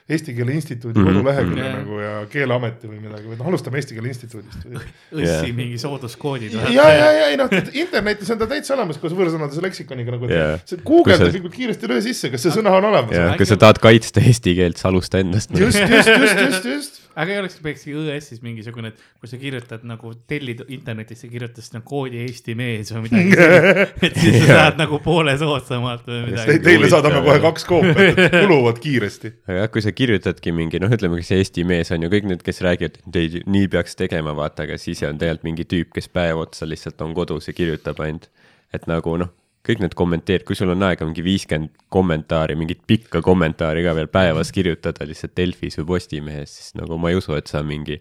[0.09, 1.07] Eesti Keele Instituudi Mhm.
[1.09, 1.79] kodulehekülje Mhm.
[1.81, 4.67] nagu ja Keeleameti või midagi või noh, alustame Eesti Keele Instituudist
[5.13, 6.53] õssi mingi sooduskoodid.
[6.55, 10.61] ja, ja, ja ei noh, internetis on ta täitsa olemas koos võõrsõnade leksikoniga nagu yeah.,
[10.85, 13.11] guugeldad Kui sa- nagu kiiresti löö sisse, kas see sõna on olemas.
[13.13, 15.51] ja äkki- kui sa tahad kaitsta eesti keelt, sa alusta endast.
[15.51, 17.03] just, just, just, just, just.
[17.17, 21.81] aga ei oleks, peaks ÜS-is mingisugune, et kui sa kirjutad nagu tellid internetisse, kirjutad sinna
[21.81, 26.59] koodi Eesti mees või midagi sellist, et siis sa saad nagu poole soodsamalt või midagi.
[26.67, 27.43] Teile saadame kohe jah.
[27.57, 29.33] Kaks koopiat, et kuluvad kiiresti.
[29.49, 32.45] aga jah, kui sa kirjutadki mingi, noh, ütleme, kes Eesti mees on ju kõik need,
[32.47, 36.11] kes räägivad, et ei, nii peaks tegema, vaata, aga siis on tegelikult mingi tüüp, kes
[36.13, 38.31] päev otsa lihtsalt on kodus ja kirjutab ainult.
[38.75, 39.33] et nagu noh,
[39.67, 44.11] kõik need kommenteerid, kui sul on aega mingi viiskümmend kommentaari, mingit pikka kommentaari ka veel
[44.13, 47.99] päevas kirjutada lihtsalt Delfis või Postimehes, siis nagu ma ei usu, et sa mingi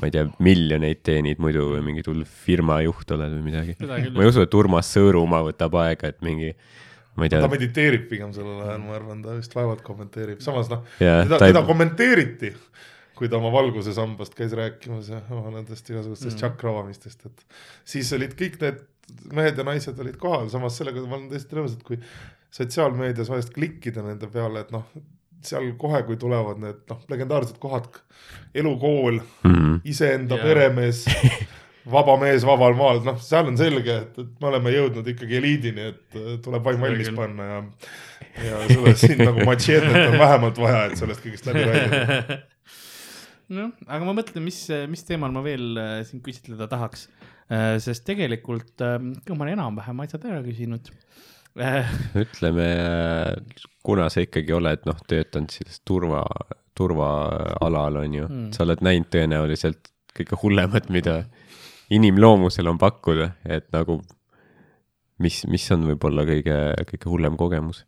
[0.00, 3.76] ma ei tea, miljoneid teenid muidu või mingi hull firma juht oled või midagi.
[3.84, 6.50] Ma ei usu, et Urmas Sõõrumaa võtab aega, et mingi,
[7.14, 10.70] ma ei tea ta, mediteerib pigem sellel ajal, ma arvan, ta vist vaevalt kommenteerib, samas
[10.72, 12.50] noh, Jaa, teda, ta ei- teda kommenteeriti,
[13.14, 16.40] kui ta oma valguse sambast käis rääkimas ja oma nendest igasugustest mm.
[16.40, 17.44] tšakra avamistest, et
[17.94, 18.82] siis olid kõik need
[19.36, 22.00] mehed ja naised olid kohal, samas sellega ma olen täiesti nõus, et kui
[22.54, 24.86] sotsiaalmeedias vahest klikkida nende peale, et noh,
[25.44, 27.90] seal kohe, kui tulevad need noh, legendaarsed kohad,
[28.56, 30.46] elukool, mm, iseenda Jaa.
[30.48, 31.04] peremees,
[31.90, 35.90] vaba mees vabal maal, noh, seal on selge, et, et me oleme jõudnud ikkagi eliidini,
[35.92, 37.60] et äh, tuleb vaim valmis panna ja
[38.42, 42.38] ja selle siin nagu machetet on vähemalt vaja, et sellest kõigest läbi rääkida.
[43.58, 47.08] noh, aga ma mõtlen, mis, mis teemal ma veel äh, siin küsitleda tahaks.
[47.84, 50.88] sest tegelikult äh, ma olen enam-vähem asjad ära küsinud.
[52.18, 52.68] ütleme,
[53.86, 56.24] kuna sa ikkagi oled noh, töötanud selles turva,
[56.74, 58.40] turvaalal on ju Mm.
[58.40, 61.24] mm., sa oled näinud tõenäoliselt kõige hullemat, mida
[61.94, 63.98] inimloomusel on pakkuda, et nagu
[65.22, 66.56] mis, mis on võib-olla kõige,
[66.90, 67.84] kõige hullem kogemus?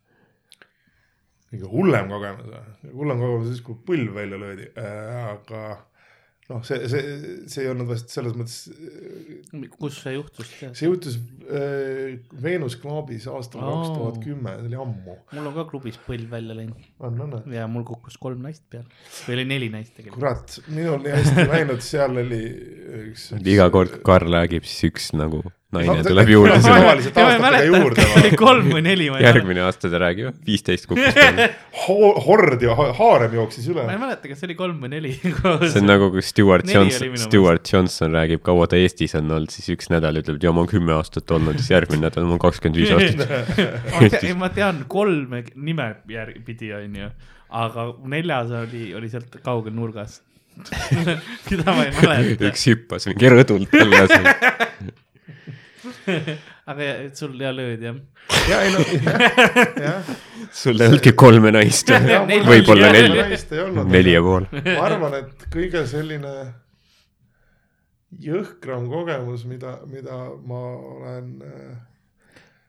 [1.47, 2.55] kõige hullem kogemus,
[2.91, 5.61] hullem kogemus siis, kui põlv välja löödi, aga
[6.47, 7.01] noh, see, see,
[7.51, 8.69] see ei olnud vast selles mõttes,
[9.75, 10.51] kus see juhtus?
[10.63, 13.73] see juhtus äh, Veenus Clubis aastal Aa.
[13.73, 15.17] kaks tuhat kümme, see oli ammu.
[15.33, 17.53] mul on ka klubis põlv välja läinud on, on, on.
[17.57, 18.87] ja mul kukkus kolm naist peale
[19.27, 20.21] või oli neli naist tegelikult.
[20.21, 22.41] kurat, minul nii hästi läinud, seal oli
[23.03, 23.29] üks.
[23.43, 25.43] iga kord, kui Karl räägib, siis üks nagu
[25.75, 28.03] naine tuleb juurde tavaliselt aastatega juurde,
[28.39, 29.27] kolm või neli, ma ei mäleta.
[29.33, 31.17] järgmine aasta ta räägib, viisteist kukkus.
[31.87, 33.99] Ho- hord ja ha- haarem jooksis üle ma ei.
[33.99, 35.11] mäleta, kas see oli kolm või neli.
[35.19, 39.67] see on nagu, kui Stewart Johnson, Stewart Johnson räägib, kaua ta Eestis on olnud, siis
[39.75, 42.43] üks nädal ütleb, et ja ma olen kümme aastat olnud, siis järgmine nädal ma olen
[42.45, 44.23] kakskümmend viis aastat.
[44.23, 47.09] ei, ma tean kolme nime järgi pidi, onju,
[47.63, 50.21] aga neljas oli, oli sealt kaugel nurgas.
[51.49, 54.95] keda ma ei mäleta, üks hüppas mingi rõdult alla seal.
[56.71, 57.97] aga sul ja löödi jah.
[58.49, 58.83] ja ei no,
[59.87, 60.13] jah.
[60.51, 62.39] sul ei olnudki kolme naist Neli.
[62.47, 63.09] võib-olla Neli.
[63.09, 63.91] neli, naist ei olnud.
[63.91, 64.47] neli ja pool.
[64.53, 66.33] ma arvan, et kõige selline
[68.23, 70.61] jõhkram kogemus, mida, mida ma
[70.95, 71.77] olen äh,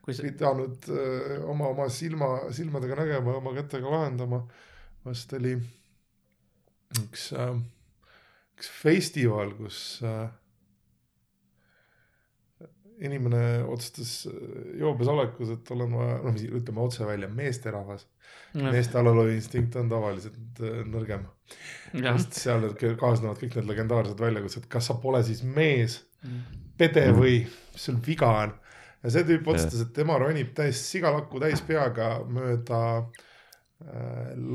[0.03, 4.43] kui sa, pidanud äh, oma, oma silma, silmadega nägema ja oma kätega lahendama,
[5.05, 5.55] vast oli
[6.99, 7.55] üks äh,,
[8.57, 10.27] üks festival, kus äh,
[13.05, 18.07] inimene otsustas äh, joobes olekus, et olen vaja, noh, ütleme otse välja, meesterahvas.
[18.53, 21.25] meeste alalhoiuinstinkt on tavaliselt äh, nõrgem,
[21.93, 22.65] sest seal
[22.99, 25.99] kaasnevad kõik need legendaarsed väljakutsed, kas sa pole siis mees,
[26.77, 28.53] pede või mis sul viga on.
[29.03, 33.27] ja see tüüp otsustas, et tema ronib täis sigalakku täis peaga mööda äh,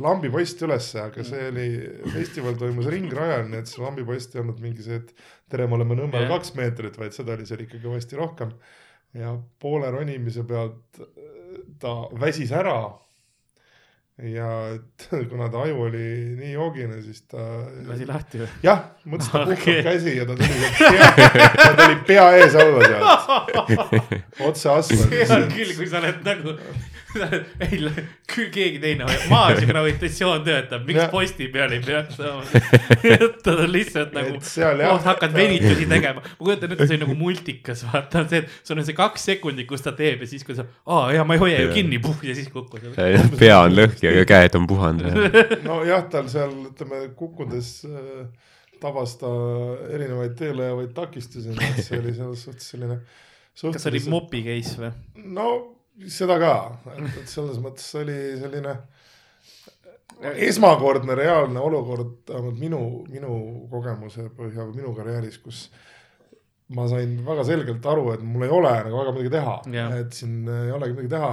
[0.05, 1.69] lambiposti ülesse, aga see oli,
[2.13, 5.15] festival toimus ringrajal, nii et see lambipost ei olnud mingi see, et
[5.51, 8.53] tere, me oleme Nõmmel kaks meetrit, vaid seda oli seal ikka kõvasti rohkem.
[9.17, 9.33] ja
[9.63, 11.09] poole ronimise pealt äh,
[11.81, 12.77] ta väsis ära.
[14.21, 16.05] ja et kuna ta aju oli
[16.37, 18.49] nii joogine, siis ta lasi lahti või?
[18.63, 19.83] jah, mõtlesin, ta puhkab Okei.
[19.89, 21.09] käsi ja ta tuli pea,
[21.57, 23.57] ta tuli pea ees alla sealt,
[24.51, 25.25] otse asfalti.
[25.25, 26.59] hea küll, kui sa oled nagu,
[27.65, 27.79] ei,
[28.29, 32.63] keegi teine hoiab, maas gravitatsioon töötab, miks posti peal ei peaks saama?
[33.45, 37.19] ta on lihtsalt nagu Et, jah- hakkad venitusi tegema, ma kujutan ette, see on nagu
[37.19, 40.67] multikas, vaata, see, sul on see kaks sekundit, kus ta teeb ja siis, kui sa,
[40.87, 42.87] aa ja ma ei hoia ju kinni, puh ja siis kukkus.
[43.39, 45.21] pea on lõhki, aga käed on puhanud.
[45.67, 48.25] nojah, tal seal ütleme kukkudes äh,
[48.83, 49.31] tabas ta
[49.95, 52.99] erinevaid teele jäävaid takistusi, et see oli selles suhtes selline.
[53.55, 54.93] kas see oli mopi case või?
[55.39, 55.49] no
[56.11, 56.55] seda ka,
[56.97, 58.75] et, et selles mõttes oli selline
[60.47, 62.81] esmakordne reaalne olukord, vähemalt minu,
[63.11, 63.35] minu
[63.71, 65.67] kogemuse põhjal, minu karjääris, kus
[66.75, 70.17] ma sain väga selgelt aru, et mul ei ole nagu väga midagi teha Jah., et
[70.17, 71.33] siin ei olegi midagi teha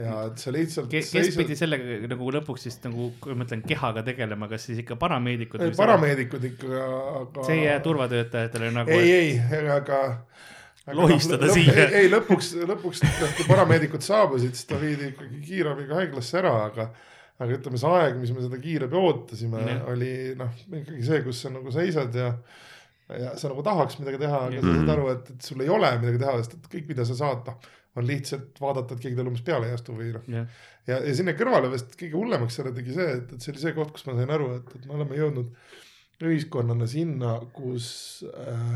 [0.00, 3.62] ja et see lihtsalt kes, kes pidi sellega nagu lõpuks siis nagu, kui ma ütlen
[3.66, 5.62] kehaga tegelema, kas siis ikka parameedikud?
[5.62, 6.80] ei, parameedikud ikka,
[7.20, 8.94] aga see ei jää turvatöötajatele nagu.
[8.94, 10.00] ei, ei, aga, aga
[10.92, 11.88] Lohistada noh, siia.
[11.96, 16.90] ei, lõpuks, lõpuks noh, kui parameedikud saabusid, siis ta viidi ikkagi kiirabiga haiglasse ära, aga
[17.40, 21.40] aga ütleme, see aeg, mis me seda kiirabi ootasime yeah., oli noh, ikkagi see, kus
[21.42, 22.28] sa nagu seisad ja
[23.08, 24.64] ja sa nagu tahaks midagi teha, aga Jah.
[24.64, 27.16] sa saad aru, et, et sul ei ole midagi teha, sest et kõik, mida sa
[27.18, 30.62] saad, noh, on lihtsalt vaadata, et keegi talle umbes peale ei astu või noh, jah,
[30.88, 33.76] ja, ja sinna kõrvale vist kõige hullemaks selle tegi see, et, et see oli see
[33.76, 37.86] koht, kus ma sain aru, et, et me oleme jõudnud ühiskonnana sinna, kus
[38.30, 38.74] äh,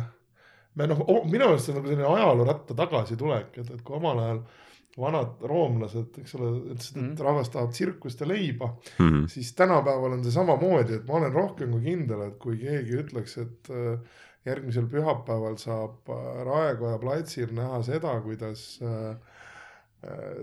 [0.79, 4.43] me noh, minu arust see on nagu selline ajalooratta tagasitulek, et, et kui omal ajal
[4.99, 7.25] vanad roomlased, eks ole, ütlesid, et mm -hmm.
[7.27, 8.67] rahvas tahab tsirkust ja leiba
[8.99, 9.27] mm, -hmm.
[9.29, 13.39] siis tänapäeval on see samamoodi, et ma olen rohkem kui kindel, et kui keegi ütleks,
[13.43, 13.99] et äh,
[14.47, 19.17] järgmisel pühapäeval saab äh, Raekoja platsil näha seda, kuidas äh,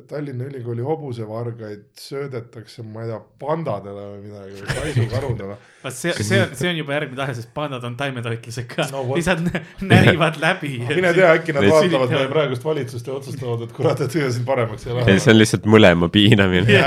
[0.10, 5.56] Tallinna Ülikooli hobusevargaid söödetakse, ma ei tea, pandadele või midagi või kaisukarudele.
[5.86, 9.06] vaat see, see on, see on juba järgmine tahe, sest pandad on taimetoitlased ka No
[9.08, 9.16] vot.
[9.16, 9.62] lihtsalt nä-
[9.94, 10.74] närivad läbi.
[10.90, 14.46] mine tea, äkki nad vaatavad meie praegust valitsust ja otsustavad, et kurat, et ega siin
[14.52, 15.18] paremaks ei ja lähe.
[15.24, 16.80] see on lihtsalt mõlema piinamine.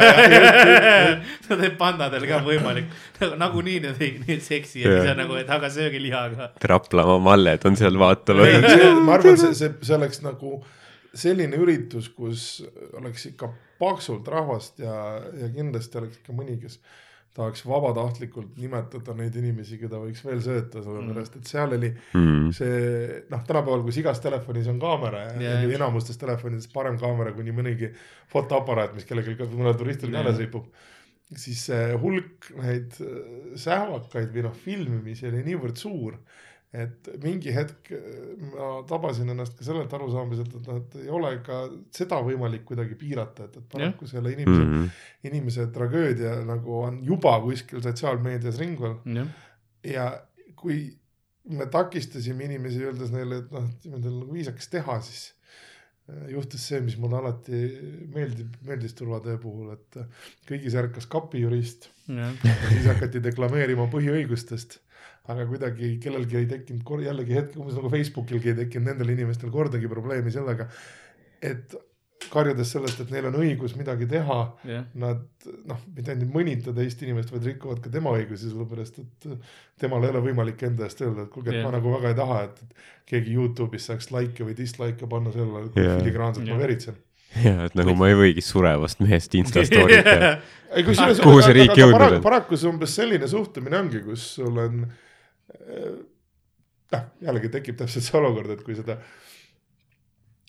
[1.48, 2.92] sa teed pandadel ka võimalik,
[3.40, 6.52] nagunii nad ei, need seksi ja siis on nagu, et aga sööge lihaga.
[6.68, 8.74] Raplamaa malled on seal vaatamas.
[9.08, 10.58] ma arvan, see, see, see oleks nagu
[11.14, 12.62] selline üritus, kus
[12.98, 14.94] oleks ikka paksult rahvast ja,
[15.38, 16.80] ja kindlasti oleks ikka mõni, kes
[17.38, 22.50] tahaks vabatahtlikult nimetada neid inimesi, keda võiks veel sööta, sellepärast et seal oli Mm.
[22.56, 25.74] see noh, tänapäeval, kus igas telefonis on kaamera ja yeah.
[25.76, 27.92] enamustes telefonides parem kaamera kui nii mõnigi
[28.32, 30.24] fotoaparaat, mis kellelgi ka mõnel turistil ka Jaa.
[30.24, 30.66] alles ripub.
[31.36, 36.16] siis see hulk neid äh, sähvakaid või noh, filmimisi oli niivõrd suur,
[36.72, 38.02] et mingi hetk äh,
[38.52, 41.62] ma tabasin ennast ka sellelt arusaamiselt, et noh, et ei ole ka
[41.96, 44.90] seda võimalik kuidagi piirata, et, et paraku selle inimese mm., Mm.
[45.30, 49.30] inimese tragöödia nagu on juba kuskil sotsiaalmeedias ringvel jah,
[49.84, 50.06] ja
[50.56, 50.82] kui
[51.48, 55.32] me takistasime inimesi, öeldes neile, et noh, et teil nagu viisakas teha, siis
[56.10, 57.62] äh, juhtus see, mis mulle alati
[58.12, 60.02] meeldib, meeldis turvatöö puhul, et
[60.50, 61.88] kõigis ärkas kapijurist
[62.68, 64.78] siis hakati deklameerima põhiõigustest.
[65.28, 69.50] Aga kuidagi kellelgi ei tekkinud kor- jällegi hetk, umbes nagu Facebookilgi ei tekkinud nendel inimestel
[69.54, 70.68] kordagi probleemi sellega,
[71.44, 71.76] et
[72.32, 75.20] karjudes sellest, et neil on õigus midagi teha jah, nad
[75.68, 79.28] noh, mitte ainult ei mõnita teist inimest, vaid rikuvad ka tema õigusi, sellepärast et
[79.80, 81.68] temal ei ole võimalik enda eest öelda, et kuulge, et Jah.
[81.68, 85.70] ma nagu väga ei taha, et et keegi Youtube'is saaks like'e või dislike'e panna sellele,
[85.72, 86.00] kui Jah.
[86.02, 86.58] filigraanselt Jah.
[86.58, 86.98] ma veritsen.
[87.44, 90.32] ja et nagu ma ei võigi surevast mehest Insta story't teha.
[91.22, 92.22] Kuhu see riik jõudnud on?
[92.24, 95.07] paraku see umbes selline suhtumine ongi, kus sul on eh,
[96.92, 98.98] noh, jällegi tekib täpselt see olukord, et kui seda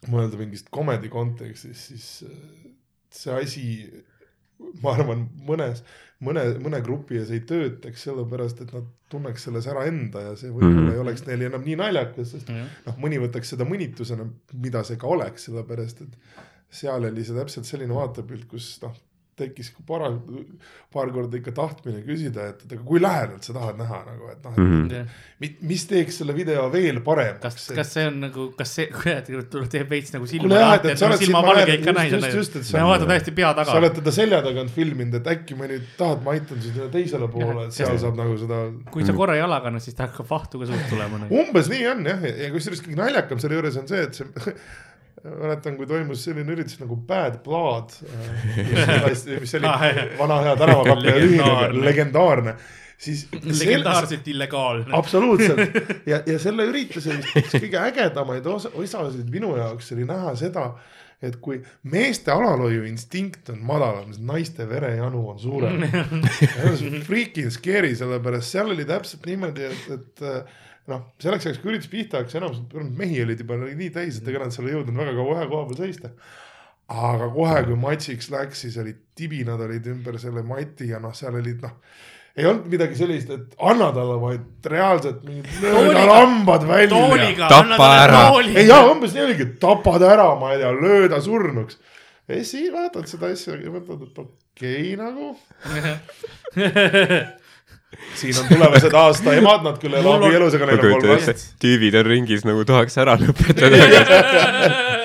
[0.09, 2.69] mõelda mingist comedy kontekstis, siis eh,
[3.11, 3.65] see asi,
[4.83, 5.81] ma arvan, mõnes,
[6.23, 10.51] mõne, mõne grupi ees ei töötaks, sellepärast et nad tunneks selles ära enda ja see
[10.53, 10.93] võib-olla Mhm.
[10.93, 14.97] ei oleks neile enam nii naljakas, sest jah, noh, mõni võtaks seda mõnitusena, mida see
[15.01, 16.17] ka oleks, sellepärast et
[16.69, 18.95] seal oli see täpselt selline vaatepilt, kus noh,
[19.39, 20.05] tekkis paar,
[20.93, 24.43] paar korda ikka tahtmine küsida, et, et aga kui lähedalt sa tahad näha nagu, et
[24.45, 24.89] noh, Mhm.
[24.91, 25.05] jah.
[25.41, 27.41] et mis teeks selle video veel paremaks.
[27.41, 29.29] kas, kas see on nagu, kas see, kurat,
[29.71, 33.63] teeb veits nagu silma et- et et sa ma et sa- vaatan täiesti pea sa
[33.63, 33.77] taga.
[33.79, 37.65] oled teda selja tagant filminud, et äkki ma nüüd tahad, ma aitan sind teisele poole,
[37.67, 38.59] et seal saab nagu seda
[38.91, 41.17] kui sa korra jalaga annad, siis ta hakkab vahtu ka suust tulema.
[41.23, 41.33] nagu.
[41.43, 44.25] umbes nii on jah, ja kusjuures kõige naljakam selle juures on see, et see
[45.23, 47.95] mäletan, kui toimus selline üritus nagu Bad Blood,
[49.41, 49.83] mis oli Ah,
[50.19, 51.55] vana hea tänavakappe ühine,
[51.85, 52.55] Legendaarne.
[52.97, 53.27] siis.
[53.31, 54.89] legendaarselt illegaalne.
[54.91, 55.59] absoluutselt
[56.11, 60.69] ja, ja selle ürituse üks kõige ägedamaid osa, osasid minu jaoks oli näha seda,
[61.21, 65.83] et kui meeste alalhoiu instinkt on madalam, siis naiste verejanu on suurem.
[66.39, 70.59] see on freaking scary, sellepärast seal oli täpselt niimoodi, et, et äh,
[70.89, 74.43] noh, selleks ajaks, kui üritus pihta hakkas, enamus mehi olid juba nii täis, et ega
[74.43, 76.13] nad seal ei jõudnud väga kaua ühe koha peal seista.
[76.89, 81.37] aga kohe, kui matšiks läks, siis olid tibinad olid ümber selle mati ja noh, seal
[81.37, 81.75] olid noh,
[82.39, 86.05] ei olnud midagi sellist, et anna talle, vaid reaalselt mingid lööda Tooliga.
[86.09, 87.49] lambad välja.
[87.51, 88.23] Tapa ära.
[88.53, 91.79] ei jaa, umbes nii oligi, tappa ta ära, ma ei tea, lööda surnuks.
[92.29, 95.35] ja siis vaatad seda asja ja mõtled, et okei okay, nagu.
[98.19, 101.45] siin on tulevased aasta emad, nad küll ei on- abielus, aga neil on kolm last.
[101.63, 103.79] tüübid on ringis nagu tahaks ära lõpetada.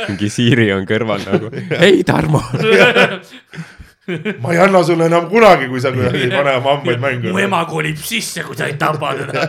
[0.09, 1.51] mingi Siiri on kõrval nagu,
[1.81, 2.43] ei Tarmo.
[4.45, 7.33] ma ei anna sulle enam kunagi, kui sa kuidagi ei pane oma hambaid mängu.
[7.33, 9.47] mu ema kolib sisse, kui sa ei tapa teda.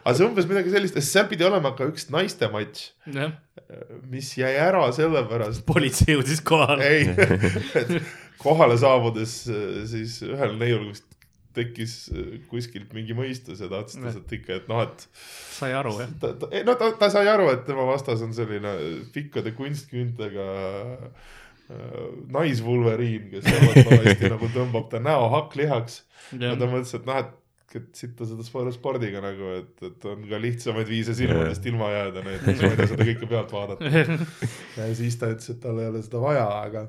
[0.00, 3.34] aga see umbes midagi sellist, sest seal pidi olema ka üks naiste matš, jah,
[4.08, 6.88] mis jäi ära sellepärast, politsei jõudis kohale.
[6.88, 7.12] ei,
[7.82, 7.92] et
[8.40, 11.04] kohale saabudes äh, siis ühel neiul vist
[11.56, 15.08] tekkis äh, kuskilt mingi mõistus ja ta otsustas, et ikka, et noh, et
[15.56, 16.12] sai aru jah?
[16.20, 18.74] ta, ta, ei no ta, ta sai aru, et tema vastas on selline
[19.14, 20.46] pikkade kunstküüntega
[20.92, 21.34] äh,
[22.36, 26.00] naisvulveriin, kes arvatavasti nagu tõmbab ta näo hakklihaks
[26.40, 27.34] ja ta mõtles, et noh, et,
[27.80, 32.24] et sitta seda spor- spordiga nagu, et, et on ka lihtsamaid viise silmadest ilma jääda,
[32.24, 33.92] näiteks ma ei tea seda kõike pealt vaadata.
[34.78, 36.88] ja siis ta ütles, et tal ei ole seda vaja, aga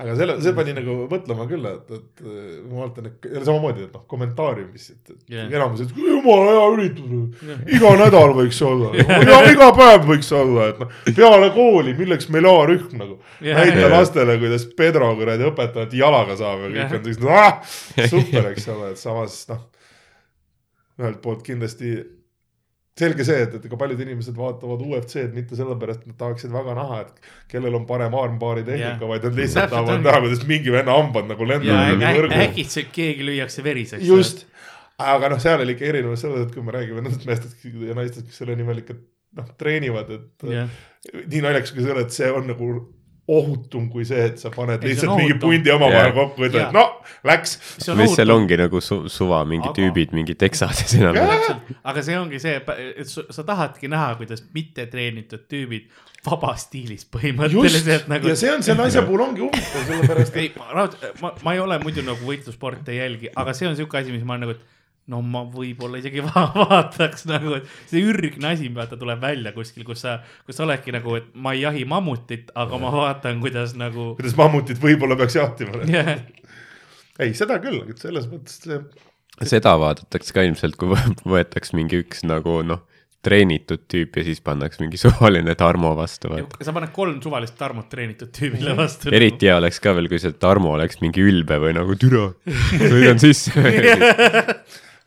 [0.00, 4.04] aga selle, see pani nagu mõtlema küll, et, et ma vaatan, et samamoodi, et noh,
[4.10, 5.48] kommentaariumis, et, et yeah.
[5.50, 7.42] enamus ütles, jumala hea üritus,
[7.76, 8.92] iga nädal võiks olla,
[9.30, 13.18] ja iga päev võiks olla, et noh, peale kooli, milleks meil A-rühm nagu.
[13.44, 13.60] Jah.
[13.60, 13.92] näita Jah.
[13.92, 17.76] lastele, kuidas Pedro kuradi õpetajat jalaga saab ja kõik on sellised, ah,
[18.14, 19.66] super, eks ole, et samas noh,
[21.00, 21.98] ühelt poolt kindlasti
[23.00, 26.76] selge see, et, et ega paljud inimesed vaatavad UFC-d mitte sellepärast, et nad tahaksid väga
[26.78, 29.10] näha, et kellel on parem armbaari tehnika Jah.
[29.12, 32.42] vaid nad lihtsalt tahavad näha, kuidas mingi venna hambad nagu lendavad läbi võrgu.
[32.46, 34.06] äkitselt keegi lüüakse veriseks.
[34.06, 34.44] just,
[35.00, 38.28] aga noh, seal oli ikka erinevus selles, et kui me räägime nendest meestest ja naistest,
[38.28, 38.98] kes selle nimel ikka
[39.40, 40.80] noh, treenivad, et jah,
[41.20, 42.72] nii naljakas kui see on, et see on nagu
[43.30, 46.14] ohutum kui see, et sa paned Ei, lihtsalt mingi pundi omavahel Jah.
[46.16, 46.84] kokku, ütled, et no
[47.26, 47.56] läks.
[47.78, 51.50] see on mis seal ongi nagu su suva mingi Aga- tüübid mingi Texases enam Jah..
[51.92, 52.56] aga see ongi see,
[52.90, 55.90] et sa tahadki näha, kuidas mittetreenitud tüübid
[56.26, 60.50] vabas stiilis põhimõtteliselt, nagu ja see on selle asja puhul ongi huvitav, sellepärast et ei,
[61.22, 64.26] ma, ma, ei ole muidu nagu võitlussporte ei jälgi, aga see on siuke asi, mis
[64.26, 64.79] ma olen nagu, et
[65.10, 69.84] no ma võib-olla isegi va vaataks nagu, et see ürgne asi, vaata, tuleb välja kuskil,
[69.88, 73.74] kus sa, kus sa oledki nagu, et ma ei jahi mammutit, aga ma vaatan, kuidas
[73.78, 75.82] nagu kuidas mammutit võib-olla peaks jahtima.
[75.96, 76.12] jah,
[77.20, 78.82] ei, seda küll, et selles mõttes see
[79.48, 82.82] seda vaadatakse ka ilmselt, kui võ- võetakse mingi üks nagu noh,
[83.24, 86.32] treenitud tüüp ja siis pannakse mingi suvaline Tarmo vastu.
[86.60, 89.12] sa paned kolm suvalist Tarmot treenitud tüübile vastu.
[89.16, 92.30] eriti hea oleks ka veel, kui see Tarmo oleks mingi ülbe või nagu türa,
[92.80, 93.52] sõidan sisse.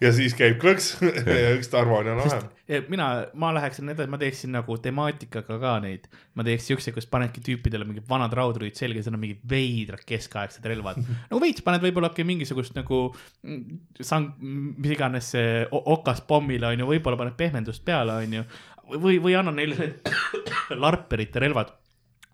[0.03, 2.47] Ja siis käib klõks ja üks Tarmo on jälle vähem.
[2.71, 3.07] Ja mina,
[3.39, 6.07] ma läheksin edasi, ma teeksin nagu temaatikaga ka neid,
[6.37, 10.65] ma teeks siukseid, kus panedki tüüpidele mingid vanad raudruid selga, seal on mingid veidrad keskaegsed
[10.71, 11.01] relvad.
[11.29, 13.05] nagu veits paned võib-olla äkki mingisugust nagu
[13.43, 18.47] mm, sang-, mis iganes see okas pommile on ju, võib-olla paned pehmendust peale, on ju.
[18.95, 20.13] või, või anna neile need
[20.83, 21.75] larperite relvad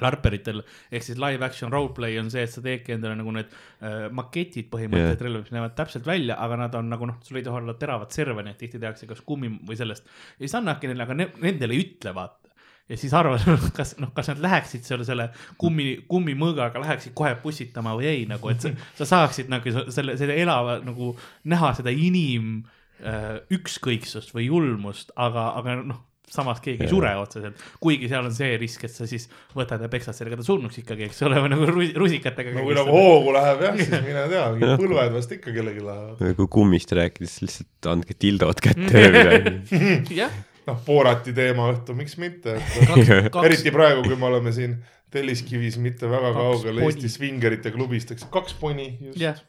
[0.01, 0.61] larperitel
[0.91, 4.69] ehk siis live action roleplay on see, et sa teedki endale nagu need äh, maketid
[4.71, 5.25] põhimõtteliselt Jah.
[5.27, 8.15] relvad, mis näevad täpselt välja, aga nad on nagu noh, sul ei tohi olla teravat
[8.15, 10.05] serva, nii et tihti tehakse kas kummi või sellest.
[10.37, 12.49] ja siis annadki neile, aga ne, nendele ei ütle, vaata.
[12.89, 13.43] ja siis arvad,
[13.77, 15.29] kas noh, kas nad läheksid selle, selle
[15.61, 20.17] kummi, kummimõõgaga läheksid kohe pussitama või ei, nagu et sa, sa saaksid nagu se- selle,
[20.17, 21.11] selle elava nagu
[21.51, 22.61] näha seda inim
[23.03, 28.35] äh, ükskõiksust või julmust, aga, aga noh, samas keegi ei sure otseselt, kuigi seal on
[28.35, 29.27] see risk, et sa siis
[29.57, 32.53] võtad ja peksad sellega ta surnuks ikkagi, eks ole, või nagu ru- rusikatega.
[32.57, 36.37] no kui nagu hoogu läheb jah, siis mine tea, mingid põlved vast ikka kellelgi lähevad.
[36.37, 40.21] kui kummist rääkides, lihtsalt andke tildod kätte või midagi.
[40.69, 44.77] noh, Boorati teema õhtu, miks mitte, et eriti praegu, kui me oleme siin
[45.09, 46.83] Telliskivis mitte väga kaugel.
[46.85, 48.27] Eesti svingerite klubist, eks.
[48.29, 49.17] Kaks poni just.
[49.17, 49.39] Jah,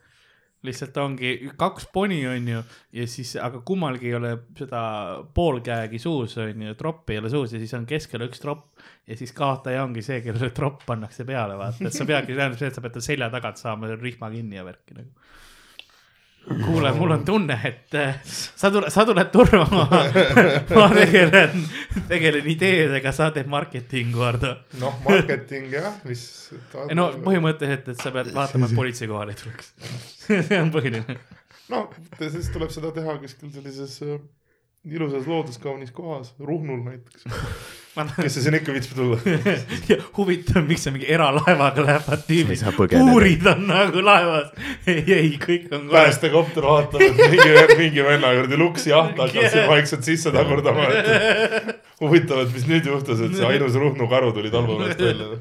[0.67, 2.63] lihtsalt ongi kaks poni on ju
[2.93, 4.83] ja siis, aga kummalgi ei ole seda
[5.35, 9.17] poolkäegi suus on ju, troppi ei ole suus ja siis on keskel üks tropp ja
[9.17, 12.77] siis kaotaja ongi see, kellele tropp pannakse peale, vaata, et sa peadki, tähendab see, et
[12.77, 15.31] sa pead ta selja tagant saama rihma kinni ja värki nagu.
[16.51, 21.65] kuule, mul on tunne, et äh, sa tuled, sa tuled turva, ma, tegelen,
[22.11, 24.55] tegelen ideedega, sa teed marketingu, Ardo.
[24.83, 26.25] noh, marketing jah, mis.
[26.97, 29.73] no põhimõtteliselt, et sa pead vaatama, et politsei kohale ei tuleks.
[30.49, 31.19] see on põhiline.
[31.71, 31.87] no
[32.19, 34.19] siis tuleb seda teha kuskil sellises äh,
[34.85, 37.25] ilusas looduskaunis kohas, Ruhnul näiteks.
[38.23, 39.19] kes see sinna ikka viitsib tulla?
[40.19, 42.23] huvitav, miks see mingi eralaevaga lähevad
[42.77, 43.01] põgeneda.
[43.03, 44.53] puurid on nagu laevas.
[44.87, 47.51] ei, ei, kõik on päästekopter vaatab, et mingi,
[47.83, 52.91] mingi venna kuradi luksi jaht hakkas siin vaikselt sisse tagurdama, et huvitav, et mis nüüd
[52.93, 55.41] juhtus, et see ainus Ruhnu karu tuli talvepäevast välja.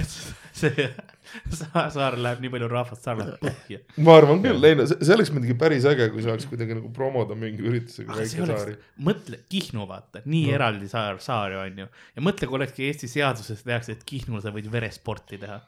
[0.00, 0.20] et
[0.62, 0.92] see
[1.96, 3.80] Saar läheb nii palju rahvast, Saar läheb põhja.
[4.04, 7.36] ma arvan küll, ei no see oleks muidugi päris äge, kui saaks kuidagi nagu promoda
[7.38, 8.76] mingi üritusega see väike saari
[9.10, 10.56] mõtle, Kihnu vaata, nii no.
[10.58, 11.88] eraldi saar, saar on ju.
[12.16, 15.60] ja mõtle, kui olekski Eesti seaduses tehakse, et Kihnul sa võid veresporti teha.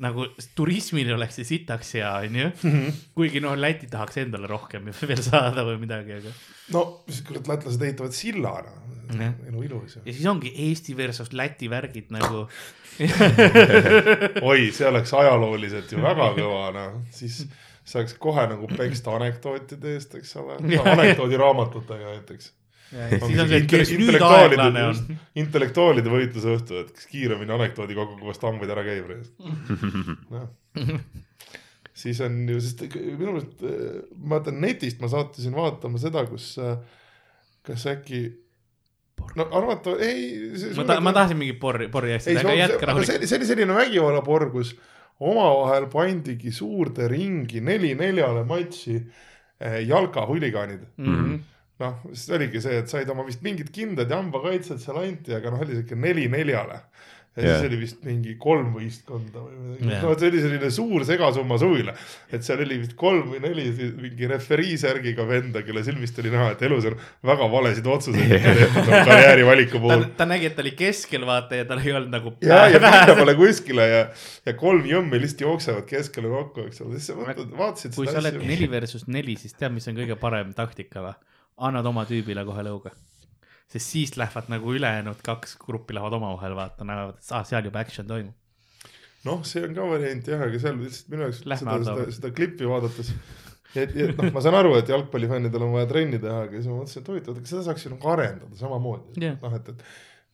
[0.00, 2.50] Nagu turismile oleks see sitaks hea, onju.
[3.16, 6.34] kuigi noh, Läti tahaks endale rohkem veel saada või midagi, aga.
[6.76, 6.84] no
[7.28, 8.76] kurat, lätlased ehitavad silla ära
[9.10, 12.44] Jah., elu ilus ja siis ongi Eesti versus Läti värgid nagu.
[14.50, 17.42] oi, see oleks ajalooliselt ju väga kõva, noh, siis
[17.90, 20.58] saaks kohe nagu peksta anekdootide eest, eks ole,
[20.94, 22.52] anekdoodiraamatutega näiteks.
[22.90, 25.00] Siis on see, et kes nüüd aeglane on.
[25.38, 29.10] intellektuaalide võitluse õhtu, et kes kiiremini anekdoodi kogukogust hambaid ära käib.
[30.34, 30.48] noh,
[31.96, 33.88] siis on ju, sest minu meelest äh,
[34.18, 36.52] ma vaatan netist, ma sattusin vaatama seda, kus,
[37.66, 38.24] kas äkki,
[39.38, 40.52] no arvata, ei.
[40.78, 43.26] ma ta-, ma tahtsin mingi porri, porri asja, aga on, jätka rahulikult.
[43.26, 44.74] see, oli selline vägivallaporr, kus
[45.20, 50.86] omavahel pandigi suurde ringi neli neljale matši eh, jalkahuligaanid.
[50.96, 51.40] Mhm.
[51.80, 55.54] noh, siis oligi see, et said oma vist mingid kindad ja hambakaitsed seal anti, aga
[55.54, 56.82] noh, oli siuke neli neljale.
[57.38, 57.60] ja Jah.
[57.60, 60.00] siis oli vist mingi kolm võistkonda või midagi Jah.
[60.02, 61.94] no see oli selline suur segasumma suvila.
[62.34, 63.68] et seal oli vist kolm või neli
[64.02, 66.98] mingi referii särgiga venda, kelle silmist oli näha, et elus on
[67.30, 71.62] väga valesid otsuseid tehtud oma karjäärivaliku ta puhul., ta nägi, et ta oli keskel, vaata
[71.62, 72.34] ja tal ei olnud nagu.
[72.44, 74.04] ja, ja pinda pole kuskile ja,
[74.50, 78.18] ja kolm jõmmi lihtsalt jooksevad keskele kokku, eks ole, siis sa mõtled, vaatasid kui sa
[78.24, 81.18] oled neli versus neli, siis tead, mis on kõige parem taktika või?
[81.68, 82.92] Annad oma tüübile kohe lõuga.
[83.70, 87.84] sest siis lähevad nagu ülejäänud kaks gruppi lähevad omavahel vaata, näevad, et aa, seal juba
[87.84, 88.34] action toimub.
[89.28, 92.34] noh, see on ka variant jah, aga seal lihtsalt minu jaoks Lähme seda, seda, seda
[92.34, 93.12] klippi vaadates.
[93.74, 96.78] et, et noh, ma saan aru, et jalgpallifännidel on vaja trenni teha, aga siis ma
[96.80, 99.36] mõtlesin, et huvitav, et seda saaks ju nagu arendada samamoodi Jah.
[99.44, 99.84] noh, et, et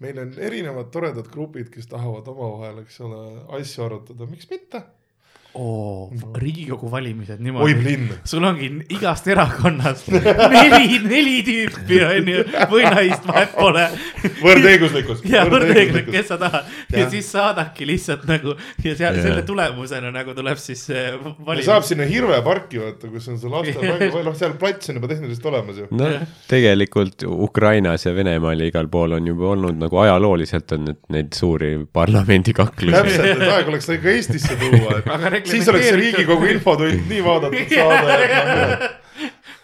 [0.05, 3.21] meil on erinevad toredad grupid, kes tahavad omavahel, eks ole,
[3.59, 4.83] asju arutada, miks mitte.
[5.57, 7.97] oo, riigikogu valimised niimoodi.
[8.29, 12.43] sul ongi igast erakonnast neli, neli tüüpi onju,
[12.73, 13.87] võinaist vahet pole.
[14.43, 15.23] võrdõiguslikkus.
[15.31, 17.11] ja võrdõiguslik, kes sa tahad ja Jah.
[17.13, 19.23] siis saadadki lihtsalt nagu ja seal Jah.
[19.25, 21.87] selle tulemusena nagu tuleb siis ja valimis saab.
[21.89, 25.51] sinna Hirve parki vaata, kus on see lastemäng või noh, seal plats on juba tehniliselt
[25.53, 25.89] olemas ju.
[25.97, 26.11] no
[26.51, 31.33] tegelikult Ukrainas ja Venemaal ja igal pool on juba olnud nagu ajalooliselt on need, neid
[31.37, 32.95] suuri parlamendikaklusi.
[32.97, 35.91] täpselt, et aeg oleks ikka Eestisse tuua, Aga et siis oleks.
[35.97, 38.91] Riigikogu infotund nii vaadatud saade,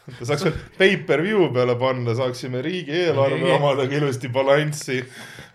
[0.09, 5.03] noh, saaks veel pay-per-view peale panna, saaksime riigieelarve omadega ilusti balanssi.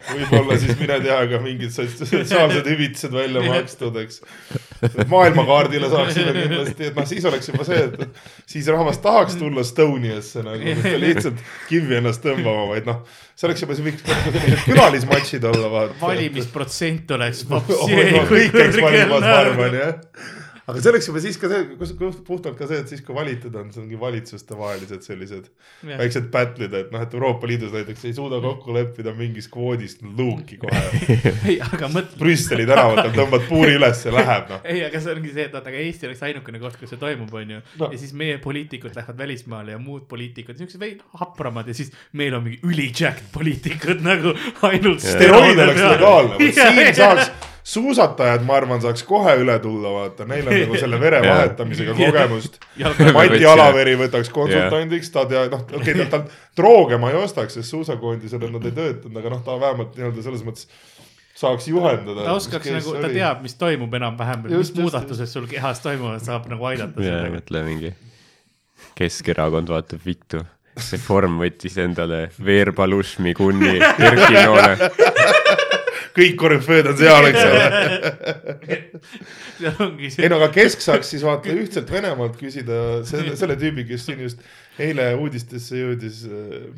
[0.08, 4.22] võib-olla siis mine tea ka mingid sots- sotsiaalsed hüvitised välja makstud, eks.
[5.10, 10.46] maailmakaardile saaksime kindlasti, et noh, siis oleks juba see, et siis rahvas tahaks tulla Estoniasse
[10.46, 13.02] nagu, mitte lihtsalt kivvi ennast tõmbama, vaid noh,
[13.36, 15.98] see oleks juba, see võiks sellised külalismatšid olla, vaata.
[16.06, 19.98] valimisprotsent oleks kõik käiks valimas, ma arvan, jah.
[20.68, 23.16] Aga see oleks juba siis ka see, kus kus puhtalt ka see, et siis kui
[23.16, 26.00] valitud on, see ongi valitsustevahelised sellised Jah.
[26.02, 30.60] väiksed battle'id, et noh, et Euroopa Liidus näiteks ei suuda kokku leppida mingis kvoodis luuki
[30.62, 30.84] kohe.
[31.50, 32.20] ei, aga mõtle.
[32.20, 34.64] Brüsseli tänavatel tõmbad puuri üles ja läheb noh.
[34.68, 37.34] ei, aga see ongi see, et vaata, aga Eesti oleks ainukene koht, kus see toimub,
[37.34, 37.62] onju No.
[37.80, 37.92] no..
[37.92, 42.36] ja siis meie poliitikud lähevad välismaale ja muud poliitikud, siuksed veidi hapramad ja siis meil
[42.38, 44.34] on mingi ülijacked poliitikud nagu
[44.68, 45.04] ainult.
[45.04, 47.32] steroid oleks legaalne, vot siin saaks,
[47.68, 52.62] suusatajad, ma arvan, saaks kohe üle tulla, vaata, neil on nagu selle vere vahetamisega kogemust.
[53.18, 56.24] Mati Alaveri võtaks konsultandiks, ta tea, noh, okei okay,, tal
[56.58, 60.46] drooge ma ei ostaks, sest suusakoondisele nad ei töötanud, aga noh, ta vähemalt nii-öelda selles
[60.48, 60.70] mõttes
[61.38, 62.24] saaks juhendada.
[62.24, 66.48] ta oskaks nagu, ta teab, mis toimub enam-vähem, mis Just, muudatused sul kehas toimuvad, saab
[66.54, 67.36] nagu aidata ja sellega.
[67.36, 67.96] mõtle mingi
[68.98, 70.40] Keskerakond vaatab vittu.
[70.78, 74.78] Reform võttis endale Veerpalušmi kunni Erkinoole.
[76.18, 77.66] kõik korüfeed on seal, eks ole.
[80.18, 84.20] ei no aga kesk saaks siis vaata ühtselt Venemaalt küsida selle, selle tüübi, kes siin
[84.26, 84.44] just
[84.84, 86.22] eile uudistesse jõudis,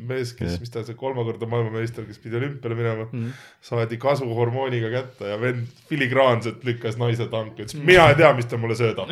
[0.08, 3.32] mees, kes, mis ta see kolmekordne maailmameister, kes pidi olümpiale minema mm.,
[3.64, 8.60] saadi kasvuhormooniga kätte ja vend filigraanselt lükkas naise tanki, ütles mina ei tea, mis ta
[8.60, 9.10] mulle söödab.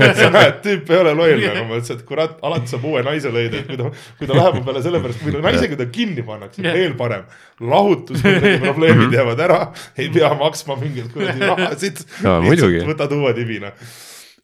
[0.64, 3.70] tüüp ei ole loll, aga ma ütlesin, et kurat, alati saab uue naise leida, et
[3.70, 6.94] kui ta, kui ta läheb peale sellepärast, kui ta naise, kui ta kinni pannakse, veel
[6.98, 7.26] parem.
[7.60, 9.60] lahutusprobleemid jäävad ära,
[9.98, 12.04] ei pea maksma mingeid kuradi rahasid.
[12.46, 12.84] Muidugi.
[12.88, 13.74] võtad uue tibina.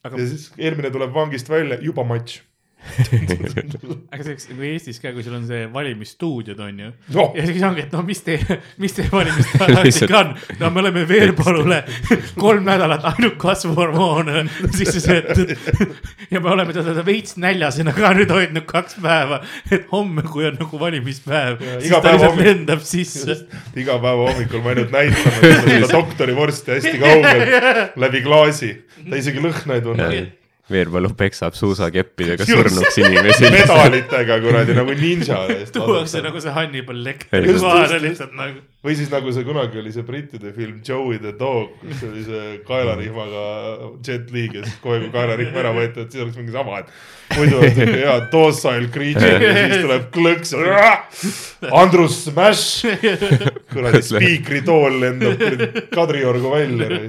[0.06, 2.42] Ja siis eelmine tuleb vangist välja, juba matš.
[4.12, 6.90] aga see oleks nagu Eestis ka, kui sul on see valimisstuudiod on ju.
[7.16, 11.04] Noh, ja siis ongi, et no mis teie, mis teie valimistaktika on, no me oleme
[11.08, 11.82] Veerpalule
[12.38, 14.46] kolm nädalat ainult kasvuhormoone.
[14.76, 15.54] Sisse söötud
[16.30, 19.40] ja me oleme teda veits näljasena ka nüüd hoidnud kaks päeva,
[19.70, 23.38] et homme, kui on nagu valimispäev, siis ta lihtsalt lendab sisse.
[23.76, 27.46] iga päev hommikul ma ainult näitan seda doktorivorsti hästi kaugel
[28.02, 28.72] läbi klaasi,
[29.04, 30.10] ta isegi lõhna ei tunne.
[30.66, 33.50] Veerpalu peksab suusakeppidega surnuks inimesi.
[33.54, 35.36] medalitega kuradi nagu ninja
[35.74, 38.64] tuuakse nagu see Hannibal Lecter kohale lihtsalt nagu.
[38.82, 42.56] või siis nagu see kunagi oli see brittide film Joey the Dog, kus oli see
[42.66, 43.44] kaelarihmaga
[44.06, 47.60] Jet Li, kes kohe kui kaelarihm ära võeti, et siis oleks mingi sama, et muidu
[47.60, 50.54] on siuke hea docile creature ja siis tuleb klõks.
[51.70, 52.90] Andrus Smash,
[53.70, 57.00] kuradi spiikritool lendab kuradi Kadriorgu välja.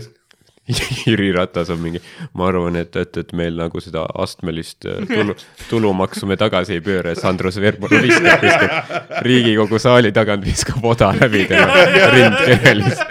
[1.08, 2.02] Jüri Ratas on mingi,
[2.36, 5.36] ma arvan, et, et, et meil nagu seda astmelist äh, tulu,
[5.70, 11.14] tulumaksu me tagasi ei pööra, et Andrus Veerpalu viskab kuskilt Riigikogu saali tagant viskab oda
[11.18, 11.86] läbi tema
[12.16, 13.02] rindkerelis.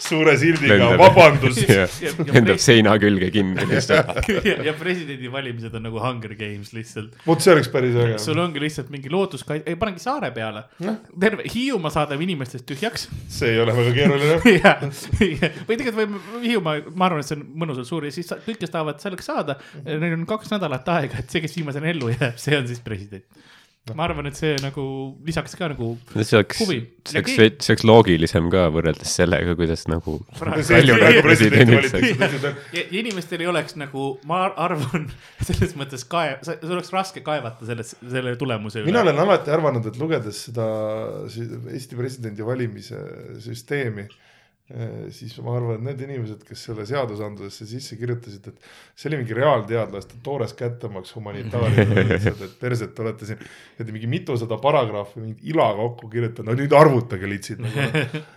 [0.00, 1.66] suure sildiga, vabandust.
[2.30, 4.30] lendab seina külge kinni lihtsalt.
[4.66, 7.18] ja, presidendivalimised on nagu Hunger Games lihtsalt.
[7.26, 8.18] vot see oleks päris äge.
[8.22, 10.64] sul ongi lihtsalt mingi looduskaitse, ei panegi saare peale.
[11.20, 13.08] terve Hiiumaa saadab inimestest tühjaks.
[13.28, 14.38] see ei ole väga keeruline.
[15.68, 18.74] või tegelikult võime Hiiumaa, ma arvan, et see on mõnusalt suur ja siis kõik, kes
[18.74, 19.56] tahavad selleks saada,
[19.86, 23.26] neil on kaks nädalat aega, et see, kes viimasena ellu jääb, see on siis president.
[23.96, 24.82] ma arvan, et see nagu
[25.26, 26.76] lisaks ka nagu see oleks, see
[27.16, 27.32] oleks,
[27.64, 30.18] see oleks loogilisem ka võrreldes sellega, kuidas nagu
[30.68, 32.52] see valitakse.
[32.76, 35.08] ja inimestel ei oleks nagu, ma ar- arvan,
[35.48, 39.08] selles mõttes kae-, sul oleks raske kaevata selles, selle tulemuse mina üle.
[39.08, 40.68] olen alati arvanud, et lugedes seda
[41.32, 43.00] Eesti presidendi valimise
[43.42, 44.06] süsteemi,
[45.10, 49.34] siis ma arvan, et need inimesed, kes selle seadusandlusesse sisse kirjutasid, et see oli mingi
[49.34, 53.42] reaalteadlaste toores kättemaks humanitaaridele lihtsalt, et perset olete siin,
[53.82, 57.88] et mingi mitusada paragrahvi mingit ila kokku kirjutanud, no nüüd arvutage litsid nagu.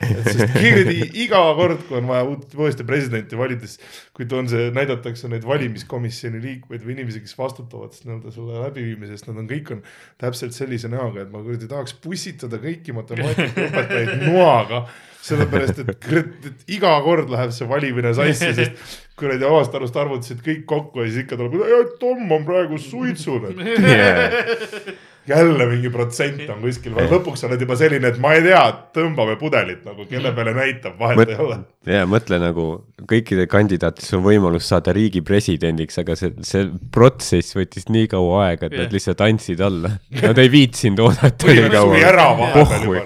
[0.07, 4.49] et sest kuradi iga kord, kui on vaja uut, uuesti presidenti valida, siis kui on
[4.49, 9.37] see, näidatakse neid valimiskomisjoni liikmeid või inimesi, kes vastutavad siis nii-öelda selle läbiviimise eest, nad
[9.43, 9.85] on kõik on
[10.21, 14.87] täpselt sellise näoga, et ma kuradi tahaks pussitada kõiki matemaatikaõpetajaid noaga
[15.23, 15.91] sellepärast, et
[16.23, 21.03] kurat, et iga kord läheb see valimine sassi, sest kuradi omast arust arvutasid kõik kokku
[21.03, 21.53] ja siis ikka tuleb,
[22.01, 24.93] Tom on praegu suitsul, et
[25.27, 28.63] jälle mingi protsent on kuskil, lõpuks oled juba selline, et ma ei tea,
[28.95, 31.59] tõmbame pudelit nagu, kelle peale näitab, vahet ei ole.
[31.87, 32.65] ja mõtle nagu
[33.09, 38.67] kõikidel kandidaatidel on võimalus saada riigi presidendiks, aga see, see protsess võttis nii kaua aega,
[38.67, 38.85] et Jah.
[38.85, 39.93] nad lihtsalt andsid alla.
[40.23, 43.05] Nad ei viitsinud oodata nii kaua.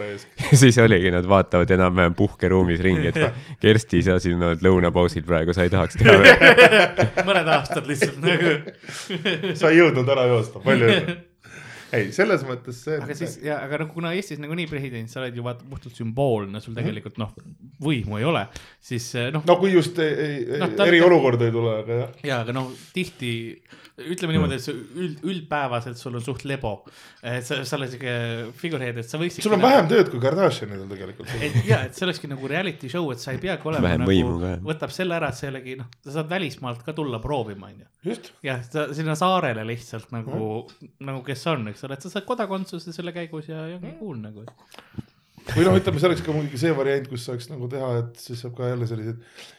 [0.53, 5.65] siis oligi, nad vaatavad enam-vähem puhkeruumis ringi, et Kersti, sa siin oled lõunapausil praegu, sa
[5.65, 7.07] ei tahaks teha veel.
[7.25, 8.57] mõned aastad lihtsalt nagu.
[9.57, 11.17] sa ei jõudnud ära joosta, palju õnne.
[11.95, 12.97] ei, selles mõttes see.
[13.03, 16.61] aga siis ja, aga noh, kuna Eestis nagunii president, sa oled ju vaata puhtalt sümboolne,
[16.63, 17.33] sul tegelikult noh,
[17.83, 18.45] võimu ei ole,
[18.83, 22.15] siis eh, noh no kui just ei, ei, no, ta- eriolukord ei tule, aga jah.
[22.31, 23.31] ja aga noh, tihti
[23.97, 26.73] ütleme niimoodi, et see üld, üldpäevaselt sul on suht lebo.
[27.25, 28.13] et sa, sa oled siuke
[28.59, 29.45] figurehead, et sa võiksid.
[29.45, 31.31] sul on vähem tööd kui Kardashianidel tegelikult.
[31.41, 34.53] et ja, et see olekski nagu reality show, et sa ei peagi olema Vähem nagu
[34.69, 37.89] võtab selle ära, et sa jällegi noh, sa saad välismaalt ka tulla proovima, onju.
[38.11, 40.61] just, jah, sa sinna saarele lihtsalt nagu,
[41.01, 44.21] nagu kes on, eks ole, et sa saad kodakondsuse selle käigus ja, ja ongi cool
[44.21, 44.45] nagu.
[45.55, 48.45] või noh, ütleme, see oleks ka muidugi see variant, kus saaks nagu teha, et siis
[48.45, 49.55] saab ka jälle selliseid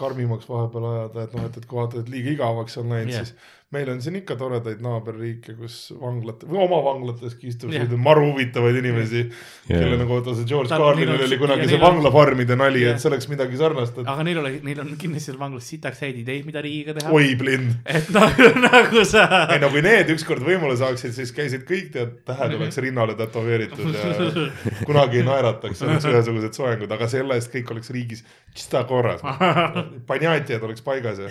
[0.00, 3.26] karmimaks vahepeal ajada, et noh, et, et kui vaatad, et liiga igavaks on läinud yeah.,
[3.26, 3.36] siis
[3.74, 7.82] meil on siin ikka toredaid naaberriike, kus vanglad või oma vanglateski istub Jah.
[7.82, 12.56] selliseid maru huvitavaid inimesi yeah., kelle nagu oota see George Carlinil oli kunagi see vanglafarmide
[12.56, 15.40] nali yeah., et see oleks midagi sarnast, et aga neil oli, neil on kindlasti seal
[15.42, 17.12] vanglas sitaks häid ideid, mida riigiga teha.
[17.12, 17.76] oi blind.
[17.84, 19.26] et nagu, nagu sa.
[19.52, 23.92] ei no kui need ükskord võimule saaksid, siis käisid kõik tead, tähed oleks rinnale tätoveeritud
[23.92, 24.48] ja
[24.88, 28.24] kunagi ei naerataks, oleks ühesugused soengud, aga selle eest kõik oleks riigis
[28.56, 29.22] tšista korras.
[30.10, 31.28] panjatjad oleks paigas ja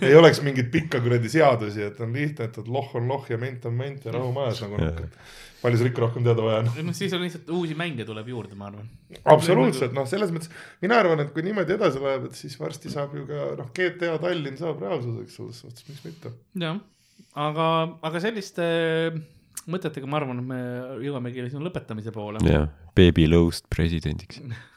[0.00, 3.64] ei oleks mingeid pikka kuradi seadusi, et on lihtne, et loh on loh ja ment
[3.70, 5.00] on ment ja rahu majas nagu noh.
[5.62, 6.70] palju sa ikka rohkem teada vaja on?
[6.90, 8.88] noh, siis on lihtsalt uusi mänge tuleb juurde, ma arvan.
[9.34, 10.52] absoluutselt, noh, selles mõttes
[10.82, 14.16] mina arvan, et kui niimoodi edasi läheb, et siis varsti saab ju ka noh, GTA
[14.22, 16.34] Tallinn saab reaalsuseks selles suhtes, miks mitte.
[16.64, 16.80] jah,
[17.48, 17.68] aga,
[18.10, 18.66] aga selliste
[19.70, 20.60] mõtetega ma arvan, et me
[21.04, 22.42] jõuamegi sinna lõpetamise poole.
[22.48, 24.42] jah, Baby Lõust presidendiks.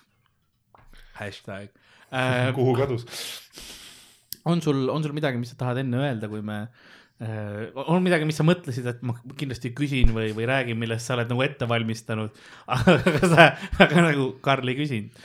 [1.23, 1.69] hashtag
[2.11, 2.51] äh.
[2.57, 3.07] kuhu kadus?
[4.45, 6.65] on sul, on sul midagi, mis sa tahad enne öelda, kui me
[7.23, 11.17] äh,, on midagi, mis sa mõtlesid, et ma kindlasti küsin või, või räägin, millest sa
[11.17, 12.43] oled nagu ette valmistanud,
[12.77, 13.47] aga sa,
[13.83, 15.23] aga nagu Karl ei küsinud.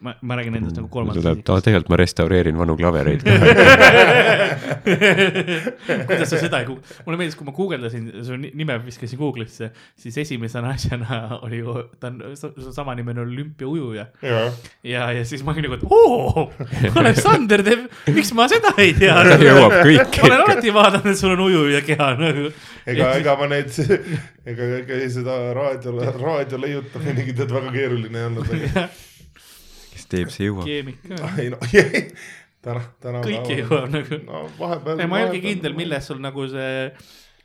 [0.00, 3.22] ma, ma räägin endast nagu kolmandas tuleb, tegelikult ma restaureerin vanu klavereid.
[6.08, 9.70] kuidas sa seda ei kuulnud, mulle meeldis, kui ma guugeldasin su ni- nime viskasin Google'isse,
[10.00, 14.44] siis esimese asjana oli ju, ta on, su sama nimi on olümpiaujuja jaa
[14.84, 16.44] ja, ja siis ma olin nagu, et oo,
[17.00, 20.38] Aleksander teeb, miks ma seda ei tea ta jõuab kõike olen.
[20.44, 22.50] alati vaadanud, et sul on ujuja keha nagu.
[22.86, 23.72] ega, ega ma neid,
[24.50, 28.54] ega, ega seda raadio, raadio leiutaminegi tead väga keeruline ei olnud.
[30.14, 30.64] teeb, see jõuab.
[30.68, 31.30] keemik ka.
[31.42, 31.60] ei no,
[32.64, 33.22] täna, täna.
[33.26, 34.20] kõike jõuab nagu.
[34.24, 35.04] no vahepeal.
[35.10, 36.76] ma ei olegi kindel, milles sul nagu see,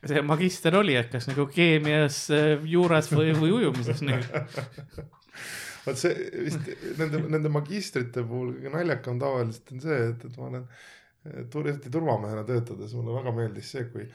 [0.03, 2.25] see magister oli, et kas nagu keemias,
[2.69, 4.43] juuras või, või ujumises nagu.
[5.85, 6.15] vot see
[6.45, 10.65] vist nende, nende magistrite puhul kõige naljakam tavaliselt on see, et, et ma olen
[11.51, 14.09] tur- eriti turvamehena töötades, mulle väga meeldis see, kui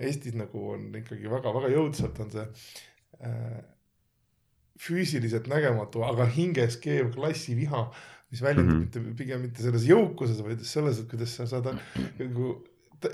[0.00, 2.46] Eestis nagu on ikkagi väga-väga jõudsalt on see
[3.28, 3.58] äh,
[4.80, 7.84] füüsiliselt nägematu, aga hinges keev klassiviha,
[8.30, 8.82] mis väljendub mm.
[8.82, 9.06] -hmm.
[9.06, 11.72] mitte, pigem mitte selles jõukuses, vaid selles, et kuidas sa saad
[12.18, 12.52] nagu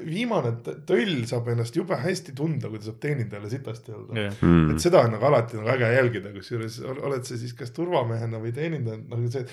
[0.03, 0.51] viimane
[0.87, 4.71] töll saab ennast jube hästi tunda, kui ta saab teenindajale sitasti öelda Mm.
[4.75, 8.41] et seda on nagu alati nagu äge jälgida, kusjuures ol- oled sa siis kas turvamehena
[8.43, 9.45] või teenindajana, nagu see,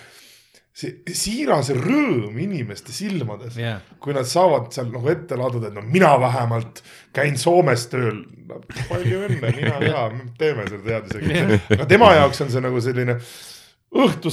[0.74, 5.84] see siiras rõõm inimeste silmades, jah, kui nad saavad seal nagu ette laduda, et no
[5.86, 6.82] mina vähemalt
[7.14, 8.62] käin Soomes tööl no,.
[8.90, 10.06] palju õnne, mina ka,
[10.42, 11.60] teeme selle teadmisega.
[11.78, 13.63] aga tema jaoks on see nagu selline õhtu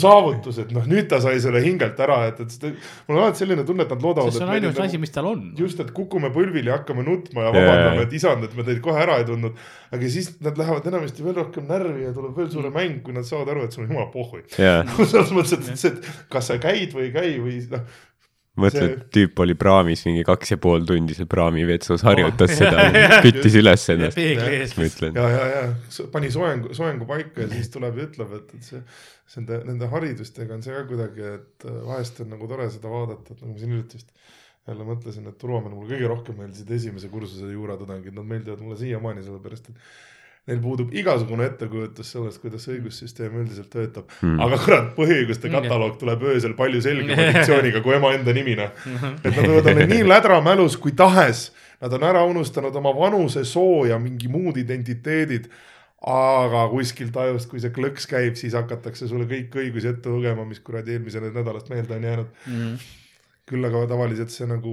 [0.01, 2.65] saavutus, et noh, nüüd ta sai selle hingelt ära, et, et
[3.09, 4.33] mul on alati selline tunne, et nad loodavad.
[4.35, 5.43] see on ainus asi, mis tal on.
[5.59, 8.07] just, et kukume põlvili hakkame nutma ja vabandame jaa.
[8.09, 9.59] et isand, et me teid kohe ära ei tundnud.
[9.93, 13.29] aga siis nad lähevad enamasti veel rohkem närvi ja tuleb veel suurem mäng, kui nad
[13.29, 14.45] saavad aru, et sul on jumala pohhui.
[14.57, 17.85] jaa, selles mõttes, et see, et kas sa käid või ei käi või noh,
[18.61, 22.57] mõtle, et tüüp oli praamis mingi kaks ja pool tundi seal praamivetsus, harjutas Oh.
[22.61, 24.19] seda, küttis üles ennast.
[24.19, 28.81] ja, ja, ja pani soengu, soengu paika ja siis tuleb ja ütleb, et, et see,
[28.81, 32.93] see nende, nende haridustega on see ka kuidagi, et äh, vahest on nagu tore seda
[32.93, 34.15] vaadata, et nagu ma siin hiljuti vist
[34.69, 39.25] jälle mõtlesin, et turvamehel mulle kõige rohkem meeldisid esimese kursuse juuratudengid, nad meeldivad mulle siiamaani
[39.25, 44.35] sellepärast, et neil puudub igasugune ettekujutus sellest, kuidas õigussüsteem üldiselt töötab Hmm.
[44.35, 44.41] mm..
[44.45, 48.73] aga kurat, põhiõiguste kataloog tuleb öösel palju selgema diktsiooniga kui ema enda nimi noh.
[49.23, 51.51] et nad võivad olla nii lädramälus kui tahes,
[51.81, 55.49] nad on ära unustanud oma vanuse, soo ja mingi muud identiteedid.
[56.01, 60.63] Aga kuskilt ajust, kui see klõks käib, siis hakatakse sulle kõik õigusi ette lugema, mis
[60.65, 62.35] kuradi eelmisest nädalast meelde on jäänud.
[62.47, 62.75] Mhm.
[63.51, 64.73] küll aga tavaliselt see nagu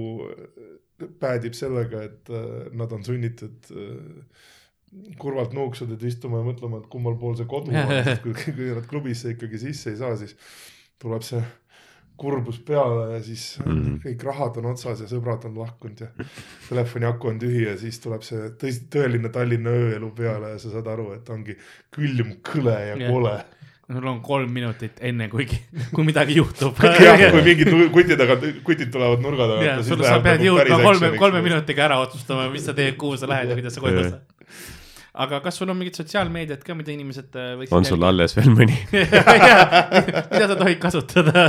[1.18, 4.46] päädib sellega, et äh, nad on sunnitud äh,
[5.18, 8.86] kurvalt nuuksudelt istuma ja mõtlema, et kummal pool see kodu on, sest kui, kui nad
[8.90, 10.36] klubisse ikkagi sisse ei saa, siis
[11.02, 11.42] tuleb see
[12.18, 14.00] kurbus peale ja siis Mhm.
[14.04, 16.08] kõik rahad on otsas ja sõbrad on lahkunud ja
[16.68, 20.72] telefoni aku on tühi ja siis tuleb see tõsi, tõeline Tallinna ööelu peale ja sa
[20.74, 21.54] saad aru, et ongi
[21.94, 23.10] külm, kõle ja Jah.
[23.12, 23.36] kole.
[23.88, 25.46] sul on kolm minutit enne, kui,
[25.94, 26.76] kui midagi juhtub.
[27.06, 28.36] jah, kui mingid kuti taga,
[28.66, 29.86] kutid tulevad nurga ja tagant.
[29.88, 33.48] sul, sa pead jõudma kolme, kolme minutiga ära otsustama, mis sa teed, kuhu sa lähed
[33.48, 34.18] ja kuidas sa koju Jah.
[35.18, 38.50] Aga kas sul on mingit sotsiaalmeediat ka, mida inimesed äh, võiksid on sul alles veel
[38.54, 38.76] mõni?
[40.32, 41.44] mida sa tohid kasutada?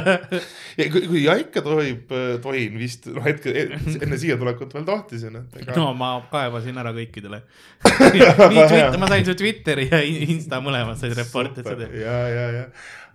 [0.79, 2.13] kui, kui ja ikka tohib,
[2.43, 6.93] tohin vist, noh hetke enne siia tulekut veel tohtisin, et ega no ma kaevasin ära
[6.95, 7.43] kõikidele.
[8.15, 11.91] nii Twitter, ma sain su Twitteri ja Insta mõlemad said reportida seda.
[11.93, 12.65] ja, ja, ja,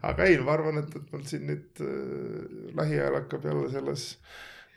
[0.07, 4.09] aga ei, ma arvan, et, et mul siin nüüd äh, lähiajal hakkab jälle selles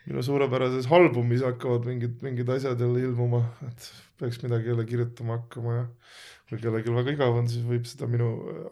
[0.07, 3.89] minu suurepärases albumis hakkavad mingid, mingid asjad jälle ilmuma, et
[4.19, 5.85] peaks midagi jälle kirjutama hakkama ja
[6.49, 8.29] kui kellelgi väga igav on, siis võib seda minu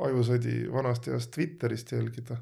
[0.08, 2.38] ajusadi vanast heast Twitterist jälgida,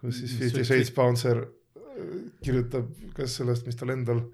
[0.00, 2.10] kus siis Fifty Shades Bouncer äh,
[2.44, 4.26] kirjutab kas sellest, mis tal endal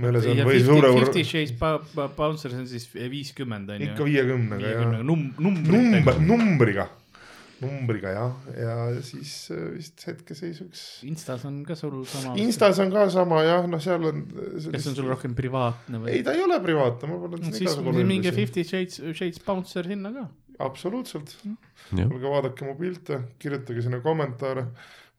[0.00, 4.10] meeles on või suure Fifty Shades Bouncer, see on siis viiskümmend on ikka ju.
[4.10, 6.88] viiekümnega ja viiekümnega num-, number, numbriga,
[7.62, 10.84] numbriga jah, ja siis äh, vist hetkeseisuks.
[11.08, 12.34] Instas on ka sul sama.
[12.40, 14.24] Instas on ka sama jah, noh, seal on.
[14.32, 16.24] kas see on sul rohkem privaatne või ei,?
[16.26, 18.34] ta ei ole privaatne, ma panen siis üldusi.
[18.34, 20.26] Fifty Shades, Shades Bouncer sinna ka.
[20.64, 24.68] absoluutselt, jah, kuulge vaadake mu pilte, kirjutage sinna kommentaare.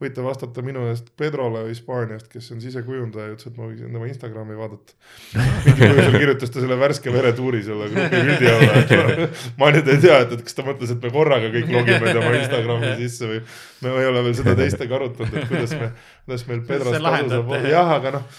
[0.01, 4.09] Võite vastata minu eest Pedrole Hispaaniast, kes on sisekujundaja ja ütles, et ma võiksin tema
[4.09, 4.97] Instagrami vaadata.
[5.35, 10.01] mingil põhjusel kirjutas ta selle värske veretuuri selle grupi pildi alla, et ma nüüd ei
[10.03, 13.39] tea, et, et kas ta mõtles, et me korraga kõik logime tema Instagrami sisse või
[13.85, 15.89] me ei ole veel seda teistega arutanud, et kuidas me,
[16.25, 18.29] kuidas meil Pedrost kasu saab jah, aga noh,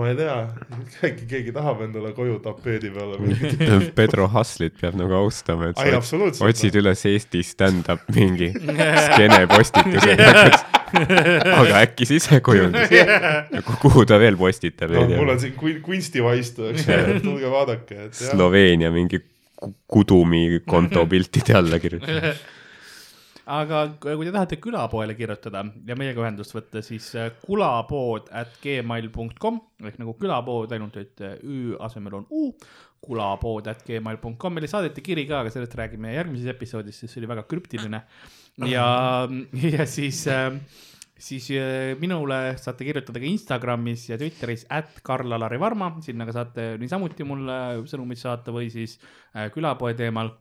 [0.00, 0.36] ma ei tea,
[1.10, 3.52] äkki keegi tahab endale koju tapeedi peale või
[3.98, 6.48] Pedro Haslit peab nagu austama, et ai, sa absoluutselt.
[6.48, 10.64] otsid üles Eesti stand-up mingi skeene postituse näiteks.
[10.92, 12.92] aga äkki sisekujundus,
[13.82, 15.40] kuhu ta veel postitab, ei mul on.
[15.42, 18.18] siin kun- kunstivaistu, eks ju, tulge vaadake, et.
[18.22, 19.22] Sloveenia mingi
[19.56, 22.32] ku- kudumi konto piltide alla kirjutab.
[23.52, 29.58] aga kui te tahate külapoele kirjutada ja meiega ühendust võtta, siis äh, kulapood at gmail.com
[29.82, 32.52] ehk nagu külapood, ainult et äh, ü asemel on u,
[33.02, 37.32] kulapood at gmail.com, meile saadeti kiri ka, aga sellest räägime järgmises episoodis, sest see oli
[37.32, 38.04] väga krüptiline.
[38.68, 38.86] Ja,
[39.74, 40.52] ja siis äh,
[41.22, 46.72] siis äh, minule saate kirjutada ka Instagramis ja Twitteris at Karl-Alari Varma, sinna ka saate
[46.82, 47.58] niisamuti mulle
[47.90, 48.98] sõnumeid saata või siis
[49.36, 50.34] äh, külapoe teemal.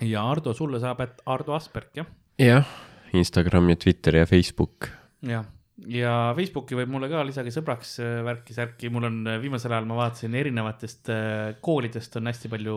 [0.00, 2.08] ja Ardo, sulle saab, et Ardo Asperg, jah
[2.40, 2.68] jah,
[3.12, 4.88] Instagram ja Twitter ja Facebook.
[5.26, 5.44] jah,
[5.90, 9.98] ja Facebooki võib mulle ka lisage sõbraks äh, värki-särki, mul on äh, viimasel ajal ma
[10.02, 12.76] vaatasin erinevatest äh, koolidest on hästi palju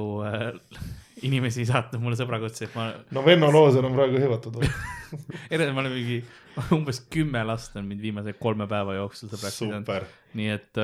[1.27, 4.59] inimesi saatnud mulle sõbrakutseid, ma, no Venno Looser on praegu hõivatud.
[4.65, 6.19] ma olen mingi
[6.75, 9.85] umbes kümme last on mind viimase kolme päeva jooksul sõbraks pidanud.
[9.85, 10.07] super.
[10.39, 10.81] nii et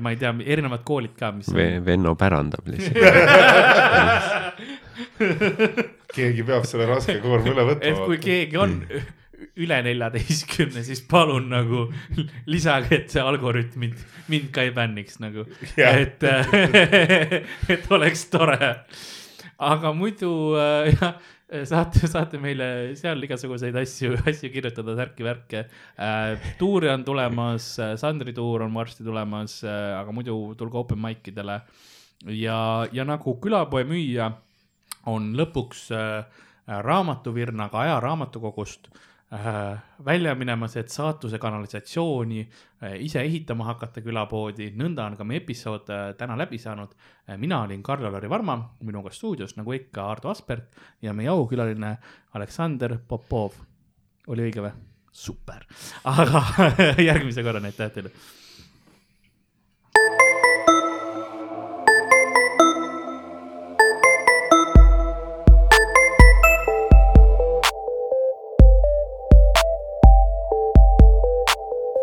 [0.00, 2.96] ma ei tea, erinevad koolid ka, mis Ve-, Venno pärandab lihtsalt.
[6.14, 8.24] keegi peab selle raske koorma üle et kui võtma.
[8.24, 8.80] keegi on
[9.62, 11.84] üle neljateistkümne, siis palun nagu
[12.50, 14.00] lisage, et see algoritm mind,
[14.32, 15.46] mind ka ei bänniks nagu,
[15.78, 16.00] Jah.
[16.00, 16.24] et,
[17.74, 18.74] et oleks tore.
[19.54, 21.14] aga muidu äh, jah,
[21.70, 22.66] saate, saate meile
[22.98, 26.50] seal igasuguseid asju, asju kirjutada, särki-värke äh,.
[26.58, 31.60] tuure on tulemas, Sandri tuur on varsti tulemas äh,, aga muidu tulge open mic idele
[32.26, 32.58] ja,
[32.90, 34.32] ja nagu külapoe müüja
[35.06, 35.90] on lõpuks
[36.64, 39.02] raamatuvirnaga Aja raamatukogust äh,
[40.04, 45.90] välja minemas, et saatuse kanalisatsiooni äh, ise ehitama hakata külapoodi, nõnda on ka meie episood
[45.90, 47.38] äh, täna läbi saanud äh,.
[47.40, 50.70] mina olin Karl-Lari Varma, minuga stuudios nagu ikka Ardo Asperg
[51.02, 51.96] ja meie aukülaline
[52.34, 53.58] Aleksander Popov.
[54.26, 54.72] oli õige või?
[55.14, 55.66] super,
[56.04, 56.42] aga
[57.08, 58.10] järgmise korrani, aitäh teile